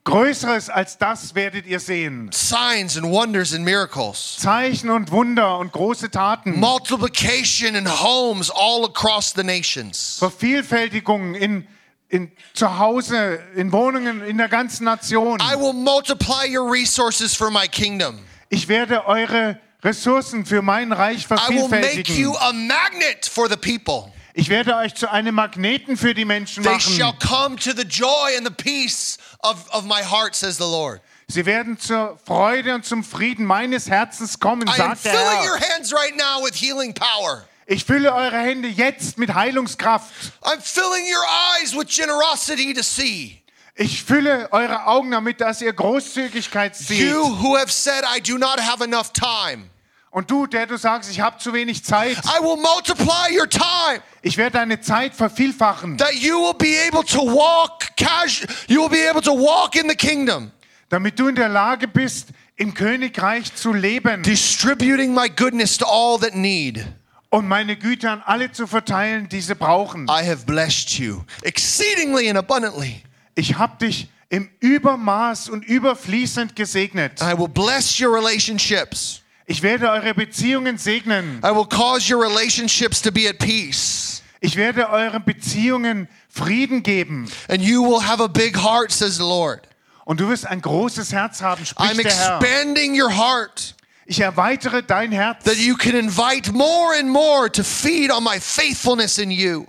[0.06, 2.30] Größeres als das werdet ihr sehen.
[2.32, 6.60] signs and wonders and miracles, Zeichen und Wunder und große Taten.
[6.60, 10.18] multiplication in homes all across the nations.
[10.19, 11.68] Vervielfältigung in,
[12.10, 15.40] in zu Hause, in Wohnungen, in der ganzen Nation.
[15.41, 18.19] I will multiply your resources for my kingdom.
[18.49, 22.15] Ich werde eure Ressourcen für mein Reich I will make vervielfältigen.
[22.15, 24.11] you a magnet for the people.
[24.38, 27.19] Ich werde euch zu einem Magneten für die Menschen They shall machen.
[27.19, 31.01] come to the joy and the peace of, of my heart, says the Lord.
[31.27, 35.49] Sie werden zur Freude und zum Frieden meines Herzens kommen, I am sagt der filling
[35.49, 35.76] your Herr.
[35.76, 37.45] hands right now with healing power.
[37.67, 40.34] Ich fülle eure Hände jetzt mit Heilungskraft.
[40.43, 41.26] I'm filling your
[41.59, 43.41] eyes with generosity to see.
[43.73, 46.99] Ich fülle eure Augen damit, dass ihr Großzügigkeit seht.
[46.99, 49.69] You who have said, I do not have enough time,
[50.15, 54.01] Und du, der du sagst, ich habe zu wenig Zeit, I will multiply your time
[54.21, 58.89] ich werde deine Zeit vervielfachen, that you will be able to walk casual, you will
[58.89, 60.51] be able to walk in the kingdom,
[60.87, 66.17] damit du in der Lage bist, im Königreich zu leben distributing my goodness to all
[66.17, 66.85] that need.
[67.29, 70.05] und meine Güter an alle zu verteilen, die sie brauchen.
[70.05, 73.03] I have blessed you exceedingly and abundantly.
[73.35, 77.19] Ich habe dich im Übermaß und überfließend gesegnet.
[77.21, 79.24] I will bless your relationships.
[79.47, 81.39] Ich werde eure Beziehungen segnen.
[81.43, 84.23] I will cause your relationships to be at peace.
[84.41, 87.30] Ich werde euren Beziehungen Frieden geben.
[87.47, 89.67] And you will have a big heart, says the Lord.
[90.05, 92.39] Und du wirst ein großes Herz haben, I'm spricht der Herr.
[92.39, 93.76] expanding your heart
[94.07, 98.39] Ich erweitere dein Herz, that you can invite more and more to feed on my
[98.39, 99.65] faithfulness in you.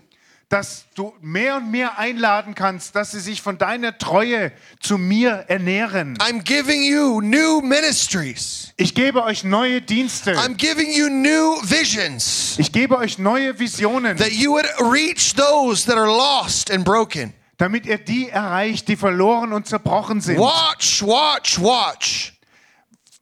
[0.48, 5.44] Dass du mehr und mehr einladen kannst, dass sie sich von deiner Treue zu mir
[5.48, 6.16] ernähren.
[6.18, 8.73] I'm giving you new ministries.
[8.77, 10.35] Ich gebe euch neue Dienste.
[10.35, 15.85] I'm giving you new visions Ich gebe euch neue Visionen, that you would reach those
[15.86, 17.35] that are lost and broken.
[17.56, 20.39] damit ihr die erreicht, die verloren und zerbrochen sind.
[20.39, 22.35] Watch, watch, watch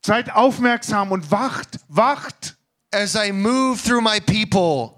[0.04, 2.56] Seid aufmerksam und wacht, wacht,
[2.92, 4.93] as I move through my people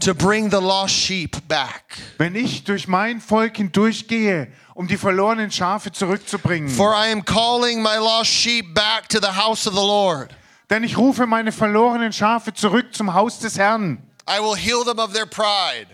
[0.00, 1.98] to bring the lost sheep back.
[2.18, 6.68] wenn ich durch mein Volk hindurchgehe, um die verlorenen Schafe zurückzubringen.
[6.68, 10.34] For I am calling my lost sheep back to the house of the Lord.
[10.70, 13.98] Denn ich rufe meine verlorenen Schafe zurück zum Haus des Herrn.
[14.28, 15.88] I will heal them of their pride.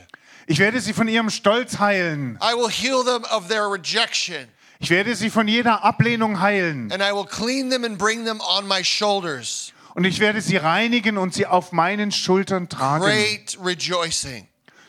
[0.47, 2.39] Ich werde sie von ihrem Stolz heilen.
[2.43, 4.49] I will heal them of their rejection.
[4.81, 6.93] Ich werde sie von jeder Ablehnung heilen.
[6.93, 9.73] And I will clean them and bring them on my shoulders.
[9.95, 13.05] Und ich werde sie reinigen und sie auf meinen Schultern tragen.
[13.05, 14.47] Great rejoicing,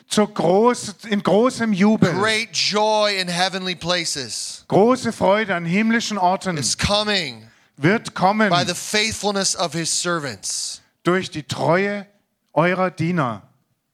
[0.08, 2.12] Zur groß, in großem Jubel.
[2.12, 8.64] great joy in heavenly places Große Freude an himmlischen Orten is coming wird kommen by
[8.66, 10.80] the faithfulness of his servants.
[11.04, 12.06] durch die Treue
[12.52, 13.42] eurer Diener.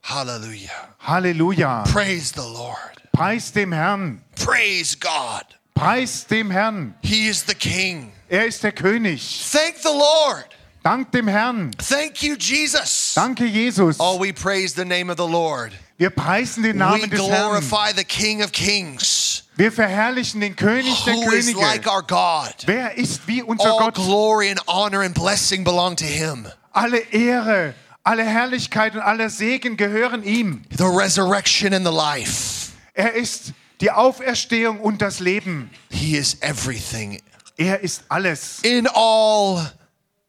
[0.03, 0.71] Hallelujah.
[1.01, 1.85] Halleluja.
[1.85, 2.77] Praise the Lord.
[3.13, 4.23] Preis dem Herrn.
[4.37, 5.45] Praise God.
[5.75, 6.95] Preis dem Herrn.
[7.03, 8.13] He is the King.
[8.29, 9.45] Er ist der König.
[9.53, 10.47] Thank the Lord.
[10.83, 11.71] Dank dem Herrn.
[11.79, 13.13] Thank you, Jesus.
[13.15, 13.97] Danke, Jesus.
[14.01, 15.73] Oh, we praise the name of the Lord.
[15.97, 17.31] Wir preisen den We Namen des Herrn.
[17.61, 19.45] glorify the King of Kings.
[19.55, 21.91] Wir verherrlichen den König der Who is like Könige.
[21.91, 22.55] our God?
[22.67, 23.95] Wer ist wie unser All Gott?
[23.95, 26.49] glory and honor and blessing belong to him.
[26.73, 30.63] Alle Ehre, alle Herrlichkeit und aller Segen gehören ihm.
[30.77, 32.73] The resurrection and the life.
[32.95, 35.71] Er ist die Auferstehung und das Leben.
[35.91, 37.21] He is everything.
[37.57, 38.59] Er ist alles.
[38.63, 39.71] In all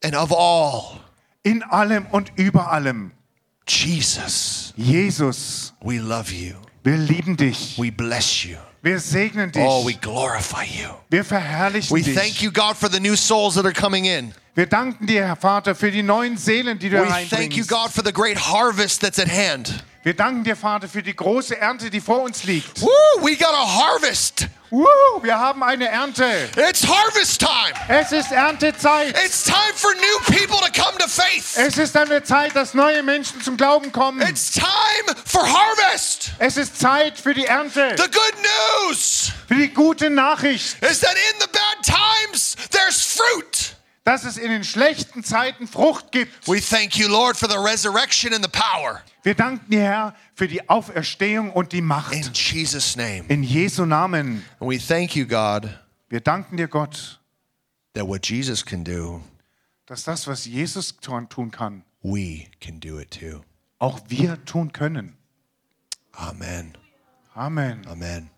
[0.04, 1.00] and of all.
[1.42, 3.12] In allem und über allem.
[3.66, 6.54] Jesus, Jesus, we love you.
[6.82, 7.78] wir lieben dich.
[7.78, 8.56] We bless you.
[8.82, 9.62] Wir segnen dich.
[9.62, 10.90] Oh, we glorify you.
[11.08, 12.14] Wir verherrlichen We dich.
[12.14, 14.34] thank you, God, for the new souls that are coming in.
[14.54, 17.64] Wir danken dir, Herr Vater, für die neuen Seelen, die du We thank you.
[17.64, 19.82] God, for the great harvest that's at hand.
[20.02, 22.82] Wir danken dir, Vater, für die große Ernte, die vor uns liegt.
[22.82, 22.88] Woo,
[23.22, 24.48] we got a harvest.
[24.74, 26.24] Woo, wir haben eine Ernte.
[26.56, 27.74] It's harvest time.
[27.86, 29.16] Es ist Erntezeit.
[29.24, 31.56] It's time for new people to come to faith.
[31.56, 34.20] Es ist eine Zeit, dass neue Menschen zum Glauben kommen.
[34.22, 36.32] It's time for harvest.
[36.40, 38.34] Es ist Zeit für die Ernte, The good
[38.88, 43.76] news für die gute Nachricht, is that in the bad times, there's fruit.
[44.04, 46.46] Dass es in den schlechten Zeiten Frucht gibt.
[46.46, 49.02] We thank you, Lord, for the resurrection and the power.
[49.22, 52.12] Wir danken dir, Herr, für die Auferstehung und die Macht.
[52.12, 53.24] In Jesus' name.
[53.28, 54.44] In Jesu Namen.
[54.60, 55.68] And we thank you, God,
[56.10, 57.18] Wir danken dir, Gott,
[57.94, 59.22] that what Jesus can do,
[59.86, 63.42] dass das, was Jesus tun kann, we can do it too.
[63.78, 65.16] auch wir tun können.
[66.12, 66.76] Amen.
[67.34, 67.84] Amen.
[67.88, 68.30] Amen.